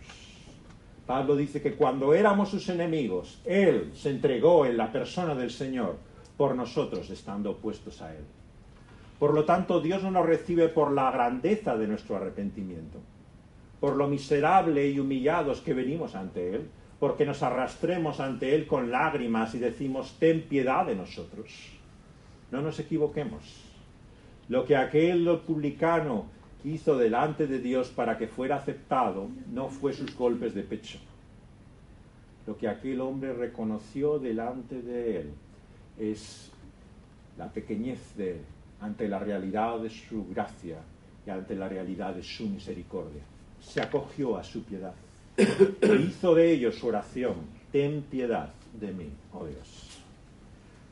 Pablo 1.05 1.35
dice 1.35 1.61
que 1.61 1.75
cuando 1.75 2.15
éramos 2.15 2.49
sus 2.49 2.67
enemigos, 2.69 3.39
Él 3.45 3.91
se 3.93 4.09
entregó 4.09 4.65
en 4.65 4.75
la 4.75 4.91
persona 4.91 5.35
del 5.35 5.51
Señor 5.51 5.97
por 6.35 6.55
nosotros 6.55 7.09
estando 7.11 7.51
opuestos 7.51 8.01
a 8.01 8.13
Él. 8.15 8.23
Por 9.19 9.33
lo 9.33 9.45
tanto, 9.45 9.79
Dios 9.81 10.01
no 10.01 10.11
nos 10.11 10.25
recibe 10.25 10.67
por 10.67 10.91
la 10.91 11.11
grandeza 11.11 11.77
de 11.77 11.87
nuestro 11.87 12.15
arrepentimiento, 12.15 12.99
por 13.79 13.95
lo 13.95 14.07
miserable 14.07 14.89
y 14.89 14.99
humillados 14.99 15.61
que 15.61 15.73
venimos 15.73 16.15
ante 16.15 16.55
Él, 16.55 16.69
porque 16.99 17.25
nos 17.25 17.43
arrastremos 17.43 18.19
ante 18.19 18.55
Él 18.55 18.65
con 18.65 18.89
lágrimas 18.89 19.53
y 19.53 19.59
decimos, 19.59 20.15
ten 20.19 20.41
piedad 20.47 20.87
de 20.87 20.95
nosotros. 20.95 21.51
No 22.51 22.61
nos 22.61 22.79
equivoquemos. 22.79 23.64
Lo 24.47 24.65
que 24.65 24.75
aquel 24.75 25.27
publicano 25.45 26.25
hizo 26.63 26.97
delante 26.97 27.47
de 27.47 27.59
Dios 27.59 27.89
para 27.89 28.17
que 28.17 28.27
fuera 28.27 28.57
aceptado 28.57 29.29
no 29.51 29.69
fue 29.69 29.93
sus 29.93 30.15
golpes 30.15 30.53
de 30.53 30.63
pecho. 30.63 30.99
Lo 32.47 32.57
que 32.57 32.67
aquel 32.67 33.01
hombre 33.01 33.33
reconoció 33.33 34.19
delante 34.19 34.81
de 34.81 35.21
él 35.21 35.33
es 35.99 36.51
la 37.37 37.47
pequeñez 37.51 37.99
de 38.15 38.41
ante 38.81 39.07
la 39.07 39.19
realidad 39.19 39.79
de 39.79 39.89
su 39.89 40.27
gracia 40.27 40.77
y 41.25 41.29
ante 41.29 41.55
la 41.55 41.67
realidad 41.67 42.13
de 42.13 42.23
su 42.23 42.47
misericordia. 42.47 43.23
Se 43.59 43.81
acogió 43.81 44.37
a 44.37 44.43
su 44.43 44.63
piedad. 44.63 44.93
hizo 45.37 46.35
de 46.35 46.51
ello 46.51 46.71
su 46.71 46.87
oración. 46.87 47.35
Ten 47.71 48.03
piedad 48.03 48.49
de 48.79 48.91
mí, 48.91 49.09
oh 49.33 49.45
Dios. 49.45 49.99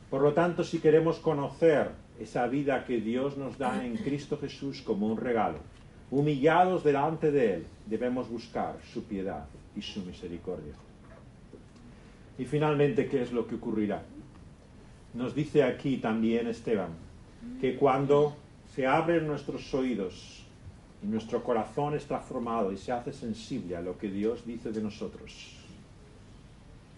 Por 0.10 0.22
lo 0.22 0.34
tanto, 0.34 0.64
si 0.64 0.80
queremos 0.80 1.20
conocer 1.20 1.92
esa 2.24 2.48
vida 2.48 2.86
que 2.86 3.00
Dios 3.00 3.38
nos 3.38 3.58
da 3.58 3.86
en 3.86 3.98
Cristo 3.98 4.38
Jesús 4.38 4.82
como 4.82 5.08
un 5.08 5.18
regalo, 5.18 5.60
humillados 6.10 6.84
delante 6.84 7.32
de 7.32 7.56
Él, 7.56 7.66
debemos 7.86 8.30
buscar 8.30 8.78
su 8.94 9.04
piedad 9.04 9.46
y 9.76 9.82
su 9.82 10.02
misericordia. 10.02 10.74
Y 12.38 12.46
finalmente, 12.46 13.08
¿qué 13.08 13.22
es 13.22 13.32
lo 13.32 13.48
que 13.48 13.56
ocurrirá? 13.56 14.02
Nos 15.14 15.36
dice 15.36 15.64
aquí 15.64 15.98
también 15.98 16.48
Esteban 16.48 16.90
que 17.60 17.76
cuando 17.76 18.36
se 18.74 18.88
abren 18.88 19.28
nuestros 19.28 19.72
oídos 19.74 20.44
y 21.04 21.08
nuestro 21.08 21.44
corazón 21.44 21.94
es 21.94 22.06
transformado 22.06 22.72
y 22.72 22.78
se 22.78 22.92
hace 22.92 23.14
sensible 23.14 23.76
a 23.76 23.82
lo 23.82 23.98
que 23.98 24.10
Dios 24.10 24.46
dice 24.46 24.72
de 24.72 24.82
nosotros, 24.82 25.58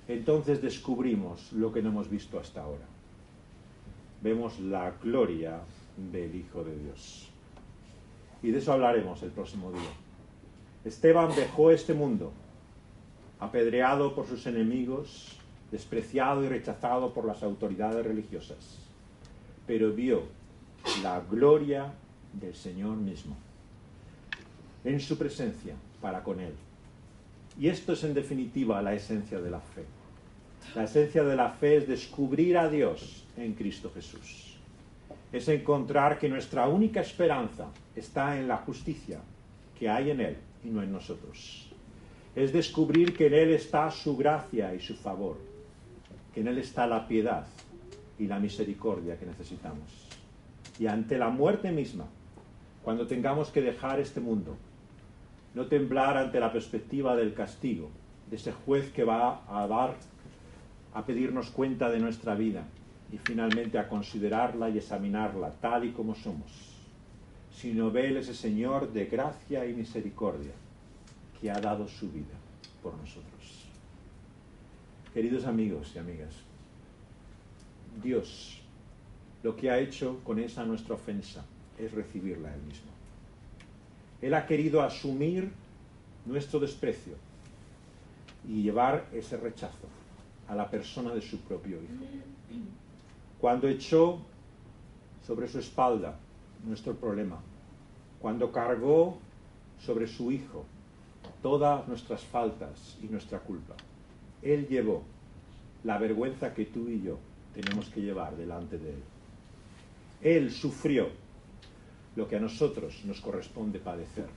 entonces 0.07 0.61
descubrimos 0.61 1.51
lo 1.51 1.73
que 1.73 1.82
no 1.82 1.89
hemos 1.89 2.09
visto 2.09 2.39
hasta 2.39 2.61
ahora. 2.61 2.95
Vemos 4.22 4.59
la 4.59 4.91
gloria 5.03 5.59
del 6.11 6.36
Hijo 6.36 6.63
de 6.63 6.78
Dios. 6.78 7.30
Y 8.41 8.51
de 8.51 8.59
eso 8.59 8.74
hablaremos 8.74 9.22
el 9.24 9.32
próximo 9.32 9.72
día. 9.72 9.89
Esteban 10.84 11.36
dejó 11.36 11.72
este 11.72 11.93
mundo, 11.93 12.32
apedreado 13.39 14.13
por 14.13 14.28
sus 14.28 14.45
enemigos, 14.45 15.39
despreciado 15.72 16.43
y 16.43 16.49
rechazado 16.49 17.13
por 17.13 17.26
las 17.26 17.41
autoridades 17.43 18.05
religiosas, 18.05 18.78
pero 19.66 19.91
vio 19.93 20.24
la 21.01 21.20
gloria 21.22 21.91
del 22.34 22.53
Señor 22.53 22.97
mismo 22.97 23.36
en 24.84 24.99
su 24.99 25.18
presencia 25.18 25.74
para 25.99 26.24
con 26.24 26.39
él. 26.39 26.53
Y 27.59 27.68
esto 27.68 27.93
es 27.93 28.03
en 28.03 28.13
definitiva 28.13 28.82
la 28.82 28.93
esencia 28.93 29.39
de 29.39 29.49
la 29.49 29.59
fe. 29.59 29.84
La 30.74 30.84
esencia 30.84 31.24
de 31.24 31.36
la 31.36 31.49
fe 31.49 31.78
es 31.78 31.88
descubrir 31.88 32.57
a 32.57 32.70
Dios 32.70 33.26
en 33.38 33.53
Cristo 33.53 33.91
Jesús. 33.93 34.57
Es 35.32 35.47
encontrar 35.47 36.18
que 36.18 36.30
nuestra 36.30 36.68
única 36.68 37.01
esperanza 37.01 37.68
está 37.95 38.39
en 38.39 38.47
la 38.47 38.57
justicia 38.57 39.20
que 39.78 39.89
hay 39.89 40.11
en 40.11 40.22
Él 40.22 40.38
y 40.63 40.70
no 40.70 40.82
en 40.82 40.91
nosotros. 40.91 41.70
Es 42.36 42.51
descubrir 42.51 43.16
que 43.16 43.28
en 43.28 43.34
Él 43.34 43.51
está 43.51 43.89
su 43.91 44.18
gracia 44.18 44.74
y 44.74 44.80
su 44.80 44.95
favor, 44.95 45.38
que 46.34 46.41
en 46.41 46.47
Él 46.47 46.57
está 46.57 46.88
la 46.88 47.07
piedad 47.07 47.45
y 48.18 48.28
la 48.28 48.39
misericordia 48.39 49.18
que 49.18 49.26
necesitamos. 49.26 50.07
Y 50.80 50.88
ante 50.88 51.18
la 51.18 51.30
muerte 51.30 51.72
misma, 51.72 52.05
cuando 52.84 53.07
tengamos 53.07 53.49
que 53.49 53.61
dejar 53.61 53.99
este 53.99 54.20
mundo, 54.20 54.57
no 55.53 55.68
temblar 55.68 56.18
ante 56.18 56.39
la 56.39 56.51
perspectiva 56.51 57.16
del 57.16 57.34
castigo, 57.34 57.89
de 58.30 58.36
ese 58.36 58.51
juez 58.51 58.91
que 58.91 59.03
va 59.03 59.43
a 59.47 59.68
dar, 59.68 59.95
a 60.96 61.06
pedirnos 61.06 61.52
cuenta 61.52 61.89
de 61.89 62.00
nuestra 62.00 62.36
vida 62.36 62.64
y 63.12 63.18
finalmente 63.18 63.78
a 63.78 63.88
considerarla 63.89 64.70
y 64.70 64.78
examinarla 64.78 65.52
tal 65.52 65.84
y 65.84 65.91
como 65.91 66.16
somos, 66.16 66.50
sino 67.52 67.91
ver 67.91 68.16
ese 68.16 68.34
Señor 68.34 68.91
de 68.93 69.06
gracia 69.06 69.66
y 69.66 69.74
misericordia 69.74 70.54
que 71.39 71.52
ha 71.52 71.60
dado 71.60 71.86
su 71.89 72.10
vida 72.10 72.36
por 72.82 72.96
nosotros. 72.96 73.66
Queridos 75.14 75.46
amigos 75.46 75.91
y 75.93 76.00
amigas, 76.00 76.34
Dios 78.02 78.62
lo 79.43 79.54
que 79.56 79.70
ha 79.70 79.80
hecho 79.80 80.22
con 80.24 80.39
esa 80.39 80.66
nuestra 80.66 80.96
ofensa 80.96 81.43
es 81.78 81.91
recibirla 81.91 82.54
Él 82.56 82.62
mismo. 82.62 82.91
Él 84.22 84.34
ha 84.34 84.48
querido 84.48 84.82
asumir 84.82 85.52
nuestro 86.26 86.58
desprecio 86.62 87.16
y 88.48 88.64
llevar 88.64 89.08
ese 89.14 89.36
rechazo 89.36 89.95
a 90.48 90.56
la 90.56 90.70
persona 90.70 91.14
de 91.14 91.22
su 91.22 91.39
propio 91.39 91.78
Hijo. 91.78 92.04
Cuando 93.39 93.68
echó 93.68 94.20
sobre 95.26 95.48
su 95.48 95.60
espalda 95.60 96.18
nuestro 96.66 96.93
problema, 96.96 97.39
cuando 98.20 98.52
cargó 98.52 99.18
sobre 99.80 100.08
su 100.08 100.32
Hijo 100.32 100.66
todas 101.41 101.88
nuestras 101.88 102.24
faltas 102.24 102.98
y 103.02 103.08
nuestra 103.08 103.39
culpa, 103.39 103.76
Él 104.41 104.68
llevó 104.68 105.04
la 105.84 105.98
vergüenza 105.98 106.54
que 106.54 106.66
tú 106.66 106.89
y 106.89 107.02
yo 107.02 107.18
tenemos 107.54 107.89
que 107.89 108.02
llevar 108.02 108.36
delante 108.36 108.78
de 108.78 108.89
Él. 108.89 109.04
Él 110.22 110.52
sufrió 110.52 111.10
lo 112.16 112.28
que 112.28 112.38
a 112.38 112.39
nosotros 112.39 113.02
nos 113.06 113.22
corresponde 113.22 113.80
padecer. 113.80 114.28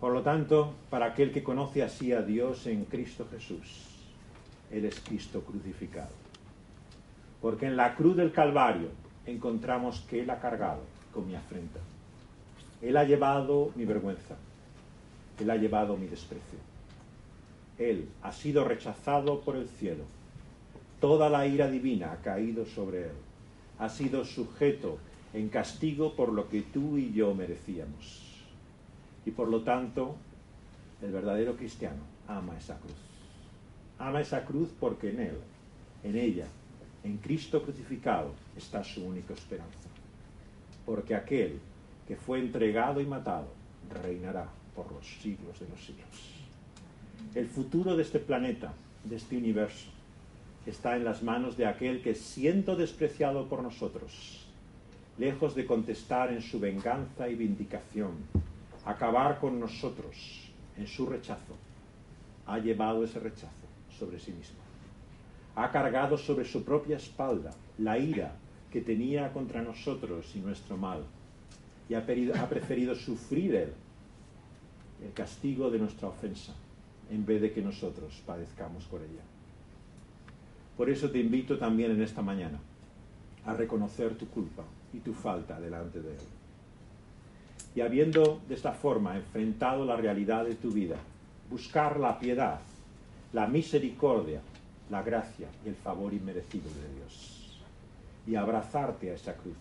Por 0.00 0.12
lo 0.12 0.22
tanto, 0.22 0.74
para 0.90 1.06
aquel 1.06 1.32
que 1.32 1.42
conoce 1.42 1.82
así 1.82 2.12
a 2.12 2.22
Dios 2.22 2.66
en 2.66 2.84
Cristo 2.84 3.26
Jesús, 3.30 3.93
Es 4.70 5.00
Cristo 5.00 5.42
crucificado. 5.42 6.10
Porque 7.40 7.66
en 7.66 7.76
la 7.76 7.94
cruz 7.94 8.16
del 8.16 8.32
Calvario 8.32 8.88
encontramos 9.26 10.00
que 10.08 10.22
Él 10.22 10.30
ha 10.30 10.40
cargado 10.40 10.80
con 11.12 11.26
mi 11.26 11.34
afrenta. 11.34 11.80
Él 12.82 12.96
ha 12.96 13.04
llevado 13.04 13.70
mi 13.76 13.84
vergüenza. 13.84 14.36
Él 15.38 15.50
ha 15.50 15.56
llevado 15.56 15.96
mi 15.96 16.06
desprecio. 16.06 16.58
Él 17.78 18.08
ha 18.22 18.32
sido 18.32 18.64
rechazado 18.64 19.40
por 19.40 19.56
el 19.56 19.68
cielo. 19.68 20.04
Toda 21.00 21.28
la 21.28 21.46
ira 21.46 21.68
divina 21.70 22.12
ha 22.12 22.16
caído 22.16 22.66
sobre 22.66 23.04
Él. 23.04 23.16
Ha 23.78 23.88
sido 23.88 24.24
sujeto 24.24 24.98
en 25.32 25.48
castigo 25.48 26.14
por 26.14 26.32
lo 26.32 26.48
que 26.48 26.62
tú 26.62 26.96
y 26.96 27.12
yo 27.12 27.34
merecíamos. 27.34 28.22
Y 29.26 29.30
por 29.32 29.48
lo 29.48 29.62
tanto, 29.62 30.16
el 31.02 31.10
verdadero 31.10 31.56
cristiano 31.56 32.02
ama 32.28 32.56
esa 32.56 32.78
cruz. 32.78 33.13
Ama 34.04 34.20
esa 34.20 34.44
cruz 34.44 34.68
porque 34.78 35.08
en 35.08 35.20
Él, 35.20 35.38
en 36.02 36.14
ella, 36.14 36.46
en 37.04 37.16
Cristo 37.16 37.62
crucificado, 37.62 38.34
está 38.54 38.84
su 38.84 39.02
única 39.02 39.32
esperanza. 39.32 39.88
Porque 40.84 41.14
aquel 41.14 41.58
que 42.06 42.14
fue 42.14 42.38
entregado 42.38 43.00
y 43.00 43.06
matado 43.06 43.48
reinará 44.02 44.46
por 44.76 44.92
los 44.92 45.06
siglos 45.22 45.58
de 45.58 45.68
los 45.70 45.82
siglos. 45.82 46.44
El 47.34 47.46
futuro 47.46 47.96
de 47.96 48.02
este 48.02 48.18
planeta, 48.18 48.74
de 49.04 49.16
este 49.16 49.38
universo, 49.38 49.88
está 50.66 50.96
en 50.96 51.04
las 51.04 51.22
manos 51.22 51.56
de 51.56 51.64
aquel 51.64 52.02
que, 52.02 52.14
siendo 52.14 52.76
despreciado 52.76 53.48
por 53.48 53.62
nosotros, 53.62 54.46
lejos 55.16 55.54
de 55.54 55.64
contestar 55.64 56.30
en 56.30 56.42
su 56.42 56.60
venganza 56.60 57.26
y 57.30 57.36
vindicación, 57.36 58.12
acabar 58.84 59.40
con 59.40 59.58
nosotros 59.58 60.50
en 60.76 60.86
su 60.86 61.06
rechazo, 61.06 61.56
ha 62.46 62.58
llevado 62.58 63.02
ese 63.02 63.18
rechazo 63.18 63.63
sobre 63.98 64.18
sí 64.18 64.32
mismo. 64.32 64.58
Ha 65.56 65.70
cargado 65.70 66.18
sobre 66.18 66.44
su 66.44 66.64
propia 66.64 66.96
espalda 66.96 67.52
la 67.78 67.98
ira 67.98 68.32
que 68.70 68.80
tenía 68.80 69.32
contra 69.32 69.62
nosotros 69.62 70.34
y 70.34 70.40
nuestro 70.40 70.76
mal, 70.76 71.04
y 71.88 71.94
ha, 71.94 72.48
preferido 72.48 72.94
sufrir 72.94 73.54
él 73.54 73.72
el 75.04 75.12
castigo 75.12 75.70
de 75.70 75.78
nuestra 75.78 76.08
ofensa, 76.08 76.54
en 77.10 77.26
vez 77.26 77.42
de 77.42 77.52
que 77.52 77.62
nosotros 77.62 78.22
padezcamos 78.26 78.84
por 78.84 79.00
ella. 79.00 79.22
Por 80.76 80.90
eso 80.90 81.10
te 81.10 81.20
invito 81.20 81.58
también 81.58 81.92
en 81.92 82.02
esta 82.02 82.22
mañana 82.22 82.58
a 83.44 83.52
reconocer 83.52 84.16
tu 84.16 84.26
culpa 84.28 84.64
y 84.92 84.98
tu 84.98 85.12
falta 85.12 85.60
delante 85.60 86.00
de 86.00 86.10
Él. 86.10 86.26
Y 87.76 87.80
habiendo 87.80 88.40
de 88.48 88.54
esta 88.54 88.72
forma 88.72 89.16
enfrentado 89.16 89.84
la 89.84 89.96
realidad 89.96 90.44
de 90.44 90.54
tu 90.54 90.70
vida, 90.70 90.96
buscar 91.50 92.00
la 92.00 92.18
piedad, 92.18 92.60
la 93.34 93.48
misericordia, 93.48 94.40
la 94.90 95.02
gracia 95.02 95.48
y 95.64 95.68
el 95.68 95.74
favor 95.74 96.14
inmerecido 96.14 96.70
de 96.70 96.94
Dios. 96.94 97.60
Y 98.26 98.36
abrazarte 98.36 99.10
a 99.10 99.14
esa 99.14 99.34
cruz, 99.34 99.56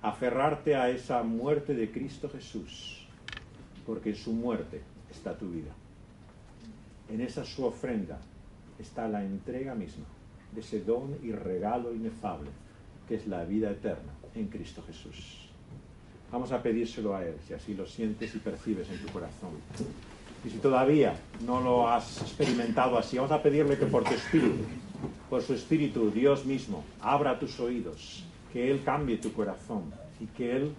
aferrarte 0.00 0.74
a 0.74 0.88
esa 0.88 1.22
muerte 1.22 1.74
de 1.74 1.92
Cristo 1.92 2.30
Jesús, 2.30 3.06
porque 3.86 4.10
en 4.10 4.16
su 4.16 4.32
muerte 4.32 4.80
está 5.10 5.36
tu 5.36 5.50
vida. 5.50 5.70
En 7.10 7.20
esa 7.20 7.44
su 7.44 7.64
ofrenda 7.64 8.18
está 8.78 9.06
la 9.06 9.22
entrega 9.22 9.74
misma 9.74 10.06
de 10.52 10.60
ese 10.62 10.80
don 10.80 11.18
y 11.22 11.32
regalo 11.32 11.94
inefable 11.94 12.48
que 13.06 13.16
es 13.16 13.26
la 13.26 13.44
vida 13.44 13.70
eterna 13.70 14.12
en 14.34 14.48
Cristo 14.48 14.82
Jesús. 14.86 15.50
Vamos 16.30 16.50
a 16.52 16.62
pedírselo 16.62 17.14
a 17.14 17.22
Él, 17.22 17.34
si 17.46 17.52
así 17.52 17.74
lo 17.74 17.86
sientes 17.86 18.34
y 18.34 18.38
percibes 18.38 18.88
en 18.88 18.98
tu 18.98 19.12
corazón. 19.12 19.50
Y 20.44 20.50
si 20.50 20.58
todavía 20.58 21.14
no 21.46 21.60
lo 21.60 21.88
has 21.88 22.20
experimentado 22.20 22.98
así, 22.98 23.16
vamos 23.16 23.32
a 23.32 23.42
pedirle 23.42 23.78
que 23.78 23.86
por 23.86 24.02
tu 24.04 24.12
espíritu, 24.14 24.64
por 25.30 25.42
su 25.42 25.54
espíritu, 25.54 26.10
Dios 26.10 26.44
mismo, 26.44 26.84
abra 27.00 27.38
tus 27.38 27.60
oídos, 27.60 28.24
que 28.52 28.70
Él 28.70 28.82
cambie 28.84 29.18
tu 29.18 29.32
corazón 29.32 29.84
y 30.20 30.26
que 30.26 30.56
Él 30.56 30.72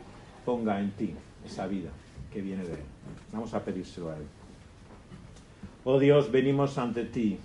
ponga 0.46 0.80
en 0.80 0.92
ti 0.92 1.14
esa 1.46 1.66
vida 1.68 1.90
que 2.32 2.42
viene 2.42 2.64
de 2.64 2.74
Él. 2.74 2.86
Vamos 3.32 3.54
a 3.54 3.64
pedírselo 3.64 4.10
a 4.12 4.18
Él. 4.18 4.26
Oh 5.86 6.00
Dios, 6.00 6.32
venimos 6.32 6.78
ante 6.78 7.04
ti, 7.06 7.38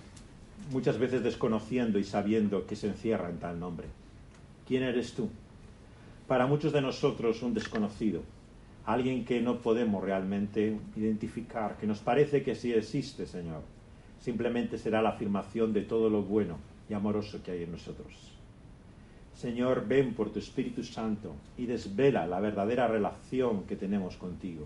muchas 0.73 0.99
veces 0.99 1.23
desconociendo 1.23 1.99
y 1.99 2.05
sabiendo 2.05 2.67
que 2.67 2.77
se 2.77 2.89
encierra 2.89 3.31
en 3.31 3.39
tal 3.39 3.61
nombre. 3.61 3.87
¿Quién 4.67 4.83
eres 4.83 5.15
tú? 5.15 5.29
Para 6.27 6.47
muchos 6.47 6.73
de 6.73 6.83
nosotros 6.83 7.43
un 7.43 7.55
desconocido, 7.55 8.23
alguien 8.89 9.27
que 9.27 9.43
no 9.43 9.59
podemos 9.59 10.03
realmente 10.03 10.81
identificar, 10.97 11.77
que 11.77 11.87
nos 11.87 11.99
parece 11.99 12.43
que 12.43 12.55
sí 12.55 12.73
existe, 12.73 13.27
Señor. 13.27 13.61
Simplemente 14.19 14.79
será 14.79 15.03
la 15.03 15.11
afirmación 15.11 15.75
de 15.75 15.83
todo 15.83 16.09
lo 16.09 16.23
bueno 16.23 16.57
y 16.89 16.95
amoroso 16.95 17.43
que 17.43 17.51
hay 17.51 17.65
en 17.65 17.73
nosotros. 17.73 18.15
Señor, 19.35 19.87
ven 19.87 20.15
por 20.15 20.31
tu 20.31 20.39
Espíritu 20.39 20.83
Santo 20.83 21.35
y 21.59 21.67
desvela 21.67 22.27
la 22.27 22.41
verdadera 22.41 22.89
relación 22.89 23.65
que 23.65 23.77
tenemos 23.77 24.17
contigo, 24.17 24.65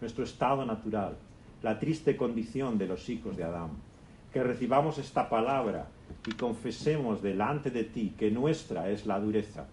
nuestro 0.00 0.24
estado 0.24 0.66
natural, 0.66 1.16
la 1.62 1.78
triste 1.78 2.16
condición 2.16 2.78
de 2.78 2.88
los 2.88 3.08
hijos 3.08 3.36
de 3.36 3.44
Adán. 3.44 3.70
Que 4.32 4.42
recibamos 4.42 4.98
esta 4.98 5.28
palabra 5.28 5.86
y 6.26 6.32
confesemos 6.32 7.22
delante 7.22 7.70
de 7.70 7.84
ti 7.84 8.12
que 8.18 8.32
nuestra 8.32 8.90
es 8.90 9.06
la 9.06 9.20
dureza, 9.20 9.66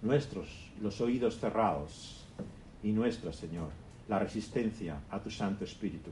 nuestros 0.00 0.48
los 0.80 0.98
oídos 1.02 1.38
cerrados 1.38 2.21
y 2.82 2.92
nuestra, 2.92 3.32
Señor, 3.32 3.70
la 4.08 4.18
resistencia 4.18 5.00
a 5.10 5.20
tu 5.20 5.30
Santo 5.30 5.64
Espíritu. 5.64 6.10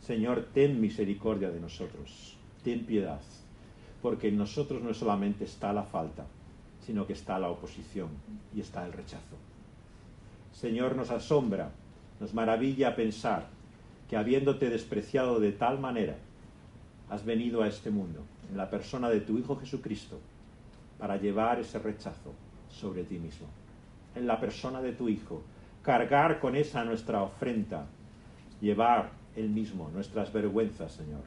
Señor, 0.00 0.48
ten 0.52 0.80
misericordia 0.80 1.50
de 1.50 1.60
nosotros, 1.60 2.36
ten 2.64 2.84
piedad, 2.84 3.20
porque 4.00 4.28
en 4.28 4.38
nosotros 4.38 4.82
no 4.82 4.92
solamente 4.94 5.44
está 5.44 5.72
la 5.72 5.84
falta, 5.84 6.26
sino 6.84 7.06
que 7.06 7.12
está 7.12 7.38
la 7.38 7.50
oposición 7.50 8.08
y 8.54 8.60
está 8.60 8.84
el 8.84 8.92
rechazo. 8.92 9.36
Señor, 10.52 10.96
nos 10.96 11.10
asombra, 11.10 11.70
nos 12.20 12.34
maravilla 12.34 12.96
pensar 12.96 13.46
que 14.08 14.16
habiéndote 14.16 14.68
despreciado 14.68 15.40
de 15.40 15.52
tal 15.52 15.78
manera, 15.78 16.16
has 17.08 17.24
venido 17.24 17.62
a 17.62 17.68
este 17.68 17.90
mundo 17.90 18.22
en 18.50 18.56
la 18.56 18.70
persona 18.70 19.08
de 19.08 19.20
tu 19.20 19.38
Hijo 19.38 19.56
Jesucristo 19.56 20.18
para 20.98 21.16
llevar 21.16 21.60
ese 21.60 21.78
rechazo 21.78 22.32
sobre 22.70 23.04
ti 23.04 23.18
mismo. 23.18 23.46
En 24.14 24.26
la 24.26 24.40
persona 24.40 24.82
de 24.82 24.92
tu 24.92 25.08
Hijo, 25.08 25.42
cargar 25.82 26.38
con 26.38 26.54
esa 26.54 26.84
nuestra 26.84 27.22
ofrenda, 27.22 27.86
llevar 28.60 29.10
él 29.36 29.48
mismo 29.48 29.90
nuestras 29.92 30.32
vergüenzas, 30.32 30.92
Señor. 30.92 31.22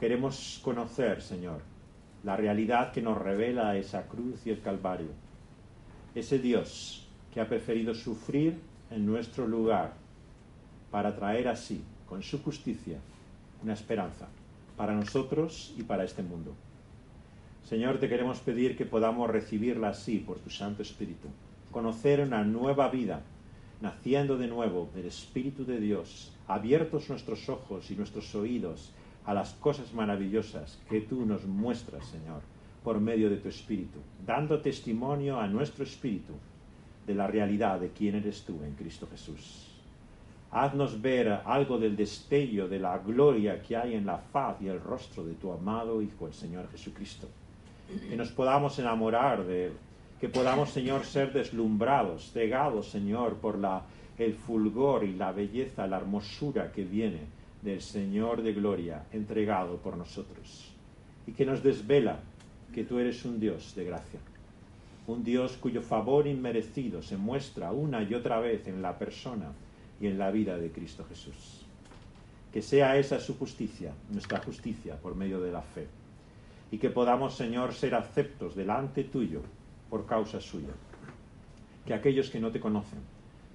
Queremos 0.00 0.60
conocer, 0.62 1.20
Señor, 1.20 1.60
la 2.24 2.36
realidad 2.36 2.92
que 2.92 3.02
nos 3.02 3.18
revela 3.18 3.76
esa 3.76 4.06
cruz 4.06 4.46
y 4.46 4.50
el 4.50 4.60
Calvario. 4.60 5.10
Ese 6.14 6.38
Dios 6.38 7.06
que 7.32 7.40
ha 7.40 7.48
preferido 7.48 7.94
sufrir 7.94 8.58
en 8.90 9.04
nuestro 9.04 9.46
lugar 9.46 9.92
para 10.90 11.14
traer 11.14 11.48
así, 11.48 11.82
con 12.08 12.22
su 12.22 12.42
justicia, 12.42 12.98
una 13.62 13.74
esperanza 13.74 14.26
para 14.76 14.94
nosotros 14.94 15.74
y 15.76 15.82
para 15.82 16.04
este 16.04 16.22
mundo. 16.22 16.54
Señor, 17.68 17.98
te 17.98 18.08
queremos 18.08 18.38
pedir 18.40 18.76
que 18.76 18.86
podamos 18.86 19.28
recibirla 19.28 19.90
así 19.90 20.18
por 20.18 20.38
tu 20.38 20.48
Santo 20.48 20.80
Espíritu, 20.80 21.28
conocer 21.70 22.20
una 22.20 22.44
nueva 22.44 22.88
vida, 22.88 23.22
naciendo 23.80 24.36
de 24.36 24.48
nuevo 24.48 24.88
del 24.94 25.06
Espíritu 25.06 25.64
de 25.64 25.80
Dios, 25.80 26.32
abiertos 26.46 27.08
nuestros 27.08 27.48
ojos 27.48 27.90
y 27.90 27.94
nuestros 27.94 28.34
oídos 28.34 28.92
a 29.24 29.34
las 29.34 29.52
cosas 29.54 29.92
maravillosas 29.92 30.80
que 30.88 31.02
tú 31.02 31.26
nos 31.26 31.44
muestras, 31.44 32.06
Señor, 32.06 32.40
por 32.82 33.00
medio 33.00 33.28
de 33.28 33.36
tu 33.36 33.48
Espíritu, 33.48 33.98
dando 34.26 34.60
testimonio 34.60 35.38
a 35.38 35.46
nuestro 35.46 35.84
Espíritu 35.84 36.32
de 37.06 37.14
la 37.14 37.26
realidad 37.26 37.80
de 37.80 37.90
quién 37.90 38.14
eres 38.14 38.42
tú 38.42 38.62
en 38.64 38.74
Cristo 38.74 39.06
Jesús. 39.10 39.68
Haznos 40.50 41.02
ver 41.02 41.28
algo 41.44 41.78
del 41.78 41.94
destello 41.94 42.68
de 42.68 42.78
la 42.78 42.98
gloria 42.98 43.62
que 43.62 43.76
hay 43.76 43.94
en 43.94 44.06
la 44.06 44.16
faz 44.16 44.60
y 44.62 44.68
el 44.68 44.80
rostro 44.80 45.24
de 45.24 45.34
tu 45.34 45.52
amado 45.52 46.00
Hijo, 46.00 46.26
el 46.26 46.32
Señor 46.32 46.70
Jesucristo. 46.70 47.28
Que 48.08 48.16
nos 48.16 48.30
podamos 48.30 48.78
enamorar 48.78 49.44
de 49.44 49.66
Él, 49.66 49.72
que 50.20 50.28
podamos, 50.28 50.70
Señor, 50.70 51.04
ser 51.04 51.32
deslumbrados, 51.32 52.32
cegados, 52.32 52.88
Señor, 52.90 53.36
por 53.36 53.58
la, 53.58 53.82
el 54.18 54.34
fulgor 54.34 55.04
y 55.04 55.14
la 55.14 55.30
belleza, 55.30 55.86
la 55.86 55.98
hermosura 55.98 56.72
que 56.72 56.84
viene 56.84 57.20
del 57.62 57.80
Señor 57.80 58.42
de 58.42 58.52
gloria 58.52 59.04
entregado 59.12 59.76
por 59.76 59.96
nosotros. 59.96 60.72
Y 61.26 61.32
que 61.32 61.46
nos 61.46 61.62
desvela 61.62 62.20
que 62.74 62.84
tú 62.84 62.98
eres 62.98 63.24
un 63.24 63.38
Dios 63.38 63.74
de 63.76 63.84
gracia, 63.84 64.20
un 65.06 65.22
Dios 65.22 65.56
cuyo 65.56 65.82
favor 65.82 66.26
inmerecido 66.26 67.00
se 67.00 67.16
muestra 67.16 67.70
una 67.70 68.02
y 68.02 68.14
otra 68.14 68.40
vez 68.40 68.66
en 68.66 68.82
la 68.82 68.98
persona 68.98 69.52
y 70.00 70.08
en 70.08 70.18
la 70.18 70.30
vida 70.30 70.58
de 70.58 70.70
Cristo 70.72 71.04
Jesús. 71.08 71.64
Que 72.52 72.62
sea 72.62 72.96
esa 72.96 73.20
su 73.20 73.38
justicia, 73.38 73.92
nuestra 74.10 74.40
justicia 74.40 74.96
por 74.96 75.14
medio 75.14 75.40
de 75.40 75.52
la 75.52 75.62
fe. 75.62 75.86
Y 76.70 76.78
que 76.78 76.90
podamos, 76.90 77.34
Señor, 77.34 77.72
ser 77.72 77.94
aceptos 77.94 78.56
delante 78.56 79.04
tuyo 79.04 79.42
por 79.90 80.06
causa 80.06 80.40
suya. 80.40 80.74
Que 81.86 81.94
aquellos 81.94 82.30
que 82.30 82.40
no 82.40 82.50
te 82.50 82.60
conocen, 82.60 83.00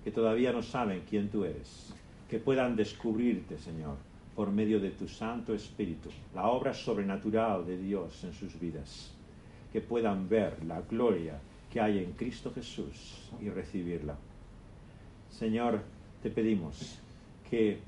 que 0.03 0.11
todavía 0.11 0.51
no 0.51 0.61
saben 0.61 1.03
quién 1.09 1.29
tú 1.29 1.45
eres, 1.45 1.93
que 2.29 2.39
puedan 2.39 2.75
descubrirte, 2.75 3.57
Señor, 3.57 3.95
por 4.35 4.51
medio 4.51 4.79
de 4.79 4.91
tu 4.91 5.07
Santo 5.07 5.53
Espíritu, 5.53 6.09
la 6.33 6.47
obra 6.47 6.73
sobrenatural 6.73 7.65
de 7.65 7.77
Dios 7.77 8.23
en 8.23 8.33
sus 8.33 8.59
vidas, 8.59 9.13
que 9.71 9.81
puedan 9.81 10.27
ver 10.27 10.63
la 10.65 10.81
gloria 10.81 11.39
que 11.71 11.79
hay 11.79 11.99
en 11.99 12.13
Cristo 12.13 12.51
Jesús 12.53 13.29
y 13.41 13.49
recibirla. 13.49 14.15
Señor, 15.29 15.81
te 16.21 16.29
pedimos 16.29 16.99
que 17.49 17.79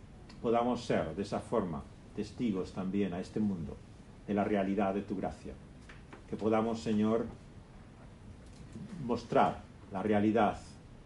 podamos 0.42 0.84
ser 0.84 1.16
de 1.16 1.22
esa 1.22 1.40
forma 1.40 1.84
testigos 2.16 2.72
también 2.72 3.14
a 3.14 3.20
este 3.20 3.40
mundo 3.40 3.76
de 4.28 4.34
la 4.34 4.44
realidad 4.44 4.94
de 4.94 5.02
tu 5.02 5.16
gracia. 5.16 5.54
Que 6.30 6.36
podamos, 6.36 6.80
Señor, 6.80 7.26
mostrar 9.06 9.62
la 9.92 10.02
realidad 10.02 10.60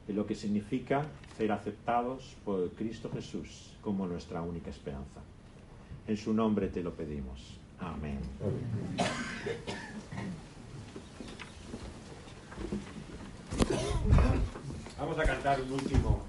de 0.07 0.13
lo 0.13 0.25
que 0.25 0.33
significa 0.33 1.05
ser 1.37 1.51
aceptados 1.51 2.35
por 2.45 2.71
Cristo 2.71 3.11
Jesús 3.13 3.75
como 3.81 4.07
nuestra 4.07 4.41
única 4.41 4.69
esperanza. 4.69 5.19
En 6.07 6.17
su 6.17 6.33
nombre 6.33 6.69
te 6.69 6.81
lo 6.81 6.93
pedimos. 6.93 7.59
Amén. 7.79 8.19
Vamos 14.97 15.19
a 15.19 15.23
cantar 15.23 15.61
un 15.61 15.73
último 15.73 16.28